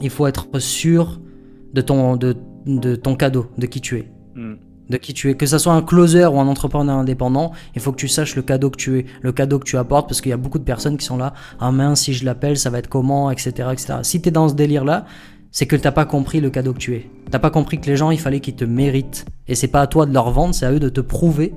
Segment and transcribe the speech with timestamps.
[0.00, 1.20] il faut être sûr
[1.74, 4.10] de ton, de, de ton cadeau, de qui tu es.
[4.34, 4.54] Hmm.
[4.88, 5.34] De qui tu es.
[5.34, 8.42] Que ce soit un closer ou un entrepreneur indépendant, il faut que tu saches le
[8.42, 10.64] cadeau que tu es, le cadeau que tu apportes, parce qu'il y a beaucoup de
[10.64, 13.68] personnes qui sont là, ah mince, si je l'appelle, ça va être comment, etc.
[13.72, 13.94] etc.
[14.02, 15.04] Si tu es dans ce délire-là,
[15.50, 17.10] c'est que t'as pas compris le cadeau que tu es.
[17.30, 19.26] T'as pas compris que les gens, il fallait qu'ils te méritent.
[19.46, 21.54] Et c'est pas à toi de leur vendre, c'est à eux de te prouver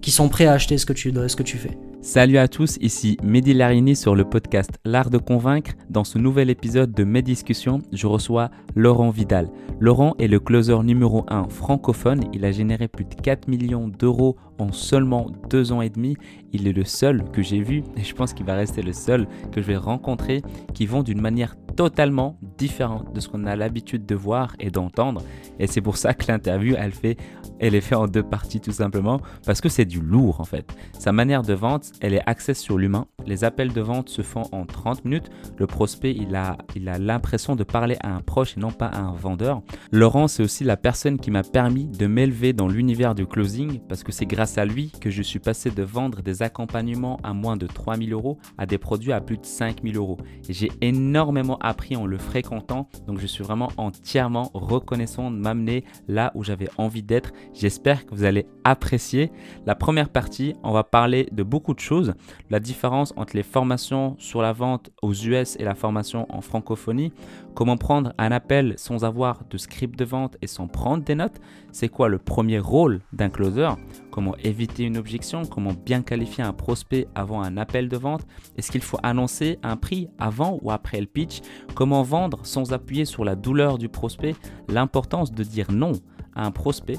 [0.00, 1.76] qu'ils sont prêts à acheter ce que tu, ce que tu fais.
[2.02, 5.72] Salut à tous, ici Mehdi Larini sur le podcast L'Art de Convaincre.
[5.90, 9.50] Dans ce nouvel épisode de Mes Discussions, je reçois Laurent Vidal.
[9.80, 12.24] Laurent est le closer numéro 1 francophone.
[12.32, 16.16] Il a généré plus de 4 millions d'euros en seulement 2 ans et demi.
[16.52, 19.26] Il est le seul que j'ai vu, et je pense qu'il va rester le seul
[19.52, 20.42] que je vais rencontrer,
[20.74, 25.22] qui vend d'une manière totalement différente de ce qu'on a l'habitude de voir et d'entendre.
[25.58, 27.16] Et c'est pour ça que l'interview, elle, fait,
[27.60, 30.66] elle est faite en deux parties tout simplement, parce que c'est du lourd en fait.
[30.98, 33.06] Sa manière de vente, elle est axée sur l'humain.
[33.26, 35.30] Les appels de vente se font en 30 minutes.
[35.56, 38.86] Le prospect, il a il a l'impression de parler à un proche et non pas
[38.86, 39.62] à un vendeur.
[39.92, 44.02] Laurent, c'est aussi la personne qui m'a permis de m'élever dans l'univers du closing, parce
[44.02, 47.56] que c'est grâce à lui que je suis passé de vendre des accompagnements à moins
[47.56, 50.18] de 3000 euros à des produits à plus de 5000 euros.
[50.48, 56.32] J'ai énormément appris en le fréquentant, donc je suis vraiment entièrement reconnaissant de m'amener là
[56.34, 57.32] où j'avais envie d'être.
[57.54, 59.30] J'espère que vous allez apprécier.
[59.66, 62.14] La première partie, on va parler de beaucoup de choses,
[62.50, 67.12] la différence entre les formations sur la vente aux US et la formation en francophonie,
[67.54, 71.40] comment prendre un appel sans avoir de script de vente et sans prendre des notes,
[71.72, 73.70] c'est quoi le premier rôle d'un closer,
[74.10, 78.26] comment éviter une objection, comment bien qualifier un prospect avant un appel de vente,
[78.56, 81.40] est-ce qu'il faut annoncer un prix avant ou après le pitch,
[81.74, 84.34] comment vendre sans appuyer sur la douleur du prospect,
[84.68, 85.92] l'importance de dire non
[86.34, 86.98] à un prospect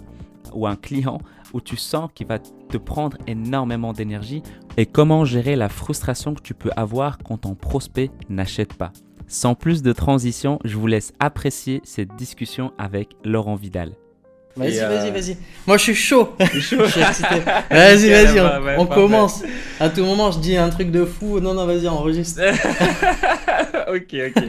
[0.53, 1.19] ou un client
[1.53, 4.41] où tu sens qu'il va te prendre énormément d'énergie.
[4.77, 8.91] Et comment gérer la frustration que tu peux avoir quand ton prospect n'achète pas?
[9.33, 13.93] Sans plus de transition, je vous laisse apprécier cette discussion avec Laurent Vidal.
[14.57, 15.37] Vas-y, Et, euh, vas-y, vas-y.
[15.65, 16.33] Moi, je suis chaud.
[16.59, 16.83] chaud.
[16.85, 17.35] Je suis excité.
[17.71, 19.02] Vas-y, vas-y, on, ouais, on parfait.
[19.02, 19.43] commence.
[19.80, 21.39] À tout moment, je dis un truc de fou.
[21.39, 22.41] Non, non, vas-y, enregistre.
[23.87, 24.43] ok, ok.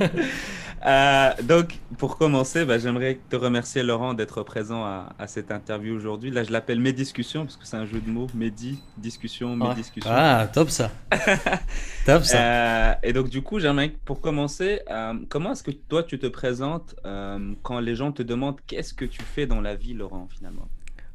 [0.85, 5.95] Euh, donc, pour commencer, bah, j'aimerais te remercier, Laurent, d'être présent à, à cette interview
[5.95, 6.31] aujourd'hui.
[6.31, 8.27] Là, je l'appelle Mes Discussions, parce que c'est un jeu de mots.
[8.35, 9.75] Mehdi, discussion, mes Ouais.
[9.75, 10.11] discussions.
[10.13, 10.91] Ah, top ça.
[12.07, 12.39] top ça.
[12.39, 16.27] Euh, et donc, du coup, j'aimerais, pour commencer, euh, comment est-ce que toi, tu te
[16.27, 16.97] présentes
[17.63, 20.69] quand les gens te demandent qu'est-ce que tu fais dans la vie, Laurent, finalement?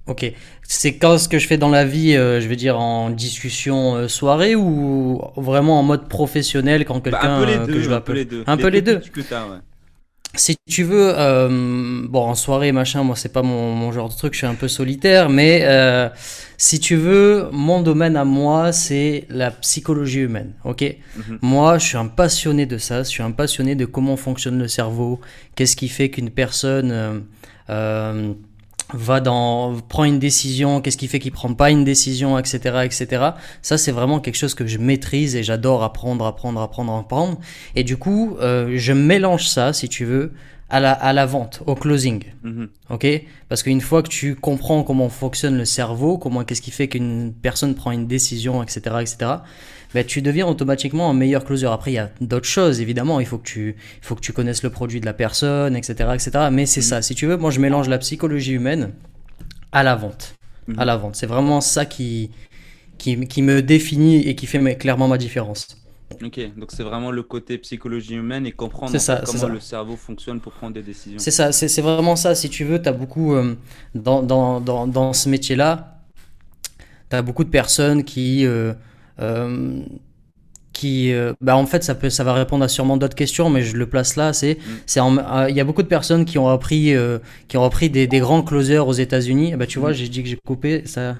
[0.07, 0.31] Ok.
[0.63, 3.95] C'est quand ce que je fais dans la vie, euh, je veux dire en discussion
[3.95, 7.91] euh, soirée ou vraiment en mode professionnel quand Bah, quelqu'un les euh, que je un
[7.91, 8.43] dois peu appeler les deux.
[8.47, 9.01] Un peu les deux.
[10.35, 14.13] Si tu veux, euh, bon, en soirée, machin, moi, c'est pas mon, mon genre de
[14.13, 15.65] truc, je suis un peu solitaire, mais
[16.57, 20.95] si tu veux, mon domaine à moi, c'est la psychologie humaine, ok?
[21.15, 21.39] Mhm.
[21.41, 24.67] Moi, je suis un passionné de ça, je suis un passionné de comment fonctionne le
[24.67, 25.21] cerveau,
[25.55, 27.23] qu'est-ce qui fait qu'une personne
[28.93, 33.31] va dans, prend une décision, qu'est-ce qui fait qu'il prend pas une décision, etc., etc.
[33.61, 37.37] Ça, c'est vraiment quelque chose que je maîtrise et j'adore apprendre, apprendre, apprendre, apprendre.
[37.75, 40.31] Et du coup, euh, je mélange ça, si tu veux,
[40.69, 42.23] à la, à la vente, au closing.
[42.43, 42.69] Mhm.
[42.89, 43.07] Ok?
[43.49, 47.33] Parce qu'une fois que tu comprends comment fonctionne le cerveau, comment qu'est-ce qui fait qu'une
[47.33, 49.31] personne prend une décision, etc., etc.,
[49.93, 51.67] ben, tu deviens automatiquement un meilleur closer.
[51.67, 53.19] Après, il y a d'autres choses, évidemment.
[53.19, 56.09] Il faut que tu, il faut que tu connaisses le produit de la personne, etc.,
[56.13, 56.31] etc.
[56.51, 57.01] Mais c'est ça.
[57.01, 58.93] Si tu veux, moi, je mélange la psychologie humaine
[59.71, 60.35] à la vente.
[60.67, 60.79] Mhm.
[60.79, 61.15] À la vente.
[61.15, 62.31] C'est vraiment ça qui,
[62.97, 65.67] qui, qui me définit et qui fait clairement ma différence.
[66.23, 69.47] Ok, donc c'est vraiment le côté psychologie humaine et comprendre ça, comment ça.
[69.49, 71.19] le cerveau fonctionne pour prendre des décisions.
[71.19, 72.33] C'est ça, c'est vraiment ça.
[72.33, 73.55] Si tu veux, tu as beaucoup, euh,
[73.93, 76.01] dans, dans, dans, dans ce métier-là,
[77.09, 78.45] tu as beaucoup de personnes qui.
[78.45, 78.73] euh,
[79.19, 79.79] euh,
[80.73, 83.63] qui euh, bah en fait ça peut ça va répondre à sûrement d'autres questions mais
[83.63, 86.37] je le place là c'est c'est en- euh, il y a beaucoup de personnes qui
[86.37, 87.17] ont appris euh,
[87.47, 89.95] qui ont appris des, des grands closers aux États-Unis bah tu vois Mhm.
[89.95, 91.15] j'ai dit que j'ai coupé ça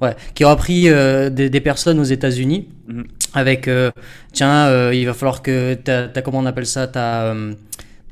[0.00, 3.04] ouais qui ont appris euh, des, des personnes aux États-Unis Mhm.
[3.34, 3.90] avec euh,
[4.32, 7.52] tiens euh, il va falloir que t'as t'as- comment on appelle ça t'as euh,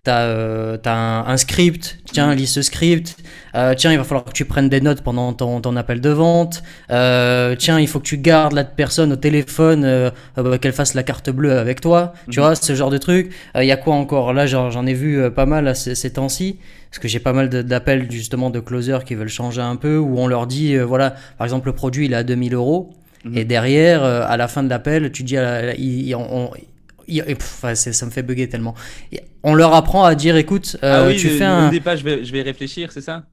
[0.05, 2.37] T'as euh, un, un script, tiens, Mhm.
[2.37, 3.15] lis ce script.
[3.55, 6.11] Euh, tiens, il va falloir que tu prennes des notes pendant ton, ton appel de
[6.11, 6.65] vente.
[6.91, 10.11] Euh, tiens, il faut que tu gardes la personne au téléphone,
[10.61, 12.15] qu'elle fasse la carte bleue avec toi.
[12.29, 12.45] Tu Mhm.
[12.47, 13.33] vois, ce genre de truc.
[13.55, 14.33] Il y a quoi encore?
[14.33, 16.59] Là, j'en ai vu pas mal à ces, ces temps-ci.
[16.91, 20.19] Parce que j'ai pas mal d'appels justement de closers qui veulent changer un peu, où
[20.19, 22.91] on leur dit, voilà, par exemple, le produit il est à 2000 euros.
[23.25, 23.39] Mhm.
[23.39, 26.51] Et derrière, à la fin de l'appel, tu dis, à la- il- il- on-
[27.09, 28.75] il- pff, ça me fait bugger tellement.
[29.43, 31.81] On leur apprend à dire, écoute, euh, ah oui, tu je- fais un, me dis
[31.81, 33.25] pas, je vais, je vais réfléchir, c'est ça?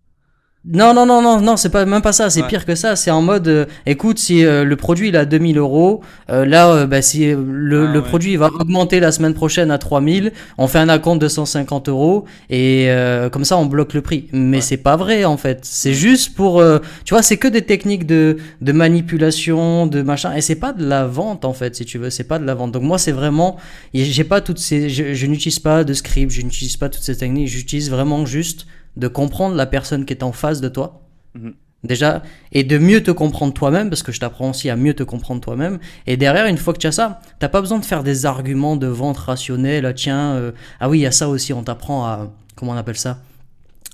[0.65, 2.29] Non, non, non, non, non, c'est pas même pas ça.
[2.29, 2.97] C'est pire que ça.
[2.97, 6.85] C'est en mode, euh, écoute, si euh, le produit il a 2000 euros, euh, là,
[6.85, 10.79] bah, si le, ah le produit va augmenter la semaine prochaine à 3000, on fait
[10.79, 12.89] un acompte de 150 euros et
[13.31, 14.27] comme ça on bloque le prix.
[14.33, 15.59] Mais c'est pas vrai en fait.
[15.63, 16.61] C'est juste pour,
[17.05, 20.35] tu vois, c'est que des techniques de de manipulation, de machin.
[20.35, 22.09] Et c'est pas de la vente en fait, si tu veux.
[22.09, 22.73] C'est pas de la vente.
[22.73, 23.55] Donc moi, c'est vraiment,
[23.93, 27.15] j'ai pas toutes ces, je, je n'utilise pas de script, je n'utilise pas toutes ces
[27.15, 27.47] techniques.
[27.47, 28.65] J'utilise vraiment juste
[28.97, 31.01] de comprendre la personne qui est en face de toi.
[31.35, 31.53] Mhm.
[31.83, 35.03] Déjà, et de mieux te comprendre toi-même, parce que je t'apprends aussi à mieux te
[35.03, 35.79] comprendre toi-même.
[36.07, 38.75] Et derrière, une fois que tu as ça, t'as pas besoin de faire des arguments
[38.75, 39.85] de vente rationnels.
[39.85, 40.51] Ah, tiens, euh,
[40.81, 43.19] ah oui, il y a ça aussi, on t'apprend à, comment on appelle ça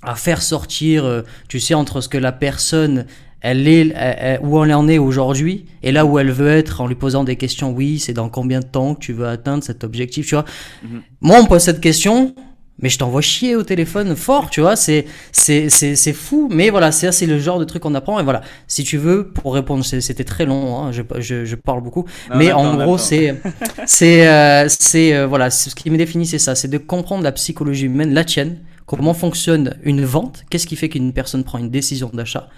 [0.01, 3.05] À faire sortir, euh, tu sais, entre ce que la personne,
[3.41, 6.95] elle est, où elle en est aujourd'hui, et là où elle veut être, en lui
[6.95, 7.71] posant des questions.
[7.71, 10.45] Oui, c'est dans combien de temps que tu veux atteindre cet objectif, tu vois
[10.81, 11.03] mhm.
[11.21, 12.33] Moi, on me pose cette question,
[12.79, 16.91] mais je t'envoie chier au téléphone fort, tu vois, c'est c'est c'est fou, mais voilà,
[16.91, 18.41] c'est c'est le genre de truc qu'on apprend et voilà.
[18.67, 22.05] Si tu veux, pour répondre, c'était très long, hein, je, je, je, parle beaucoup,
[22.35, 23.41] mais en gros c'est
[23.85, 27.31] c'est euh, c'est euh, voilà, ce qui me définit c'est ça, c'est de comprendre la
[27.31, 31.69] psychologie humaine, la tienne, comment fonctionne une vente, qu'est-ce qui fait qu'une personne prend une
[31.69, 32.49] décision d'achat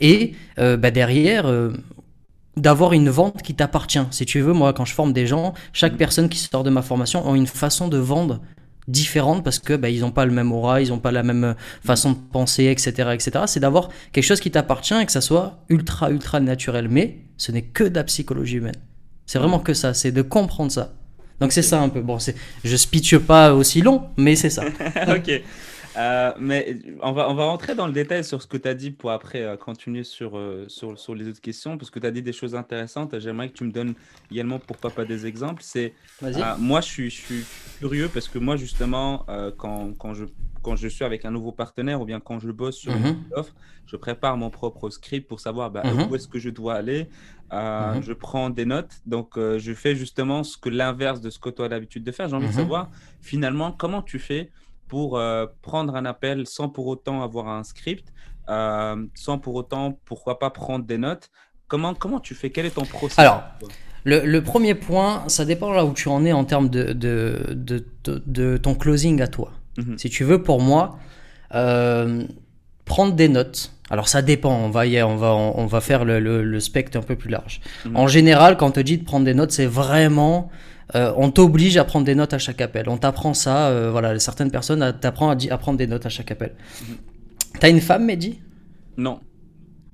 [0.00, 1.50] et euh, bah derrière
[2.56, 4.00] d'avoir une vente qui t'appartient.
[4.10, 5.98] Si tu veux, moi, quand je forme des gens, chaque mm.
[5.98, 8.40] personne qui sort de ma formation a une façon de vendre
[8.88, 11.44] différentes parce que bah, ils n'ont pas le même aura, ils n'ont pas la même
[11.44, 11.54] euh,
[11.84, 13.10] façon de penser, etc.
[13.12, 13.44] etc.
[13.46, 16.88] C'est d'avoir quelque chose qui t'appartient et que ça soit ultra, ultra naturel.
[16.88, 18.76] Mais ce n'est que de la psychologie humaine.
[19.26, 20.94] C'est vraiment que ça, c'est de comprendre ça.
[21.40, 22.00] Donc c'est ça un peu.
[22.00, 22.18] Bon,
[22.64, 24.64] je speeche pas aussi long, mais c'est ça.
[25.08, 25.42] ok.
[25.96, 28.74] Euh, mais on va, on va rentrer dans le détail sur ce que tu as
[28.74, 32.06] dit pour après euh, continuer sur, euh, sur, sur, les autres questions, parce que tu
[32.06, 33.18] as dit des choses intéressantes.
[33.18, 33.94] J'aimerais que tu me donnes
[34.30, 35.62] également, pourquoi pas, des exemples.
[35.62, 35.94] C'est,
[36.58, 37.44] moi, je suis, je suis,
[37.78, 39.24] curieux parce que moi, justement,
[39.56, 40.24] quand, quand, je,
[40.62, 43.24] quand je suis avec un nouveau partenaire ou bien quand je bosse sur une mhm.
[43.32, 43.54] offre,
[43.86, 46.10] je prépare mon propre script pour savoir bah, mhm.
[46.10, 47.08] où est-ce que je dois aller.
[47.52, 48.02] Mhm.
[48.02, 51.62] Je prends des notes, donc je fais justement ce que l'inverse de ce que tu
[51.62, 52.28] as l'habitude de faire.
[52.28, 52.90] J'ai envie de savoir
[53.20, 54.50] finalement comment tu fais
[54.88, 58.12] pour euh, prendre un appel sans pour autant avoir un script,
[58.48, 61.30] euh, sans pour autant, pourquoi pas, prendre des notes.
[61.68, 62.50] Comment, comment tu fais?
[62.50, 63.18] Quel est ton processus?
[63.18, 63.42] Alors,
[64.04, 67.84] le, premier point, ça dépend là où tu en es en termes de, de, de,
[68.04, 69.50] de, ton closing à toi.
[69.78, 69.98] Mhm.
[69.98, 70.98] Si tu veux, pour moi,
[71.54, 72.24] euh,
[72.84, 73.72] prendre des notes.
[73.90, 77.16] Alors ça dépend, on va, on va, on va faire le, le, spectre un peu
[77.16, 77.60] plus large.
[77.84, 77.96] Mhm.
[77.96, 80.50] En général, quand on te dit de prendre des notes, c'est vraiment
[80.94, 82.88] euh, on t'oblige à prendre des notes à chaque appel.
[82.88, 86.52] On t'apprend ça, euh, voilà, certaines personnes t'apprennent à, prendre des notes à chaque appel.
[86.82, 86.96] Mhm.
[87.58, 88.40] T'as une femme, Mehdi?
[88.96, 89.20] Non.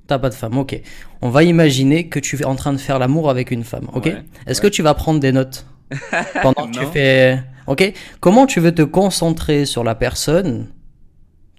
[0.06, 0.80] T'as pas de femme, ok.
[1.22, 4.12] On va imaginer que tu es en train de faire l'amour avec une femme, ok
[4.46, 5.66] Est-ce que tu vas prendre des notes
[6.42, 7.42] pendant que tu fais...
[7.68, 10.66] Ok Comment tu veux te concentrer sur la personne,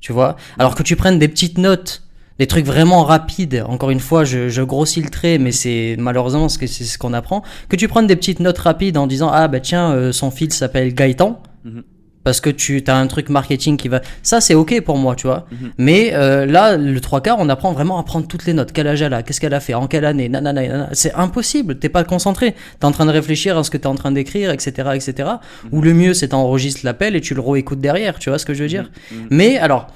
[0.01, 0.35] tu vois?
[0.59, 2.03] Alors que tu prennes des petites notes
[2.39, 3.63] des trucs vraiment rapides.
[3.68, 7.13] Encore une fois, je, grossis le trait, mais c'est malheureusement ce que c'est ce qu'on
[7.13, 7.44] apprend.
[7.69, 10.56] Que tu prennes des petites notes rapides en disant ah bah tiens euh, son fils
[10.56, 11.41] s'appelle Gaëtan.
[11.63, 11.83] Mhm.
[12.24, 14.01] Parce que tu as un truc marketing qui va.
[14.21, 15.45] Ça, c'est ok pour moi, tu vois.
[15.51, 15.71] Mhm.
[15.77, 18.71] Mais euh, là, le trois quarts, on apprend vraiment à prendre toutes les notes.
[18.71, 19.24] Quel âge elle a?
[19.24, 19.74] Qu'est-ce qu'elle a fait?
[19.74, 20.30] En quelle année?
[20.30, 21.80] Nanana, C'est impossible.
[21.80, 22.56] T'es pas concentré.
[22.80, 25.30] T'es en train de réfléchir à ce que t'es en train d'écrire, etc., etc.
[25.65, 25.69] Mhm.
[25.74, 28.18] Ou le mieux, c'est t'enregistres l'appel et tu le réécoutes derrière.
[28.19, 28.89] Tu vois ce que je veux dire?
[29.30, 29.88] Mais alors,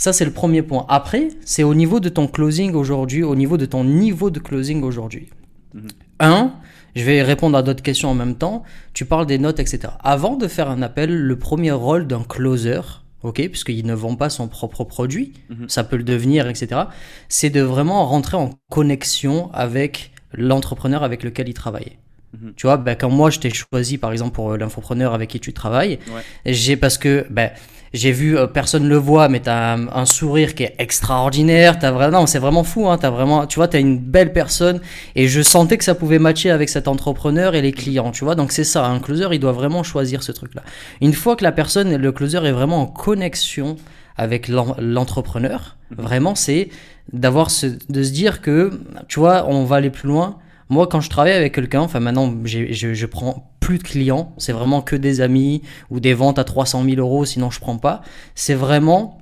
[0.00, 0.86] ça, c'est le premier point.
[0.88, 4.82] Après, c'est au niveau de ton closing aujourd'hui, au niveau de ton niveau de closing
[4.82, 5.28] aujourd'hui.
[5.74, 5.88] Mhm.
[6.20, 6.54] Un,
[6.96, 8.62] je vais répondre à d'autres questions en même temps.
[8.94, 9.92] Tu parles des notes, etc.
[10.02, 12.80] Avant de faire un appel, le premier rôle d'un closer,
[13.24, 15.68] ok, puisqu'il ne vend pas son propre produit, mhm.
[15.68, 16.80] ça peut le devenir, etc.
[17.28, 21.98] C'est de vraiment rentrer en connexion avec l'entrepreneur avec lequel il travaille.
[22.40, 22.54] Mhm.
[22.56, 25.52] Tu vois, ben, quand moi je t'ai choisi par exemple pour l'infopreneur avec qui tu
[25.52, 25.98] travailles,
[26.46, 27.50] j'ai parce que ben,
[27.92, 31.78] j'ai vu, euh, personne le voit, mais t'as un, sourire qui est extraordinaire.
[31.78, 32.88] T'as vraiment, c'est vraiment fou.
[32.88, 34.80] Hein, t'as vraiment, tu vois, t'as une belle personne.
[35.16, 38.12] Et je sentais que ça pouvait matcher avec cet entrepreneur et les clients.
[38.12, 38.86] Tu vois, donc c'est ça.
[38.86, 40.62] Un closer, il doit vraiment choisir ce truc-là.
[41.00, 43.76] Une fois que la personne, le closer est vraiment en connexion
[44.16, 46.68] avec l'entrepreneur, vraiment, c'est
[47.12, 48.70] d'avoir ce, de se dire que,
[49.08, 50.38] tu vois, on va aller plus loin.
[50.70, 54.52] Moi, quand je travaille avec quelqu'un, enfin maintenant, je, je prends plus de clients, c'est
[54.52, 58.02] vraiment que des amis ou des ventes à 300 000 euros, sinon je prends pas.
[58.36, 59.18] C'est vraiment,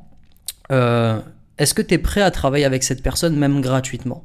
[0.71, 1.21] euh,
[1.57, 4.25] est-ce que tu es prêt à travailler avec cette personne même gratuitement?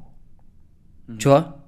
[1.08, 1.18] Mhm.
[1.18, 1.60] Tu vois?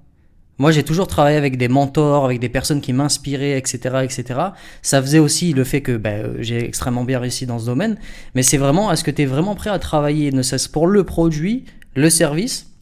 [0.58, 4.40] Moi, j'ai toujours travaillé avec des mentors, avec des personnes qui m'inspiraient, etc., etc.
[4.82, 7.96] Ça faisait aussi le fait que ben, j'ai extrêmement bien réussi dans ce domaine.
[8.34, 11.04] Mais c'est vraiment, est-ce que tu es vraiment prêt à travailler, ne cesse pour le
[11.04, 12.75] produit, le service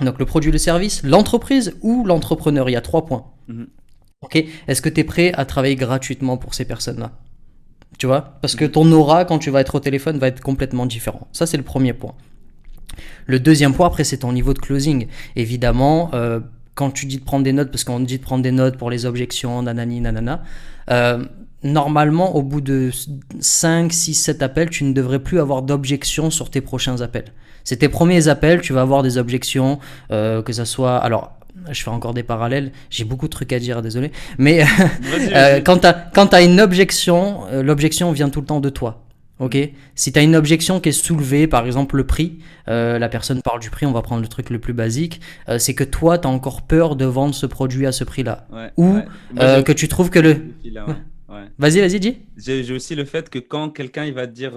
[0.00, 3.26] donc le produit, le service, l'entreprise ou l'entrepreneur, il y a trois points.
[3.48, 3.66] Mhm.
[4.22, 7.12] Ok, est-ce que tu es prêt à travailler gratuitement pour ces personnes-là?
[7.98, 8.38] Tu vois?
[8.42, 11.28] Parce que ton aura, quand tu vas être au téléphone, va être complètement différent.
[11.32, 12.14] Ça, c'est le premier point.
[13.26, 15.06] Le deuxième point, après, c'est ton niveau de closing.
[15.36, 16.40] Évidemment, euh,
[16.74, 18.90] quand tu dis de prendre des notes, parce qu'on dit de prendre des notes pour
[18.90, 20.42] les objections, nanani, nanana,
[20.90, 21.24] euh,
[21.62, 22.90] normalement, au bout de
[23.40, 27.32] 5, 6, 7 appels, tu ne devrais plus avoir d'objections sur tes prochains appels.
[27.64, 29.78] C'est tes premiers appels, tu vas avoir des objections,
[30.10, 30.96] euh, que ça soit...
[30.96, 31.40] Alors,
[31.70, 34.12] je fais encore des parallèles, j'ai beaucoup de trucs à dire, désolé.
[34.38, 34.64] Mais
[35.34, 35.86] euh, quand tu
[36.36, 39.04] as, une objection, euh, l'objection vient tout le temps de toi.
[39.38, 39.56] Ok?
[39.94, 43.40] Si tu as une objection qui est soulevée, par exemple le prix, euh, la personne
[43.40, 45.20] parle du prix, on va prendre le truc le plus basique,
[45.58, 48.46] c'est que toi, tu as encore peur de vendre ce produit à ce prix-là.
[48.76, 48.98] Ou
[49.36, 50.42] que tu trouves que le...
[51.58, 52.18] Vas-y, vas-y, dis.
[52.36, 54.52] J'ai aussi le fait que quand quelqu'un il va te dire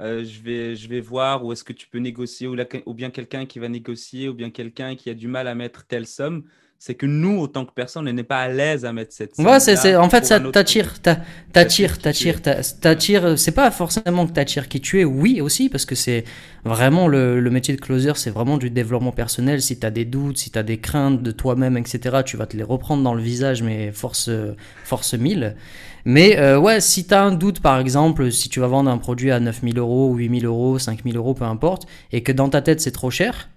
[0.00, 2.94] euh, euh, je, vais, je vais voir où est-ce que tu peux négocier, ou, ou
[2.94, 6.06] bien quelqu'un qui va négocier, ou bien quelqu'un qui a du mal à mettre telle
[6.06, 6.44] somme,
[6.78, 9.36] c'est que nous, autant que personne, on n'est pas à l'aise à mettre cette.
[9.36, 10.98] Ouais, c'est, en fait, ça t'attire,
[11.52, 13.38] t'attire, t'attire, t'attire.
[13.38, 16.24] C'est pas forcément que t'attires qui tu es, oui aussi, parce que c'est
[16.64, 19.60] vraiment le, le, métier de closer, c'est vraiment du développement personnel.
[19.60, 22.62] Si t'as des doutes, si t'as des craintes de toi-même, etc., tu vas te les
[22.62, 24.30] reprendre dans le visage, mais force,
[24.82, 25.56] force 1000.
[26.04, 29.30] Mais euh, ouais, si t'as un doute, par exemple, si tu vas vendre un produit
[29.30, 32.90] à 9000 euros, 8000 euros, 5000 euros, peu importe, et que dans ta tête c'est
[32.90, 33.48] trop cher,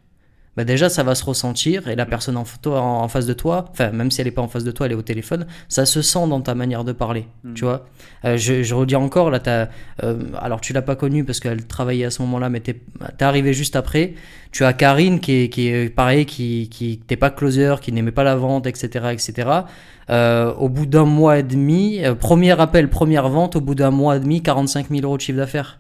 [0.56, 3.66] bah déjà ça va se ressentir et la personne en photo en, face de toi,
[3.72, 5.86] enfin même si elle est pas en face de toi, elle est au téléphone, ça
[5.86, 7.54] se sent dans ta manière de parler, hmm.
[7.54, 7.86] tu vois.
[8.26, 9.70] Euh, je, je, redis encore là, as,
[10.04, 12.82] euh, alors tu l'as pas connue parce qu'elle travaillait à ce moment-là, mais t'es
[13.20, 14.14] es arrivé juste après.
[14.52, 18.12] Tu as Karine qui est, qui est pareil, qui qui t'es pas closer, qui n'aimait
[18.12, 19.64] pas la vente, etc., etc.
[20.10, 23.92] Euh, au bout d'un mois et demi, euh, premier appel, première vente, au bout d'un
[23.92, 25.80] mois et demi, 45 000 euros de chiffre d'affaires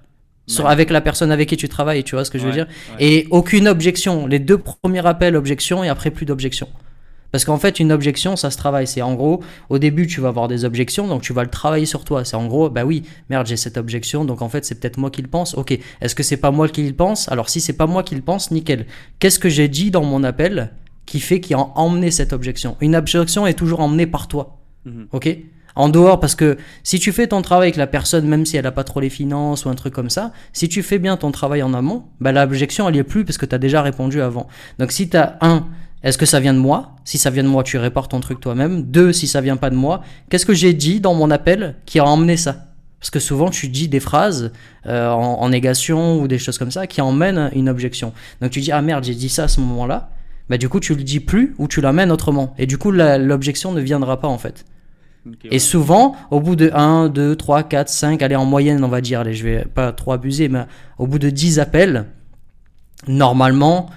[0.65, 2.67] avec la personne avec qui tu travailles, tu vois ce que je veux dire
[3.00, 4.27] Et aucune objection.
[4.27, 6.67] Les deux premiers appels, objection, et après plus d'objection.
[7.33, 8.85] Parce qu'en fait, une objection, ça se travaille.
[8.85, 11.88] C'est en gros, au début, tu vas avoir des objections, donc tu vas le travailler
[11.88, 12.23] sur toi.
[12.23, 15.09] C'est en gros, bah oui, merde, j'ai cette objection, donc en fait, c'est peut-être moi
[15.09, 15.55] qui le pense.
[15.55, 17.27] Ok, est-ce que c'est pas moi qui le pense?
[17.29, 18.85] Alors si c'est pas moi qui le pense, nickel.
[19.17, 20.73] Qu'est-ce que j'ai dit dans mon appel
[21.07, 22.77] qui fait qu'il a emmené cette objection?
[22.81, 24.59] Une objection est toujours emmenée par toi.
[24.85, 25.07] Mhm.
[25.12, 25.35] Ok?
[25.75, 28.63] En dehors, parce que si tu fais ton travail avec la personne, même si elle
[28.63, 31.31] n'a pas trop les finances ou un truc comme ça, si tu fais bien ton
[31.31, 34.21] travail en amont, bah, l'objection, elle y est plus parce que tu as déjà répondu
[34.21, 34.47] avant.
[34.79, 35.67] Donc si tu as un,
[36.03, 36.95] est-ce que ça vient de moi?
[37.05, 38.83] Si ça vient de moi, tu répares ton truc toi-même.
[38.83, 41.99] Deux, si ça vient pas de moi, qu'est-ce que j'ai dit dans mon appel qui
[41.99, 42.67] a emmené ça?
[42.99, 44.53] Parce que souvent tu dis des phrases
[44.85, 48.13] euh, en, négation ou des choses comme ça qui emmènent une objection.
[48.41, 50.11] Donc tu dis ah merde j'ai dit ça à ce moment-là,
[50.49, 53.73] bah du coup tu le dis plus ou tu l'amènes autrement et du coup l'objection
[53.73, 54.63] ne viendra pas en fait
[55.49, 59.01] et souvent, au bout de 1, 2, 3, 4, 5, allez en moyenne, on va
[59.01, 60.65] dire, allez, je vais pas trop abuser, mais
[60.97, 62.07] au bout de 10 appels,
[63.07, 63.89] normalement,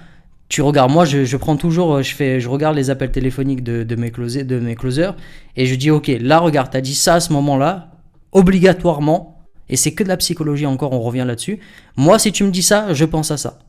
[0.49, 3.83] tu regardes, moi je, je, prends toujours, je, fais, je regarde les appels téléphoniques de,
[3.83, 5.15] de, mes, closers, de mes closers
[5.57, 7.91] et je dis, ok, là regarde, tu as dit ça à ce moment-là,
[8.31, 11.59] obligatoirement, et c'est que de la psychologie encore, on revient là-dessus.
[11.97, 13.59] Moi, si tu me dis ça, je pense à ça.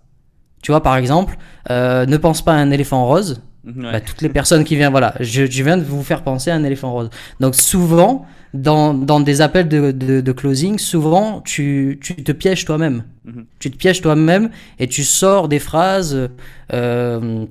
[0.63, 1.37] Tu vois, par exemple,
[1.71, 5.15] euh, ne pense pas à un éléphant rose, bah, toutes les personnes qui viennent, voilà,
[5.21, 7.11] je, viens de vous faire penser à un éléphant rose.
[7.41, 13.05] Donc souvent, dans, dans des appels de, de, closing, souvent tu, tu te pièges toi-même.
[13.25, 13.45] Mhm.
[13.59, 16.31] Tu te pièges toi-même et tu sors des phrases.
[16.73, 17.47] Euh,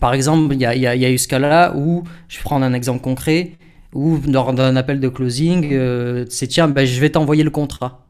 [0.00, 2.44] par exemple, il y a, y, a, y a, eu ce cas-là où, je vais
[2.44, 3.52] prendre un exemple concret,
[3.92, 8.07] où dans un appel de closing, euh, c'est tiens, ben, je vais t'envoyer le contrat.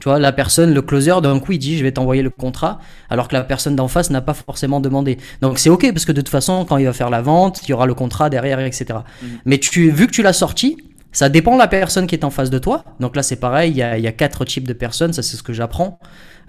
[0.00, 2.80] Tu vois, la personne, le closer, d'un coup, il dit je vais t'envoyer le contrat,
[3.10, 5.18] alors que la personne d'en face n'a pas forcément demandé.
[5.42, 7.70] Donc c'est ok, parce que de toute façon, quand il va faire la vente, il
[7.70, 8.86] y aura le contrat derrière, etc.
[9.22, 9.28] Mhm.
[9.44, 10.78] Mais tu, vu que tu l'as sorti,
[11.12, 12.84] ça dépend de la personne qui est en face de toi.
[12.98, 15.22] Donc là, c'est pareil, il y, a, il y a, quatre types de personnes, ça
[15.22, 15.98] c'est ce que j'apprends.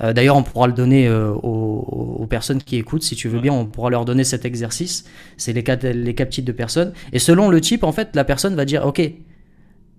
[0.01, 3.39] Euh, d'ailleurs, on pourra le donner euh, aux, aux, personnes qui écoutent, si tu veux
[3.39, 5.05] bien, on pourra leur donner cet exercice.
[5.38, 6.93] C'est les quatre, les quatre types de personnes.
[7.12, 9.01] Et selon le type, en fait, la personne va dire ok.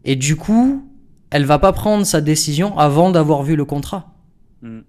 [0.04, 0.84] Et du coup,
[1.32, 4.12] elle va pas prendre sa décision avant d'avoir vu le contrat.
[4.60, 4.80] Hmm.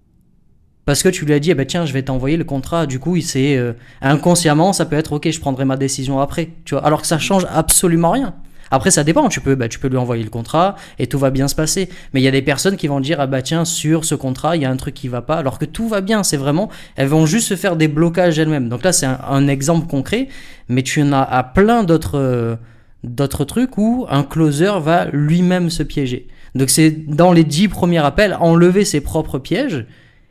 [0.85, 2.85] Parce que tu lui as dit, eh ben tiens, je vais t'envoyer le contrat.
[2.85, 3.71] Du coup, il sait euh,
[4.01, 6.49] inconsciemment, ça peut être, ok, je prendrai ma décision après.
[6.65, 8.35] Tu vois, alors que ça change absolument rien.
[8.71, 9.29] Après, ça dépend.
[9.29, 11.87] Tu peux, bah, tu peux lui envoyer le contrat et tout va bien se passer.
[12.13, 14.57] Mais il y a des personnes qui vont dire, ah bah tiens, sur ce contrat,
[14.57, 16.23] il y a un truc qui va pas, alors que tout va bien.
[16.23, 18.67] C'est vraiment, elles vont juste se faire des blocages elles-mêmes.
[18.67, 20.27] Donc là, c'est un, exemple concret,
[20.67, 22.57] mais tu en as à plein d'autres.
[23.03, 26.27] D'autres trucs où un closer va lui-même se piéger.
[26.55, 29.85] Donc c'est dans les dix premiers appels, enlever ses propres pièges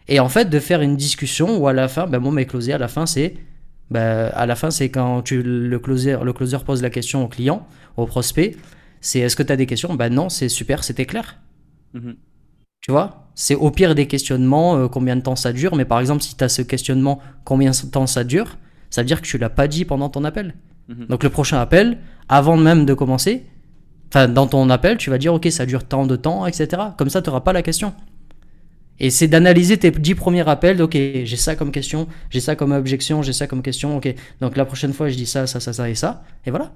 [0.08, 2.74] et en fait de faire une discussion où à la fin, ben moi mes closers
[2.74, 3.34] à la fin c'est
[3.90, 7.28] ben, à la fin c'est quand tu, le, closer, le closer pose la question au
[7.28, 8.56] client, au prospect,
[9.00, 9.94] c'est est-ce que tu as des questions?
[9.94, 11.38] Ben non, c'est super, c'était clair.
[11.92, 12.16] Mhm.
[12.80, 13.28] Tu vois?
[13.34, 16.36] C'est au pire des questionnements, euh, combien de temps ça dure, mais par exemple si
[16.36, 18.56] tu as ce questionnement, combien de temps ça dure,
[18.90, 20.54] ça veut dire que tu l'as pas dit pendant ton appel.
[20.88, 21.06] Mhm.
[21.06, 21.98] Donc le prochain appel,
[22.28, 23.46] avant même de commencer,
[24.08, 26.82] enfin dans ton appel, tu vas dire ok ça dure tant de temps, etc.
[26.98, 27.94] Comme ça tu n'auras pas la question.
[28.98, 30.80] Et c'est d'analyser tes 10 premiers appels.
[30.80, 33.96] Ok, j'ai ça comme question, j'ai ça comme objection, j'ai ça comme question.
[33.96, 36.22] Ok, donc la prochaine fois, je dis ça, ça, ça, ça et ça.
[36.46, 36.72] Et voilà.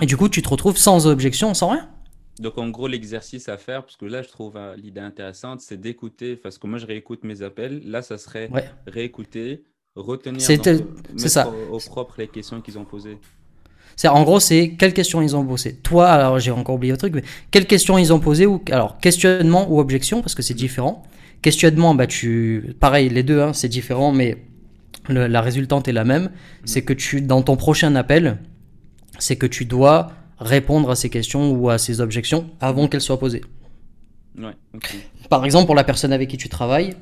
[0.00, 1.88] Et du coup, tu te retrouves sans objection, sans rien.
[2.38, 5.80] Donc, en gros, l'exercice à faire, parce que là, je trouve euh, l'idée intéressante, c'est
[5.80, 7.82] d'écouter, parce que moi, je réécoute mes appels.
[7.84, 8.48] Là, ça serait
[8.86, 9.64] réécouter,
[10.00, 11.52] retenir, c'est ça.
[11.70, 13.18] Au, propre les questions qu'ils ont posées.
[14.06, 15.74] En gros, c'est quelles questions ils ont posées.
[15.74, 18.98] Toi, alors j'ai encore oublié le truc, mais quelles questions ils ont posées ou alors
[18.98, 21.02] questionnement ou objection parce que c'est différent.
[21.42, 24.44] Questionnement, bah tu, pareil, les deux, hein, c'est différent, mais
[25.08, 26.30] la résultante est la même.
[26.64, 28.38] C'est que tu, dans ton prochain appel,
[29.18, 33.18] c'est que tu dois répondre à ces questions ou à ces objections avant qu'elles soient
[33.18, 33.42] posées.
[35.28, 36.94] Par exemple, pour la personne avec qui tu travailles,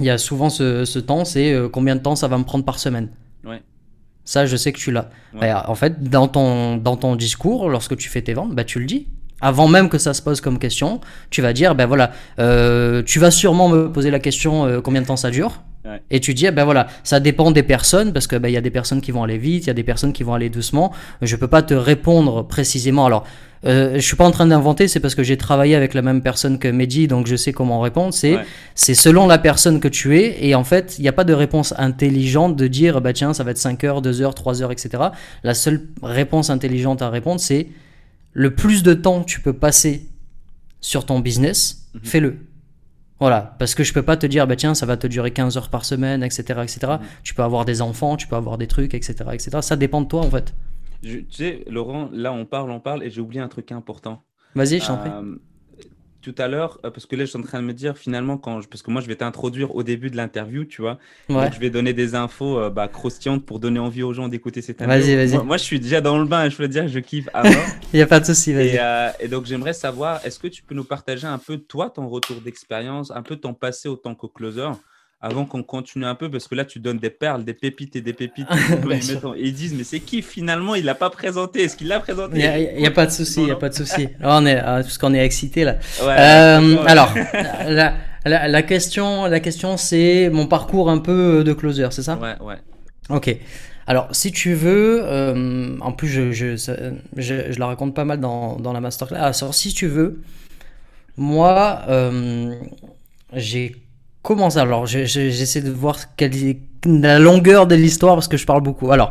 [0.00, 2.64] il y a souvent ce, temps, c'est euh, combien de temps ça va me prendre
[2.64, 3.08] par semaine.
[4.24, 5.08] Ça, je sais que tu l'as.
[5.32, 8.78] Bah, en fait, dans ton, dans ton discours, lorsque tu fais tes ventes, bah, tu
[8.78, 9.06] le dis.
[9.40, 11.00] Avant même que ça se pose comme question,
[11.30, 15.00] tu vas dire, ben voilà, euh, tu vas sûrement me poser la question euh, combien
[15.00, 15.62] de temps ça dure.
[16.10, 18.60] Et tu dis, eh ben voilà, ça dépend des personnes, parce que ben, y a
[18.60, 20.92] des personnes qui vont aller vite, il y a des personnes qui vont aller doucement.
[21.22, 23.06] Je peux pas te répondre précisément.
[23.06, 23.24] Alors,
[23.64, 26.22] euh, je suis pas en train d'inventer, c'est parce que j'ai travaillé avec la même
[26.22, 28.14] personne que Mehdi, donc je sais comment répondre.
[28.14, 28.38] C'est
[28.74, 31.32] c'est selon la personne que tu es, et en fait, il n'y a pas de
[31.32, 34.72] réponse intelligente de dire, bah tiens, ça va être 5 heures, 2 heures, 3 heures,
[34.72, 35.02] etc.
[35.42, 37.68] La seule réponse intelligente à répondre, c'est
[38.32, 40.06] le plus de temps que tu peux passer
[40.80, 42.00] sur ton business, mhm.
[42.04, 42.36] fais-le.
[43.20, 45.56] Voilà, parce que je peux pas te dire, bah tiens, ça va te durer 15
[45.56, 46.78] heures par semaine, etc., etc.
[46.86, 46.98] Mm.
[47.24, 49.58] Tu peux avoir des enfants, tu peux avoir des trucs, etc., etc.
[49.60, 50.54] Ça dépend de toi, en fait.
[51.02, 54.22] tu sais, Laurent, là, on parle, on parle, et j'ai oublié un truc important.
[54.54, 55.10] Vas-y, je t'en prie.
[56.28, 58.36] Tout à l'heure, euh, parce que là, je suis en train de me dire finalement,
[58.36, 60.98] quand parce que moi, je vais t'introduire au début de l'interview, tu vois.
[61.30, 64.60] Donc, je vais donner des infos euh, bah, croustillantes pour donner envie aux gens d'écouter
[64.60, 65.16] cette interview.
[65.16, 65.42] Vas-y, vas-y.
[65.42, 67.44] Moi, je suis déjà dans le bain et je veux dire, je kiffe mort.
[67.94, 68.74] Il n'y a pas de souci, vas-y.
[68.74, 71.88] Et, euh, et, donc, j'aimerais savoir, est-ce que tu peux nous partager un peu, toi,
[71.88, 74.68] ton retour d'expérience, un peu ton passé autant que closer?
[75.20, 78.00] Avant qu'on continue un peu, parce que là, tu donnes des perles, des pépites et
[78.00, 78.46] des pépites.
[78.90, 81.64] et ils disent, mais c'est qui finalement Il l'a pas présenté?
[81.64, 82.36] Est-ce qu'il l'a présenté?
[82.36, 84.08] Il n'y a, pas de souci, il n'y a pas de souci.
[84.22, 85.76] on est, euh, parce qu'on est excité là.
[86.02, 87.12] euh, alors,
[87.66, 87.94] la,
[88.24, 92.16] la, la, question, la question, c'est mon parcours un peu de closer, c'est ça?
[92.16, 92.58] Ouais, ouais.
[93.10, 93.36] Ok.
[93.88, 96.56] Alors, si tu veux, euh, en plus, je, je,
[97.16, 99.16] je, je, la raconte pas mal dans, dans la masterclass.
[99.16, 100.20] Alors, si tu veux,
[101.16, 102.54] moi, euh,
[103.32, 103.74] j'ai
[104.28, 108.44] Comment ça Alors, j'essaie de voir quelle est la longueur de l'histoire parce que je
[108.44, 108.92] parle beaucoup.
[108.92, 109.08] Alors,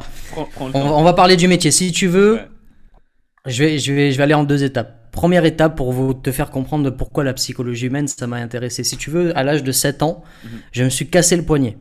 [0.59, 1.71] on, va parler du métier.
[1.71, 2.41] Si tu veux,
[3.47, 5.09] je, vais, je, vais, je vais aller en deux étapes.
[5.11, 8.83] Première étape pour vous te faire comprendre pourquoi la psychologie humaine, ça m'a intéressé.
[8.83, 10.49] Si tu veux, à l'âge de 7 ans, mhm.
[10.71, 11.77] je me suis cassé le poignet.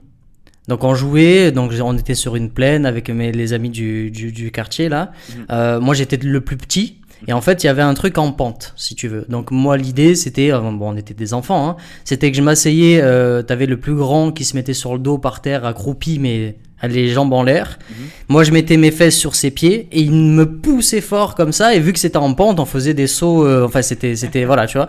[0.66, 4.50] Donc on jouait, donc on était sur une plaine avec mes, les amis du, du,
[4.50, 5.12] quartier là.
[5.28, 5.46] Mhm.
[5.50, 8.32] Euh, moi j'étais le plus petit, et en fait, il y avait un truc en
[8.32, 9.24] pente, si tu veux.
[9.28, 13.00] Donc moi, l'idée, c'était, euh, bon, on était des enfants, hein, c'était que je m'asseyais,
[13.02, 16.56] euh, t'avais le plus grand qui se mettait sur le dos par terre, accroupi, mais
[16.82, 17.78] les jambes en l'air.
[17.88, 17.96] Mhm.
[18.28, 21.74] Moi, je mettais mes fesses sur ses pieds et il me poussait fort comme ça.
[21.74, 23.46] Et vu que c'était en pente, on faisait des sauts.
[23.46, 24.88] Euh, enfin, c'était, c'était, voilà, tu vois.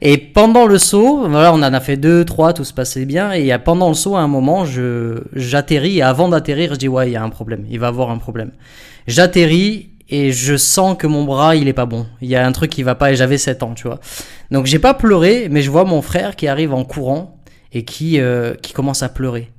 [0.00, 3.32] Et pendant le saut, voilà, on en a fait deux, trois, tout se passait bien.
[3.32, 5.98] Et pendant le saut, à un moment, je, j'atterris.
[5.98, 7.64] Et avant d'atterrir, je dis ouais, il y a un problème.
[7.68, 8.52] Il va avoir un problème.
[9.06, 12.06] J'atterris et je sens que mon bras il est pas bon.
[12.20, 13.98] Il y a un truc qui va pas et j'avais 7 ans, tu vois.
[14.52, 17.40] Donc j'ai pas pleuré, mais je vois mon frère qui arrive en courant
[17.72, 19.50] et qui euh, qui commence à pleurer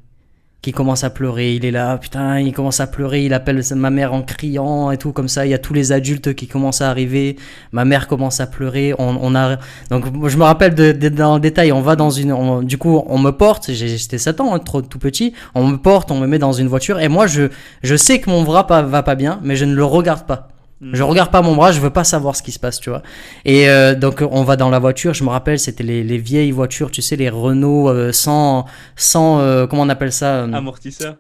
[0.66, 1.54] qui commence à pleurer.
[1.54, 3.24] Il est là, putain, il commence à pleurer.
[3.24, 5.46] Il appelle ma mère en criant et tout comme ça.
[5.46, 7.36] Il y a tous les adultes qui commencent à arriver.
[7.72, 8.96] Ma mère commence à pleurer.
[8.98, 9.58] On, on a
[9.92, 11.72] donc je me rappelle de, dans le détail.
[11.72, 13.72] On va dans une, du coup, on me porte.
[13.72, 15.34] J'étais 7 ans, hein, trop tout petit.
[15.54, 17.50] On me porte, on me met dans une voiture et moi je
[17.84, 20.55] je sais que mon bras va pas bien, mais je ne le regarde pas.
[20.94, 23.02] Je regarde pas mon bras, je veux pas savoir ce qui se passe, tu vois.
[23.44, 26.52] Et euh, donc on va dans la voiture, je me rappelle, c'était les, les, vieilles
[26.52, 31.16] voitures, tu sais, les Renault euh, sans, sans euh, comment on appelle ça Amortisseur.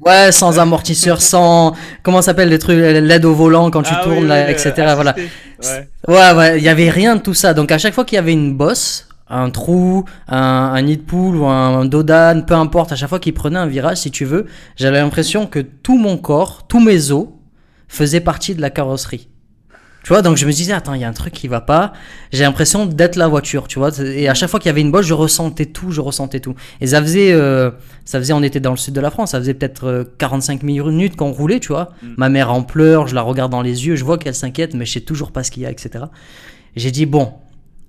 [0.00, 4.26] Ouais, sans amortisseur, sans comment s'appelle les trucs, l'aide au volant quand tu ah tournes,
[4.26, 4.72] là, etc.
[4.94, 5.14] Voilà.
[5.62, 5.88] Ouais.
[6.08, 7.52] ouais, ouais, il y avait rien de tout ça.
[7.52, 10.38] Donc à chaque fois qu'il y avait une bosse, un trou, un,
[10.74, 13.58] un nid de poule ou un, un dodan, peu importe, à chaque fois qu'il prenait
[13.58, 17.26] un virage, si tu veux, j'avais l'impression que tout mon corps, tous mes os
[17.90, 19.28] faisait partie de la carrosserie.
[20.02, 21.92] Tu vois, donc je me disais, attends, il y a un truc qui va pas.
[22.32, 23.90] J'ai l'impression d'être la voiture, tu vois.
[23.98, 26.54] Et à chaque fois qu'il y avait une bosse, je ressentais tout, je ressentais tout.
[26.80, 27.70] Et ça faisait, euh,
[28.06, 30.66] ça faisait, on était dans le sud de la France, ça faisait peut-être 45 euh,
[30.66, 31.90] minutes qu'on roulait, tu vois.
[32.02, 32.06] Mm.
[32.16, 34.86] Ma mère en pleure, je la regarde dans les yeux, je vois qu'elle s'inquiète, mais
[34.86, 36.04] je sais toujours pas ce qu'il y a, etc.
[36.76, 37.34] J'ai dit, bon,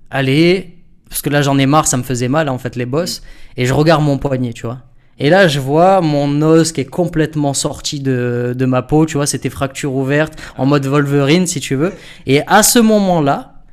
[0.10, 3.22] allez, parce que là j'en ai marre, ça me faisait mal, en fait, les bosses.
[3.56, 4.80] Et je regarde mon poignet, tu vois.
[5.20, 9.18] Et là, je vois mon os qui est complètement sorti de, de ma peau, tu
[9.18, 11.94] vois, c'était fracture ouverte, en mode Wolverine, si tu veux.
[12.26, 13.64] Et à ce moment-là,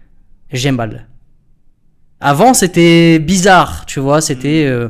[0.52, 1.06] j'ai mal.
[2.20, 4.66] Avant, c'était bizarre, tu vois, c'était.
[4.66, 4.88] euh,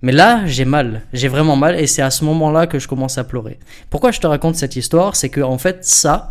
[0.00, 3.18] Mais là, j'ai mal, j'ai vraiment mal, et c'est à ce moment-là que je commence
[3.18, 3.60] à pleurer.
[3.90, 5.14] Pourquoi je te raconte cette histoire?
[5.14, 6.30] C'est que, en fait, ça,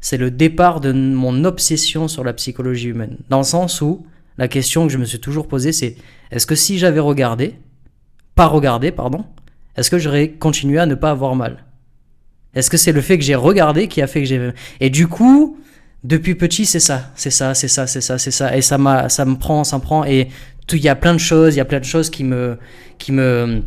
[0.00, 3.16] c'est le départ de mon obsession sur la psychologie humaine.
[3.30, 5.96] Dans le sens où, la question que je me suis toujours posée, c'est
[6.30, 7.56] est-ce que si j'avais regardé,
[8.38, 9.24] pas regardé, pardon,
[9.76, 11.64] est-ce que j'aurais continué à ne pas avoir mal?
[12.54, 14.40] Est-ce que c'est le fait que j'ai regardé qui a fait que j'ai.
[14.80, 15.58] Et du coup,
[16.04, 19.08] depuis petit, c'est ça, c'est ça, c'est ça, c'est ça, c'est ça, et ça m'a,
[19.08, 20.28] ça me prend, ça me prend, et
[20.68, 22.58] tout- il y a plein de choses, il y a plein de choses qui me,
[22.98, 23.62] qui me,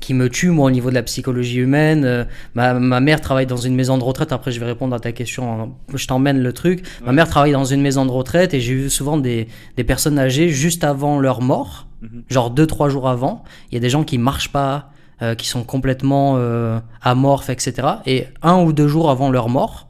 [0.00, 2.04] qui me tuent moi au niveau de la psychologie humaine.
[2.04, 2.24] Euh,
[2.54, 4.32] ma, ma mère travaille dans une maison de retraite.
[4.32, 5.74] Après, je vais répondre à ta question.
[5.94, 6.84] Je t'emmène le truc.
[7.04, 10.18] Ma mère travaille dans une maison de retraite et j'ai vu souvent des, des personnes
[10.18, 12.22] âgées juste avant leur mort, Mhm.
[12.28, 13.42] genre deux trois jours avant.
[13.70, 14.90] Il y a des gens qui marchent pas,
[15.22, 17.74] euh, qui sont complètement euh, amorphes, etc.
[18.06, 19.88] Et un ou deux jours avant leur mort,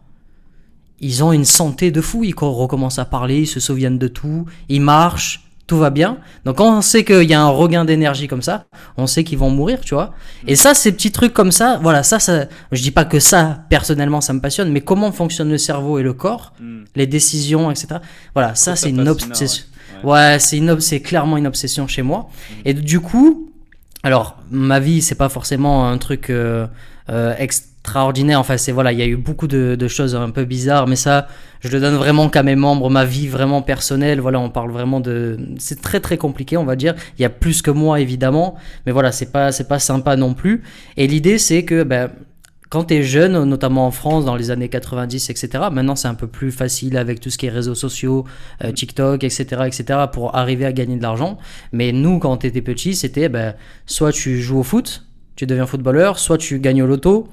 [1.01, 2.25] ils ont une santé de fou.
[2.25, 6.19] Ils co- recommencent à parler, ils se souviennent de tout, ils marchent, tout va bien.
[6.45, 8.67] Donc quand on sait qu'il y a un regain d'énergie comme ça,
[8.97, 10.15] on sait qu'ils vont mourir, tu vois.
[10.47, 13.65] Et ça, ces petits trucs comme ça, voilà, ça, ça, je dis pas que ça,
[13.69, 16.85] personnellement, ça me passionne, mais comment fonctionne le cerveau et le corps, Mm.
[16.95, 17.97] les décisions, etc.
[18.33, 19.65] Voilà, ça, c'est une obsession.
[19.65, 19.76] ouais.
[20.05, 22.29] Ouais, c'est une, c'est clairement une obsession chez moi.
[22.65, 23.51] Et du coup,
[24.03, 26.67] alors, ma vie, c'est pas forcément un truc euh,
[27.11, 28.39] euh, extraordinaire.
[28.39, 30.95] Enfin, c'est voilà, il y a eu beaucoup de, de choses un peu bizarres, mais
[30.95, 31.27] ça,
[31.59, 32.89] je le donne vraiment qu'à mes membres.
[32.89, 35.39] Ma vie vraiment personnelle, voilà, on parle vraiment de.
[35.59, 36.95] C'est très très compliqué, on va dire.
[37.19, 38.55] Il y a plus que moi, évidemment,
[38.87, 40.63] mais voilà, c'est pas c'est pas sympa non plus.
[40.97, 42.11] Et l'idée, c'est que ben,
[42.69, 46.15] quand tu es jeune, notamment en France dans les années 90, etc., maintenant c'est un
[46.15, 48.25] peu plus facile avec tout ce qui est réseaux sociaux,
[48.65, 51.39] euh, TikTok, etc., etc., pour arriver à gagner de l'argent.
[51.73, 53.55] Mais nous, quand tu étais petit, c'était ben,
[53.87, 55.05] soit tu joues au foot,
[55.37, 57.29] tu deviens footballeur, soit tu gagnes au loto,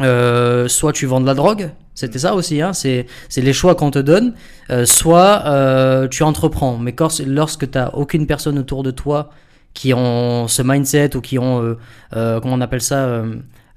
[0.00, 1.70] euh, soit tu vends de la drogue.
[1.94, 4.34] C'était ça aussi, hein, c'est les choix qu'on te donne.
[4.70, 6.78] Euh, soit tu entreprends.
[6.78, 9.30] Mais quand- lorsque tu n'as aucune personne autour de toi
[9.74, 11.76] qui ont ce mindset ou qui ont,
[12.12, 13.22] comment on appelle ça,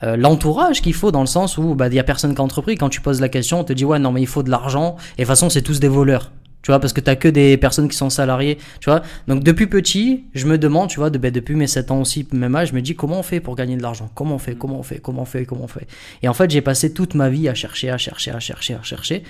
[0.04, 2.44] euh, l'entourage qu'il faut dans le sens où bah, il y a personne qui a
[2.44, 2.76] entrepris.
[2.76, 4.96] Quand tu poses la question, on te dit ouais non mais il faut de l'argent
[5.18, 6.32] et de toute façon c'est tous des voleurs.
[6.64, 9.02] Tu vois, parce que t'as que des personnes qui sont salariées, tu vois?
[9.28, 12.26] Donc depuis petit, je me demande, tu vois, de, ben, depuis mes 7 ans aussi,
[12.32, 14.10] même âge, je me dis comment on fait pour gagner de l'argent?
[14.16, 14.56] Comment on fait?
[14.56, 15.00] Comment on fait?
[15.00, 15.46] Comment on fait?
[15.46, 15.86] Comment on fait?
[16.22, 18.82] Et en fait, j'ai passé toute ma vie à chercher, à chercher, à chercher, à
[18.82, 19.24] chercher.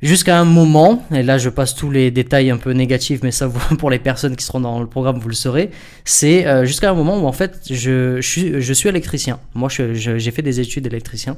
[0.00, 3.50] Jusqu'à un moment, et là je passe tous les détails un peu négatifs, mais ça
[3.78, 5.70] pour les personnes qui seront dans le programme, vous le saurez,
[6.04, 9.40] c'est euh, jusqu'à un moment où en fait je, je, suis, je suis électricien.
[9.54, 11.36] Moi j'ai fait des études d'électricien.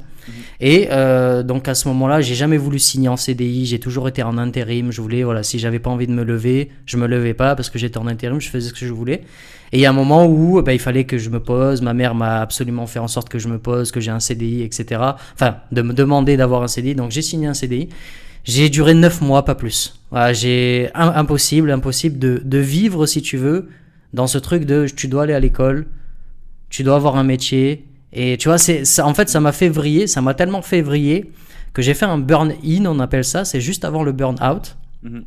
[0.59, 4.21] Et euh, donc à ce moment-là, j'ai jamais voulu signer en CDI, j'ai toujours été
[4.21, 4.91] en intérim.
[4.91, 7.71] Je voulais, voilà, si j'avais pas envie de me lever, je me levais pas parce
[7.71, 9.23] que j'étais en intérim, je faisais ce que je voulais.
[9.71, 11.93] Et il y a un moment où bah, il fallait que je me pose, ma
[11.93, 15.01] mère m'a absolument fait en sorte que je me pose, que j'ai un CDI, etc.
[15.33, 17.89] Enfin, de me demander d'avoir un CDI, donc j'ai signé un CDI.
[18.43, 19.99] J'ai duré 9 mois, pas plus.
[20.09, 23.69] Voilà, j'ai impossible, impossible de, de vivre si tu veux
[24.13, 25.87] dans ce truc de tu dois aller à l'école,
[26.69, 27.85] tu dois avoir un métier.
[28.13, 30.81] Et tu vois, c'est, ça, en fait, ça m'a fait vriller, ça m'a tellement fait
[30.81, 31.31] vriller
[31.73, 34.75] que j'ai fait un burn-in, on appelle ça, c'est juste avant le burn-out.
[35.03, 35.23] Mhm.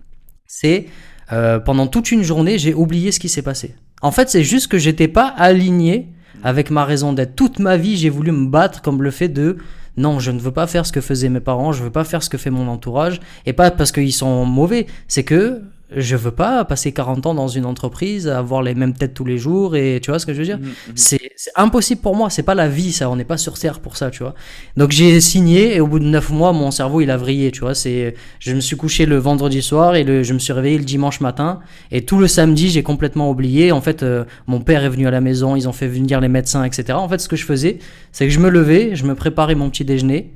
[0.47, 0.87] C'est
[1.33, 3.75] euh, pendant toute une journée, j'ai oublié ce qui s'est passé.
[4.03, 6.09] En fait, c'est juste que j'étais pas aligné
[6.43, 7.35] avec ma raison d'être.
[7.35, 9.57] Toute ma vie, j'ai voulu me battre comme le fait de
[9.97, 12.23] non, je ne veux pas faire ce que faisaient mes parents, je veux pas faire
[12.23, 16.31] ce que fait mon entourage, et pas parce qu'ils sont mauvais, c'est que je veux
[16.31, 20.01] pas passer 40 ans dans une entreprise, avoir les mêmes têtes tous les jours, et
[20.03, 20.59] tu vois ce que je veux dire?
[20.59, 20.93] Mhm, mhm.
[20.95, 23.81] c'est c'est impossible pour moi, c'est pas la vie ça, on n'est pas sur terre
[23.81, 24.35] pour ça, tu vois.
[24.77, 27.61] Donc j'ai signé et au bout de 9 mois, mon cerveau il a vrillé, tu
[27.61, 27.75] vois.
[27.75, 30.85] C'est, je me suis couché le vendredi soir et le, je me suis réveillé le
[30.85, 33.71] dimanche matin et tout le samedi j'ai complètement oublié.
[33.71, 36.29] En fait, euh, mon père est venu à la maison, ils ont fait venir les
[36.29, 36.93] médecins, etc.
[36.93, 37.79] En fait, ce que je faisais,
[38.11, 40.33] c'est que je me levais, je me préparais mon petit déjeuner,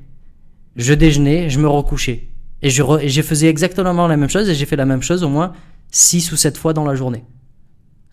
[0.77, 2.29] je déjeunais, je me recouchais
[2.63, 5.03] et je, re- et je faisais exactement la même chose et j'ai fait la même
[5.03, 5.53] chose au moins
[5.91, 7.25] 6 ou 7 fois dans la journée.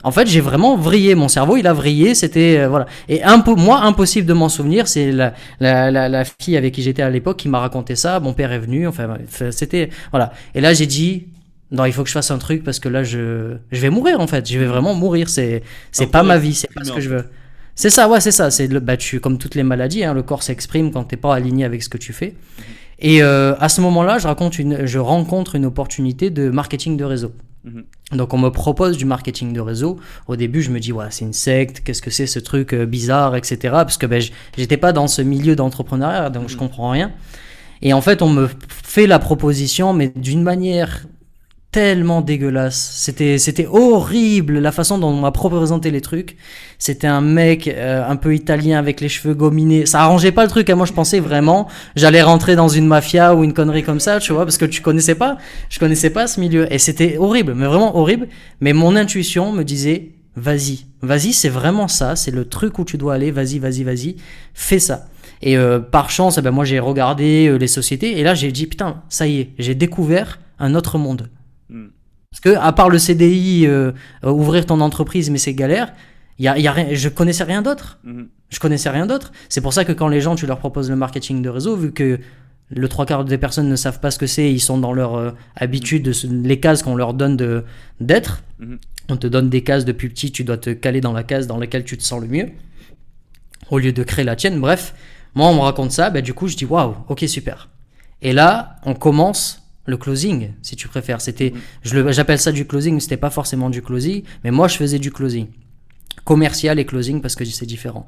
[0.03, 1.15] En fait, j'ai vraiment vrillé.
[1.15, 2.13] Mon cerveau, il a vrillé.
[2.13, 2.85] C'était euh, voilà.
[3.09, 4.87] Et impo- moi, impossible de m'en souvenir.
[4.87, 8.19] C'est la, la, la, la fille avec qui j'étais à l'époque qui m'a raconté ça.
[8.19, 8.87] Mon père est venu.
[8.87, 9.17] Enfin,
[9.49, 10.31] c'était voilà.
[10.53, 11.25] Et là, j'ai dit
[11.71, 14.19] non, il faut que je fasse un truc parce que là, je je vais mourir
[14.19, 14.47] en fait.
[14.47, 15.27] Je vais vraiment mourir.
[15.27, 16.53] C'est c'est pas ma vie.
[16.53, 17.25] C'est pas ce que je veux.
[17.73, 18.51] C'est ça, ouais, c'est ça.
[18.51, 20.03] C'est le bah, tu, comme toutes les maladies.
[20.03, 22.35] Hein, le corps s'exprime quand t'es pas aligné avec ce que tu fais.
[22.99, 27.03] Et euh, à ce moment-là, je raconte une, je rencontre une opportunité de marketing de
[27.03, 27.31] réseau.
[27.63, 27.83] Mhm.
[28.13, 29.97] Donc on me propose du marketing de réseau.
[30.27, 32.85] Au début, je me dis ouais, c'est une secte, qu'est-ce que c'est ce truc euh,
[32.85, 33.57] bizarre, etc.
[33.71, 34.21] Parce que ben,
[34.57, 37.11] j'étais pas dans ce milieu d'entrepreneuriat, donc je comprends rien.
[37.81, 41.05] Et en fait, on me fait la proposition, mais d'une manière
[41.75, 42.91] tellement dégueulasse.
[42.93, 46.37] C'était, c'était horrible la façon dont on m'a présenté les trucs.
[46.79, 49.85] C'était un mec euh, un peu italien avec les cheveux gominés.
[49.85, 50.69] Ça arrangeait pas le truc.
[50.69, 50.75] Hein.
[50.75, 54.31] Moi, je pensais vraiment, j'allais rentrer dans une mafia ou une connerie comme ça, tu
[54.31, 55.37] vois, parce que tu connaissais pas.
[55.69, 58.29] Je connaissais pas ce milieu et c'était horrible, mais vraiment horrible.
[58.61, 62.15] Mais mon intuition me disait, vas-y, vas-y, c'est vraiment ça.
[62.15, 63.31] C'est le truc où tu dois aller.
[63.31, 64.15] Vas-y, vas-y, vas-y,
[64.53, 65.07] fais ça.
[65.41, 68.53] Et euh, par chance, eh ben moi j'ai regardé euh, les sociétés et là j'ai
[68.53, 71.27] dit putain, ça y est, j'ai découvert un autre monde.
[72.35, 73.93] Parce que, à part le CDI, euh,
[74.25, 75.93] euh, ouvrir ton entreprise, mais c'est galère,
[76.37, 77.99] y a, y a rien, je connaissais rien d'autre.
[78.03, 78.27] Mhm.
[78.49, 79.31] Je connaissais rien d'autre.
[79.47, 81.93] C'est pour ça que quand les gens, tu leur proposes le marketing de réseau, vu
[81.93, 82.19] que
[82.69, 85.15] le trois quarts des personnes ne savent pas ce que c'est, ils sont dans leur
[85.15, 87.63] euh, habitude, les cases qu'on leur donne de,
[88.01, 88.43] d'être.
[88.59, 88.79] Mhm.
[89.07, 91.57] On te donne des cases depuis petit, tu dois te caler dans la case dans
[91.57, 92.49] laquelle tu te sens le mieux,
[93.69, 94.59] au lieu de créer la tienne.
[94.59, 94.93] Bref,
[95.35, 97.69] moi on me raconte ça, bah, du coup je dis waouh, ok super.
[98.21, 101.21] Et là, on commence le closing, si tu préfères.
[101.21, 102.11] C'était, mm.
[102.11, 105.47] j'appelle ça du closing, c'était pas forcément du closing, mais moi je faisais du closing,
[106.23, 108.07] commercial et closing parce que c'est différent.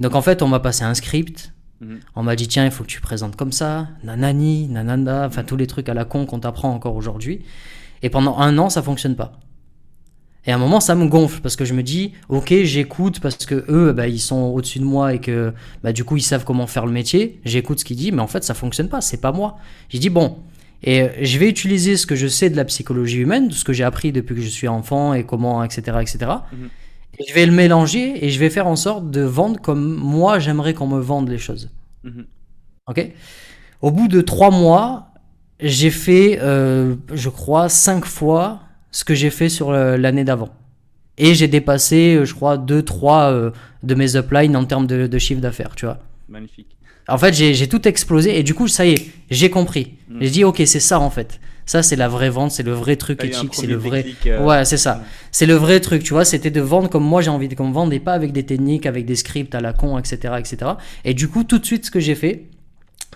[0.00, 1.52] Donc en fait, on m'a passé un script.
[1.80, 1.94] Mm.
[2.14, 5.56] On m'a dit tiens, il faut que tu présentes comme ça, nanani, nananda, enfin tous
[5.56, 7.42] les trucs à la con qu'on t'apprend encore aujourd'hui.
[8.02, 9.40] Et pendant un an, ça fonctionne pas.
[10.46, 13.46] Et à un moment, ça me gonfle parce que je me dis, ok, j'écoute parce
[13.46, 16.44] que eux, bah, ils sont au-dessus de moi et que bah, du coup, ils savent
[16.44, 17.40] comment faire le métier.
[17.44, 19.00] J'écoute ce qu'ils disent, mais en fait, ça fonctionne pas.
[19.00, 19.56] C'est pas moi.
[19.88, 20.38] J'ai dit bon,
[20.86, 23.72] et euh, je vais utiliser ce que je sais de la psychologie humaine, ce que
[23.72, 26.18] j'ai appris depuis que je suis enfant et comment, etc., etc.
[26.52, 26.68] Mhm.
[27.18, 30.38] Et je vais le mélanger et je vais faire en sorte de vendre comme moi
[30.38, 31.70] j'aimerais qu'on me vende les choses.
[32.04, 32.26] Mhm.
[32.86, 33.10] Ok?
[33.82, 35.08] Au bout de trois mois,
[35.58, 38.60] j'ai fait, euh, je crois, cinq fois
[38.92, 40.50] ce que j'ai fait sur euh, l'année d'avant.
[41.18, 43.50] Et j'ai dépassé, je crois, deux, trois
[43.82, 45.98] de mes uplines en termes de, de chiffre d'affaires, tu vois.
[46.28, 46.75] Magnifique.
[47.08, 49.94] En fait, j'ai tout explosé et du coup, ça y est, j'ai compris.
[50.08, 50.18] Mm.
[50.20, 51.40] J'ai dit, ok, c'est ça en fait.
[51.64, 54.06] Ça, c'est la vraie vente, c'est le vrai truc éthique, c'est le vrai.
[54.26, 54.96] Euh, ouais, c'est ça.
[54.96, 55.02] Mm.
[55.32, 56.24] C'est le vrai truc, tu vois.
[56.24, 58.86] C'était de vendre comme moi j'ai envie qu'on me vende et pas avec des techniques,
[58.86, 60.72] avec des scripts à la con, etc., etc.
[61.04, 62.46] Et du coup, tout de suite, ce que j'ai fait,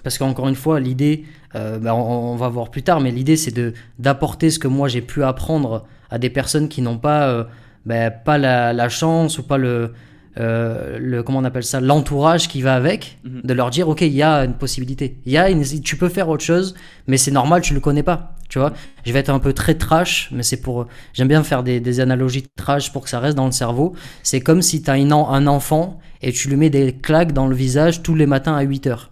[0.03, 1.25] parce qu'encore une fois, l'idée,
[1.55, 4.89] euh, bah, on, va voir plus tard, mais l'idée, c'est de d'apporter ce que moi
[4.89, 7.45] j'ai pu apprendre à des personnes qui n'ont pas, euh,
[7.87, 9.93] bah, pas la, la, chance ou pas le
[10.39, 13.41] euh, le comment on appelle ça l'entourage qui va avec mhm.
[13.43, 15.17] de leur dire ok il y a une possibilité.
[15.27, 16.75] Il y a une, tu peux faire autre chose
[17.09, 18.73] mais c'est normal tu le connais pas tu vois.
[19.05, 22.01] Je vais être un peu très trash mais c'est pour j'aime bien faire des, des,
[22.01, 23.95] analogies de trash pour que ça reste dans le cerveau.
[24.23, 27.49] C'est comme si tu as un, un enfant et tu lui mets des claques dans
[27.49, 29.11] le visage tous les matins à 8 heures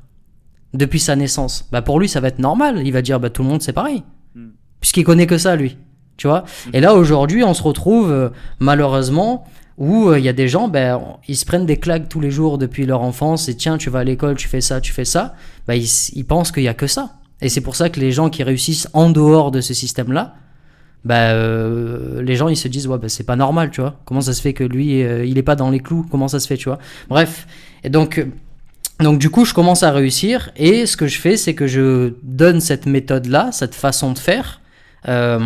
[0.75, 1.69] depuis sa naissance.
[1.73, 2.83] Bah pour lui ça va être normal.
[2.85, 4.05] Il va dire bah tout le monde c'est pareil.
[4.37, 4.51] Hmm.
[4.81, 5.79] puisqu'il connaît que ça lui
[6.17, 6.41] tu vois.
[6.41, 6.71] Hmm.
[6.75, 8.29] et là aujourd'hui on se retrouve euh,
[8.61, 9.47] malheureusement
[9.79, 12.33] où euh, il y a des gens, ben, ils se prennent des claques tous les
[12.33, 15.05] jours depuis leur enfance et tiens, tu vas à l'école, tu fais ça, tu fais
[15.05, 15.35] ça.
[15.69, 17.15] Ben, ils, pensent qu'il y a que ça.
[17.41, 20.35] Et c'est pour ça que les gens qui réussissent en dehors de ce système-là,
[21.05, 24.01] ben, euh, les gens ils se disent ouais ben, c'est pas normal tu vois.
[24.05, 26.05] Comment ça se fait que lui euh, il est pas dans les clous?
[26.11, 26.81] Comment ça se fait tu vois?
[27.09, 27.47] Bref.
[27.85, 28.27] Et donc
[28.99, 32.15] donc du coup je commence à réussir et ce que je fais c'est que je
[32.25, 34.61] donne cette méthode là cette façon de faire
[35.05, 35.39] à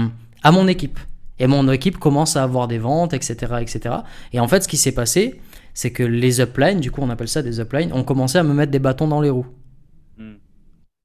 [0.52, 0.98] mon équipe
[1.38, 3.54] et mon équipe commence à avoir des ventes, etc.
[3.60, 3.94] etc.
[4.32, 5.40] Et en fait, ce qui s'est passé,
[5.74, 8.52] c'est que les uplines, du coup on appelle ça des uplines, ont commencé à me
[8.52, 9.46] mettre des bâtons dans les roues.
[10.18, 10.34] Hmm.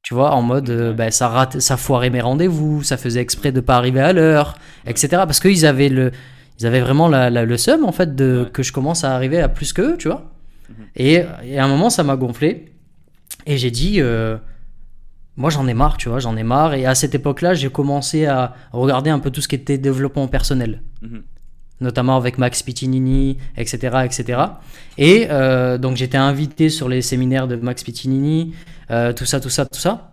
[0.03, 3.51] Tu vois, en mode, euh, bah, ça, rate, ça foirait mes rendez-vous, ça faisait exprès
[3.51, 5.07] de pas arriver à l'heure, etc.
[5.09, 6.11] Parce qu'ils avaient, le,
[6.59, 9.49] ils avaient vraiment la, le seum, en fait, de, que je commence à arriver à
[9.49, 10.31] plus qu'eux, tu vois.
[10.69, 10.85] Mhm.
[10.95, 11.21] Et,
[11.57, 12.71] à un moment, ça m'a gonflé.
[13.45, 14.37] Et j'ai dit, euh,
[15.37, 16.73] moi j'en ai marre, tu vois, j'en ai marre.
[16.73, 20.27] Et à cette époque-là, j'ai commencé à regarder un peu tout ce qui était développement
[20.27, 20.81] personnel.
[21.01, 21.23] Mhm.
[21.79, 23.97] Notamment avec Max Piccinini, etc.
[24.03, 24.41] etc.
[24.97, 28.55] Et euh, donc j'étais invité sur les séminaires de Max Piccinini,
[28.89, 30.11] euh, tout ça, tout ça, tout ça.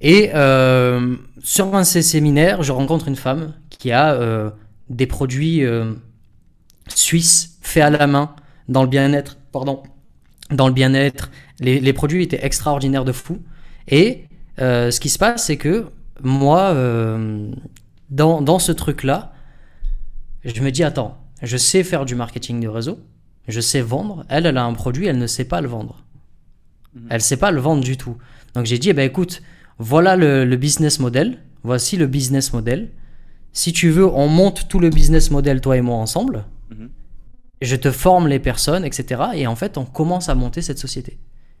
[0.00, 4.16] Et euh, sur un de ces séminaires, je rencontre une femme qui a
[4.88, 5.64] des produits
[6.86, 8.36] suisses faits à la main
[8.68, 9.82] dans le bien-être, pardon,
[10.50, 11.30] dans le bien-être.
[11.58, 13.40] Les, les, produits étaient extraordinaires de fou.
[13.88, 14.24] Et
[14.60, 15.86] euh, ce qui se passe, c'est que
[16.22, 17.50] moi, euh,
[18.10, 19.32] dans, dans, ce truc-là,
[20.44, 23.00] je me dis, attends, je sais faire du marketing de réseau,
[23.48, 24.24] je sais vendre.
[24.28, 26.04] Elle, elle a un produit, elle ne sait pas le vendre.
[26.94, 27.06] Mhm.
[27.10, 28.16] Elle ne sait pas le vendre du tout.
[28.54, 29.42] Donc j'ai dit, eh ben, écoute,
[29.78, 32.90] voilà le, le, business model, voici le business model.
[33.52, 36.44] Si tu veux, on monte tout le business model, toi et moi, ensemble.
[36.70, 36.90] Mhm.
[37.60, 39.22] Je te forme les personnes, etc.
[39.34, 41.18] Et en fait, on commence à monter cette société.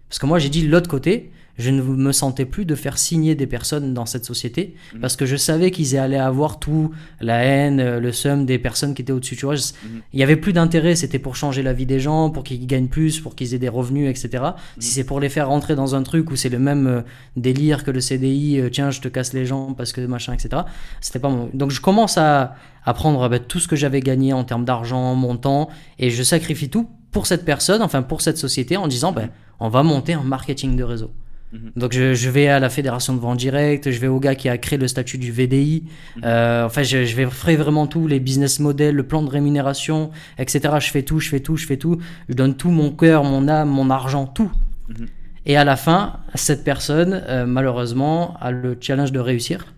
[0.08, 3.34] Parce que moi, j'ai dit l'autre côté, je ne me sentais plus de faire signer
[3.34, 5.00] des personnes dans cette société Mhm.
[5.00, 8.94] parce que je savais qu'ils allaient avoir tout, la haine, euh, le seum des personnes
[8.94, 9.36] qui étaient au-dessus.
[9.36, 10.00] Tu vois, je- Mhm.
[10.14, 10.94] il y avait plus d'intérêt.
[10.96, 13.68] C'était pour changer la vie des gens, pour qu'ils gagnent plus, pour qu'ils aient des
[13.68, 14.42] revenus, etc.
[14.76, 14.82] Mhm.
[14.82, 17.00] Si c'est pour les faire rentrer dans un truc où c'est le même euh,
[17.36, 20.62] délire que le CDI, euh, tiens, je te casse les jambes parce que machin, etc.
[21.00, 21.50] C'était pas mon.
[21.54, 25.14] Donc je commence à, à prendre bah, tout ce que j'avais gagné en termes d'argent,
[25.14, 29.12] mon temps, et je sacrifie tout pour cette personne, enfin pour cette société, en disant,
[29.12, 29.28] ben,
[29.60, 31.10] on va monter un marketing de réseau.
[31.52, 31.72] Mhm.
[31.76, 34.48] Donc je, je vais à la fédération de vente directe, je vais au gars qui
[34.48, 35.84] a créé le statut du VDI,
[36.16, 36.22] Mhm.
[36.24, 40.10] euh, enfin je, je vais ferai vraiment tout, les business models, le plan de rémunération,
[40.38, 40.76] etc.
[40.80, 43.48] Je fais tout, je fais tout, je fais tout, je donne tout mon cœur, mon
[43.48, 44.50] âme, mon argent, tout.
[44.88, 45.06] Mhm.
[45.44, 49.74] Et à la fin, cette personne, euh, malheureusement, a le challenge de réussir.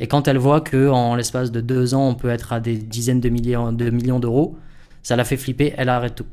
[0.00, 2.76] Et quand elle voit que en l'espace de deux ans, on peut être à des
[2.76, 4.56] dizaines de millions de millions d'euros,
[5.02, 5.74] ça la fait flipper.
[5.76, 6.26] Elle arrête tout.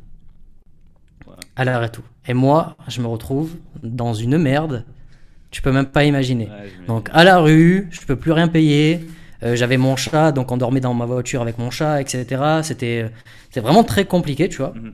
[1.55, 2.03] Elle arrête tout.
[2.27, 4.85] Et moi, je me retrouve dans une merde.
[5.51, 6.45] Tu peux même pas imaginer.
[6.45, 6.71] Ouais.
[6.87, 9.05] Donc à la rue, je peux plus rien payer.
[9.43, 12.41] Euh, J'avais mon chat, donc on dormait dans ma voiture avec mon chat, etc.
[12.63, 13.11] C'était
[13.55, 14.73] vraiment très compliqué, tu vois.
[14.75, 14.93] Mhm.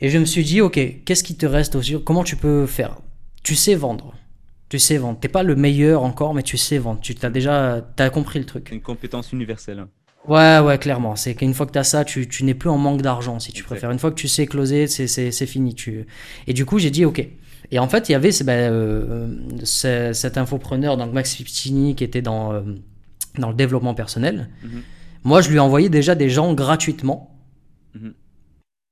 [0.00, 2.96] Et je me suis dit, ok, qu'est-ce qui te reste aussi Comment tu peux faire?
[3.44, 4.14] Tu sais vendre.
[4.68, 5.20] Tu sais vendre.
[5.20, 7.00] T'es pas le meilleur encore, mais tu sais vendre.
[7.00, 8.66] Tu as déjà as compris le truc.
[8.68, 9.86] C'est une compétence universelle.
[10.28, 11.16] Ouais, ouais, clairement.
[11.16, 13.50] C'est qu'une fois que tu as ça, tu, tu n'es plus en manque d'argent, si
[13.52, 13.66] tu Exact.
[13.66, 13.90] préfères.
[13.90, 15.74] Une fois que tu sais closer, c'est- c'est c'est fini.
[15.74, 16.06] Tu...
[16.46, 17.26] Et du coup, j'ai dit, OK.
[17.72, 22.04] Et en fait, il y avait ben, euh, ce- cet infopreneur, donc Max Fiptini, qui
[22.04, 22.60] était dans, euh,
[23.38, 24.48] dans le développement personnel.
[24.62, 24.82] Mhm.
[25.24, 27.36] Moi, je lui envoyais déjà des gens gratuitement,
[27.94, 28.14] Mhm.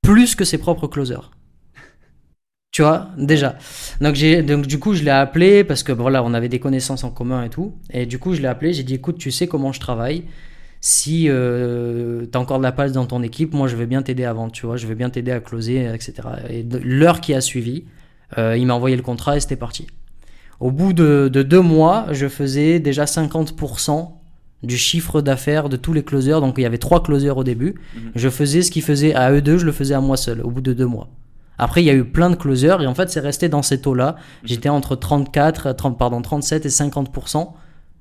[0.03, 1.31] plus que ses propres closers.
[2.73, 3.57] Tu vois, déjà.
[4.01, 7.03] Donc, j'ai, donc du coup, je l'ai appelé parce que voilà, on avait des connaissances
[7.05, 7.75] en commun et tout.
[7.91, 8.73] Et du coup, je l'ai appelé.
[8.73, 10.25] J'ai dit, écoute, tu sais comment je travaille.
[10.81, 14.03] Si euh, tu as encore de la place dans ton équipe, moi, je vais bien
[14.03, 14.53] t'aider à vendre.
[14.53, 16.15] Tu vois, je vais bien t'aider à closer, etc.
[16.49, 17.85] Et l'heure qui a suivi,
[18.39, 19.87] euh, il m'a envoyé le contrat et c'était parti.
[20.59, 24.11] Au bout de, de deux mois, je faisais déjà 50%
[24.63, 26.41] du chiffre d'affaires de tous les closers.
[26.41, 27.75] Donc il y avait trois closers au début.
[27.95, 28.13] Mhm.
[28.15, 30.51] Je faisais ce qu'ils faisaient à eux deux, je le faisais à moi seul au
[30.51, 31.09] bout de deux mois.
[31.59, 33.83] Après, il y a eu plein de closers et en fait, c'est resté dans ces
[33.83, 34.17] taux-là.
[34.45, 37.49] J'étais entre 34, 30, pardon, 37 et 50%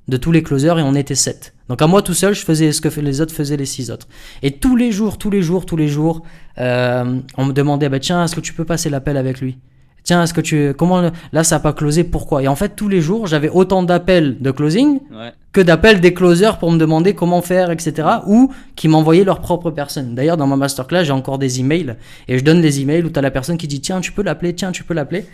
[0.10, 1.54] de tous les closers et on était 7.
[1.70, 4.08] Donc à moi tout seul, je faisais ce que les autres faisaient les six autres.
[4.42, 6.24] Et tous les jours, tous les jours, tous les jours,
[6.58, 9.58] euh, on me demandait, bah, tiens, est-ce que tu peux passer l'appel avec lui?
[10.04, 10.74] Tiens, est-ce que tu...
[10.76, 11.12] Comment...
[11.34, 12.42] Là, ça n'a pas closé, pourquoi?
[12.42, 15.32] Et en fait, tous les jours, j'avais autant d'appels de closing Ouais.
[15.52, 18.08] que d'appels des closers pour me demander comment faire, etc.
[18.26, 20.16] Ou qui m'envoyaient leur propre personne.
[20.16, 21.96] D'ailleurs, dans ma masterclass, j'ai encore des emails
[22.28, 24.24] et je donne des emails où tu as la personne qui dit tiens, tu peux
[24.24, 25.26] l'appeler, tiens, tu peux l'appeler.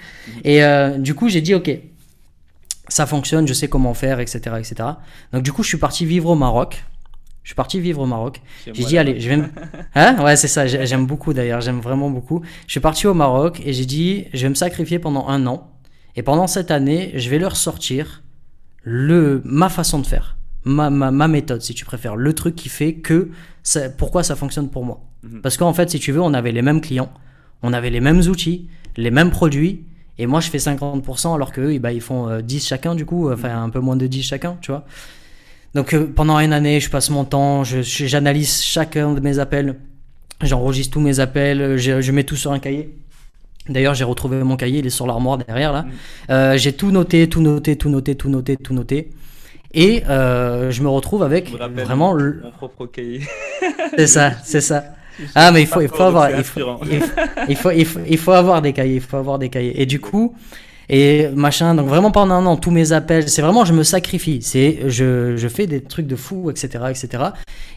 [0.43, 1.69] Et euh, du coup, j'ai dit ok,
[2.87, 4.75] ça fonctionne, je sais comment faire, etc., etc.
[5.33, 6.83] Donc du coup, je suis parti vivre au Maroc.
[7.43, 8.41] Je suis parti vivre au Maroc.
[8.65, 9.45] J'ai dit allez, je vais me...
[9.95, 10.15] Hein?
[10.23, 12.41] Ouais, c'est ça, j'ai- j'aime beaucoup d'ailleurs, j'aime vraiment beaucoup.
[12.65, 15.71] Je suis parti au Maroc et j'ai dit je vais me sacrifier pendant un an.
[16.15, 18.23] Et pendant cette année, je vais leur sortir
[18.83, 22.69] le, ma façon de faire, ma, ma, ma méthode si tu préfères, le truc qui
[22.69, 23.29] fait que
[23.63, 25.01] ça, pourquoi ça fonctionne pour moi.
[25.23, 25.41] Mhm.
[25.41, 27.11] Parce qu'en fait, si tu veux, on avait les mêmes clients,
[27.63, 29.85] on avait les mêmes outils, les mêmes produits,
[30.17, 33.05] et moi je fais 50% alors qu'eux, eh ben, ils font euh, 10 chacun du
[33.05, 34.85] coup, enfin un peu moins de 10 chacun, tu vois.
[35.73, 39.75] Donc euh, pendant une année, je passe mon temps, j'analyse chacun de mes appels,
[40.41, 42.95] j'enregistre tous mes appels, je, je mets tout sur un cahier.
[43.67, 45.81] D'ailleurs, j'ai retrouvé mon cahier, il est sur l'armoire derrière là.
[45.83, 45.91] Mhm.
[46.29, 49.09] Euh, j'ai tout noté, tout noté, tout noté, tout noté, tout noté.
[49.73, 51.49] Et euh, je me retrouve avec
[51.83, 52.13] vraiment.
[52.13, 53.21] le- Mon propre cahier.
[53.97, 54.83] C'est ça, c'est ça.
[55.35, 56.59] Ah, mais il faut, il faut avoir, il faut,
[57.49, 59.81] il faut, il faut, il avoir des cahiers, il faut avoir des cahiers.
[59.81, 60.35] Et du coup,
[60.89, 64.41] et machin, donc vraiment pendant un an, tous mes appels, c'est vraiment, je me sacrifie.
[64.41, 67.23] C'est, je, je fais des trucs de fou, etc., etc.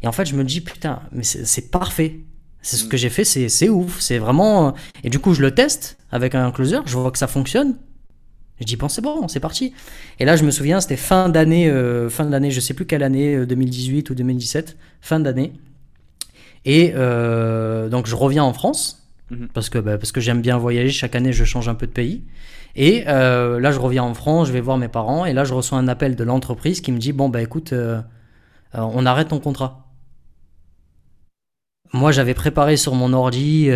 [0.02, 2.20] Et en fait, je me dis, putain, mais c'est parfait.
[2.60, 2.88] C'est ce Mm.
[2.88, 4.00] que j'ai fait, c'est ouf.
[4.00, 4.74] C'est vraiment.
[5.04, 7.76] Et du coup, je le teste avec un closer, je vois que ça fonctionne.
[8.60, 9.72] Je dis, bon, c'est bon, c'est parti.
[10.18, 13.04] Et là, je me souviens, c'était fin d'année, euh, fin d'année, je sais plus quelle
[13.04, 15.52] année, euh, 2018 ou 2017, fin d'année.
[16.70, 19.48] Et euh, donc, je reviens en France, Mhm.
[19.54, 20.90] parce que, bah, parce que j'aime bien voyager.
[20.90, 22.24] Chaque année, je change un peu de pays.
[22.76, 25.24] Et euh, là, je reviens en France, je vais voir mes parents.
[25.24, 28.00] Et là, je reçois un appel de l'entreprise qui me dit, bon, bah écoute, euh,
[28.74, 29.86] on arrête ton contrat.
[31.94, 33.70] Moi, j'avais préparé sur mon ordi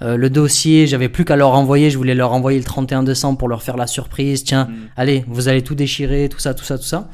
[0.00, 3.48] le dossier, j'avais plus qu'à leur envoyer, je voulais leur envoyer le 31 décembre pour
[3.48, 4.44] leur faire la surprise.
[4.44, 4.76] Tiens, Mhm.
[4.96, 7.10] allez, vous allez tout déchirer, tout ça, tout ça, tout ça.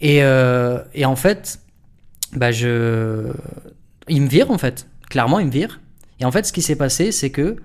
[0.00, 0.16] Et,
[0.94, 1.60] et en fait,
[2.32, 3.32] bah je...
[4.08, 4.86] il me vire en fait.
[5.08, 5.80] Clairement, il me vire.
[6.20, 7.56] Et en fait, ce qui s'est passé, c'est que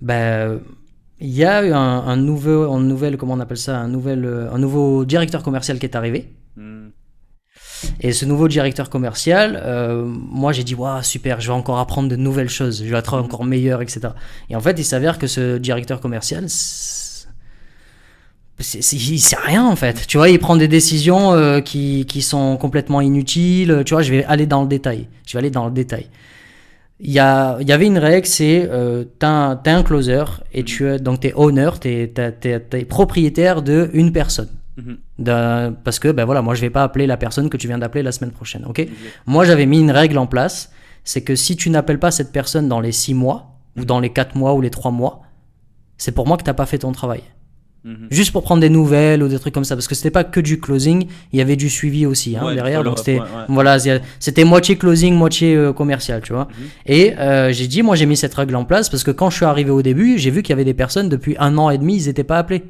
[0.00, 0.48] bah,
[1.20, 4.24] il y a eu un, un nouveau, un nouvel, comment on appelle ça, un nouvel,
[4.24, 6.32] euh, un nouveau directeur commercial qui est arrivé.
[6.56, 6.92] Mhm.
[8.00, 12.08] Et ce nouveau directeur commercial, euh, moi j'ai dit, waouh, super, je vais encore apprendre
[12.08, 14.00] de nouvelles choses, je vais être encore meilleur, etc.
[14.48, 16.44] Et en fait, il s'avère que ce directeur commercial,
[18.60, 20.06] c'est- c'est- il sait rien en fait.
[20.06, 23.82] Tu vois, il prend des décisions euh, qui, qui sont complètement inutiles.
[23.84, 25.08] Tu vois, je vais aller dans le détail.
[25.26, 26.06] Je vais aller dans le détail.
[27.02, 30.64] Il y, a, il y avait une règle, c'est euh, t'as un, un closer et
[30.64, 34.50] tu es donc t'es owner, t'es, t'es, t'es- t'es propriétaire de une personne.
[34.76, 35.74] Mhm.
[35.82, 38.02] Parce que ben voilà, moi je vais pas appeler la personne que tu viens d'appeler
[38.02, 38.86] la semaine prochaine, ok?
[39.26, 40.70] Moi j'avais mis une règle en place,
[41.04, 44.10] c'est que si tu n'appelles pas cette personne dans les 6 mois ou dans les
[44.10, 45.22] 4 mois ou les 3 mois,
[45.96, 47.22] c'est pour moi que t'as pas fait ton travail.
[47.82, 48.08] Mhm.
[48.10, 50.40] Juste pour prendre des nouvelles ou des trucs comme ça, parce que c'était pas que
[50.40, 53.44] du closing, il y avait du suivi aussi hein, Ouais, derrière, donc c'était ouais, ouais.
[53.48, 53.78] voilà,
[54.18, 56.44] c'était moitié closing, moitié euh, commercial, tu vois.
[56.44, 56.66] Mhm.
[56.86, 59.36] Et euh, j'ai dit, moi j'ai mis cette règle en place parce que quand je
[59.36, 61.78] suis arrivé au début, j'ai vu qu'il y avait des personnes depuis un an et
[61.78, 62.64] demi, ils n'étaient pas appelés.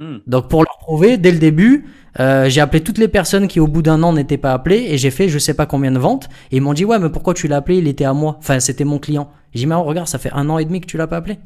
[0.00, 0.20] Mhm.
[0.26, 1.86] Donc pour leur prouver, dès le début,
[2.18, 4.98] euh, j'ai appelé toutes les personnes qui au bout d'un an n'étaient pas appelées et
[4.98, 7.34] j'ai fait je sais pas combien de ventes et ils m'ont dit ouais mais pourquoi
[7.34, 9.30] tu l'as appelé, il était à moi, enfin c'était mon client.
[9.54, 11.38] J'ai dit mais regarde ça fait un an et demi que tu l'as pas appelé.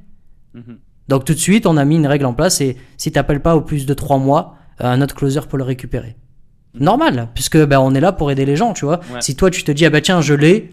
[1.09, 3.57] Donc tout de suite on a mis une règle en place et si t'appelles pas
[3.57, 6.17] au plus de trois mois, euh, un autre closer peut le récupérer.
[6.75, 9.01] Normal, puisque ben, on est là pour aider les gens, tu vois.
[9.13, 9.21] Ouais.
[9.21, 10.71] Si toi tu te dis ah ben tiens je l'ai,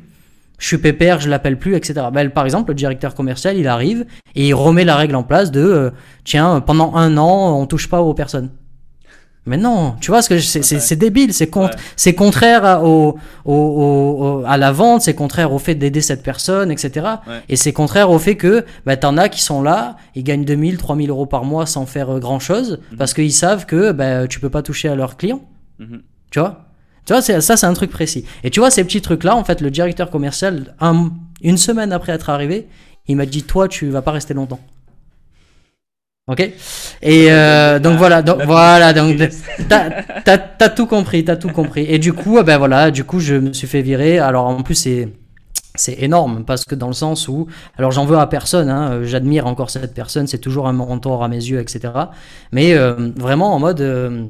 [0.58, 1.94] je suis pépère, je l'appelle plus, etc.
[2.14, 4.06] Ben, par exemple le directeur commercial il arrive
[4.36, 5.92] et il remet la règle en place de euh,
[6.24, 8.50] tiens pendant un an on touche pas aux personnes.
[9.50, 11.72] Mais non, tu vois ce que c'est débile, c'est con- Ouais.
[11.96, 16.02] c'est contraire à, au, au- au- au- à la vente, c'est contraire au fait d'aider
[16.02, 16.92] cette personne, etc.
[17.28, 17.34] Ouais.
[17.50, 20.78] Et c'est contraire au fait que bah, t'en as qui sont là, ils gagnent 2000,
[20.78, 22.98] 3000 euros par mois sans faire grand chose, Mhm.
[22.98, 25.42] parce qu'ils savent que bah, tu peux pas toucher à leurs clients.
[25.80, 26.02] Mhm.
[26.32, 26.66] Tu vois?
[27.06, 28.26] Tu vois, ça, c'est un truc précis.
[28.44, 31.10] Et tu vois, ces petits trucs-là, en fait, le directeur commercial, un-
[31.42, 32.68] une semaine après être arrivé,
[33.08, 34.60] il m'a dit Toi, tu vas pas rester longtemps.
[36.30, 36.42] Ok
[37.02, 39.20] Et euh, donc voilà, donc, voilà, donc
[39.68, 41.86] t'as t'as tout compris, t'as tout compris.
[41.90, 44.20] Et du coup, ben voilà, du coup, je me suis fait virer.
[44.20, 45.10] Alors en plus, c'est
[45.74, 49.04] c'est énorme parce que dans le sens où, alors j'en veux à personne, hein, euh,
[49.06, 51.94] j'admire encore cette personne, c'est toujours un mentor à mes yeux, etc.
[52.52, 54.26] Mais euh, vraiment en mode, euh,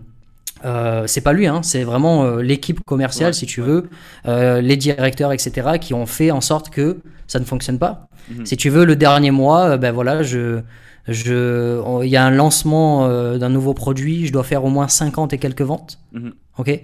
[0.66, 3.68] euh, c'est pas lui, hein, c'est vraiment euh, l'équipe commerciale, Ouais, si tu ouais.
[3.68, 3.90] veux,
[4.28, 5.80] euh, les directeurs, etc.
[5.82, 8.08] qui ont fait en sorte que ça ne fonctionne pas.
[8.30, 8.46] Mhm.
[8.46, 10.60] Si tu veux, le dernier mois, ben voilà, je,
[11.12, 15.34] il y a un lancement euh, d'un nouveau produit, je dois faire au moins 50
[15.34, 16.00] et quelques ventes.
[16.14, 16.34] Mhm.
[16.58, 16.82] Ok,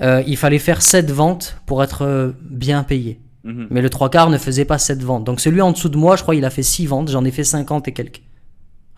[0.00, 3.20] Euh, il fallait faire 7 ventes pour être euh, bien payé.
[3.44, 3.68] Mhm.
[3.70, 5.24] Mais le trois quarts ne faisait pas 7 ventes.
[5.24, 7.08] Donc celui en dessous de moi, je crois, il a fait 6 ventes.
[7.10, 8.22] J'en ai fait 50 et quelques.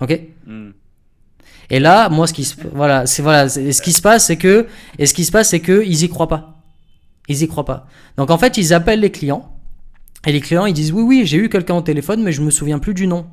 [0.00, 0.72] Ok Mhm.
[1.70, 4.36] Et là, moi, ce qui se, voilà, c'est voilà, c'est- ce qui se passe, c'est
[4.36, 4.66] que,
[4.98, 6.62] et ce qui se passe, c'est que ils y croient pas.
[7.28, 7.86] Ils y croient pas.
[8.16, 9.52] Donc en fait, ils appellent les clients.
[10.26, 12.50] Et les clients, ils disent oui, oui, j'ai eu quelqu'un au téléphone, mais je me
[12.50, 13.26] souviens plus du nom.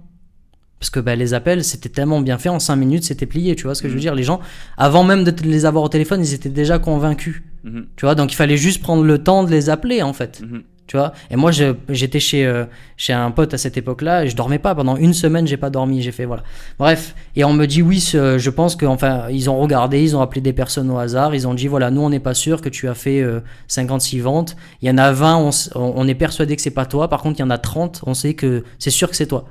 [0.84, 3.64] Parce que bah, les appels, c'était tellement bien fait, en 5 minutes, c'était plié, tu
[3.64, 4.16] vois ce que je veux dire?
[4.16, 4.42] Les gens,
[4.76, 7.42] avant même de les avoir au téléphone, ils étaient déjà convaincus.
[7.64, 7.86] Mhm.
[7.96, 10.42] Tu vois, donc il fallait juste prendre le temps de les appeler, en fait.
[10.42, 10.64] Mhm.
[10.86, 11.14] Tu vois?
[11.32, 11.52] Et moi,
[11.88, 12.66] j'étais chez, euh,
[12.98, 14.76] chez un pote à cette époque-là et je dormais pas.
[14.76, 16.02] Pendant une semaine, j'ai pas dormi.
[16.02, 16.44] J'ai fait, voilà.
[16.78, 17.16] Bref.
[17.38, 20.42] Et on me dit, oui, je pense que, enfin, ils ont regardé, ils ont appelé
[20.42, 21.34] des personnes au hasard.
[21.34, 24.20] Ils ont dit, voilà, nous, on n'est pas sûr que tu as fait euh, 56
[24.20, 24.58] ventes.
[24.82, 27.08] Il y en a 20, on, s- on on est persuadé que c'est pas toi.
[27.10, 29.46] Par contre, il y en a 30, on sait que c'est sûr que c'est toi.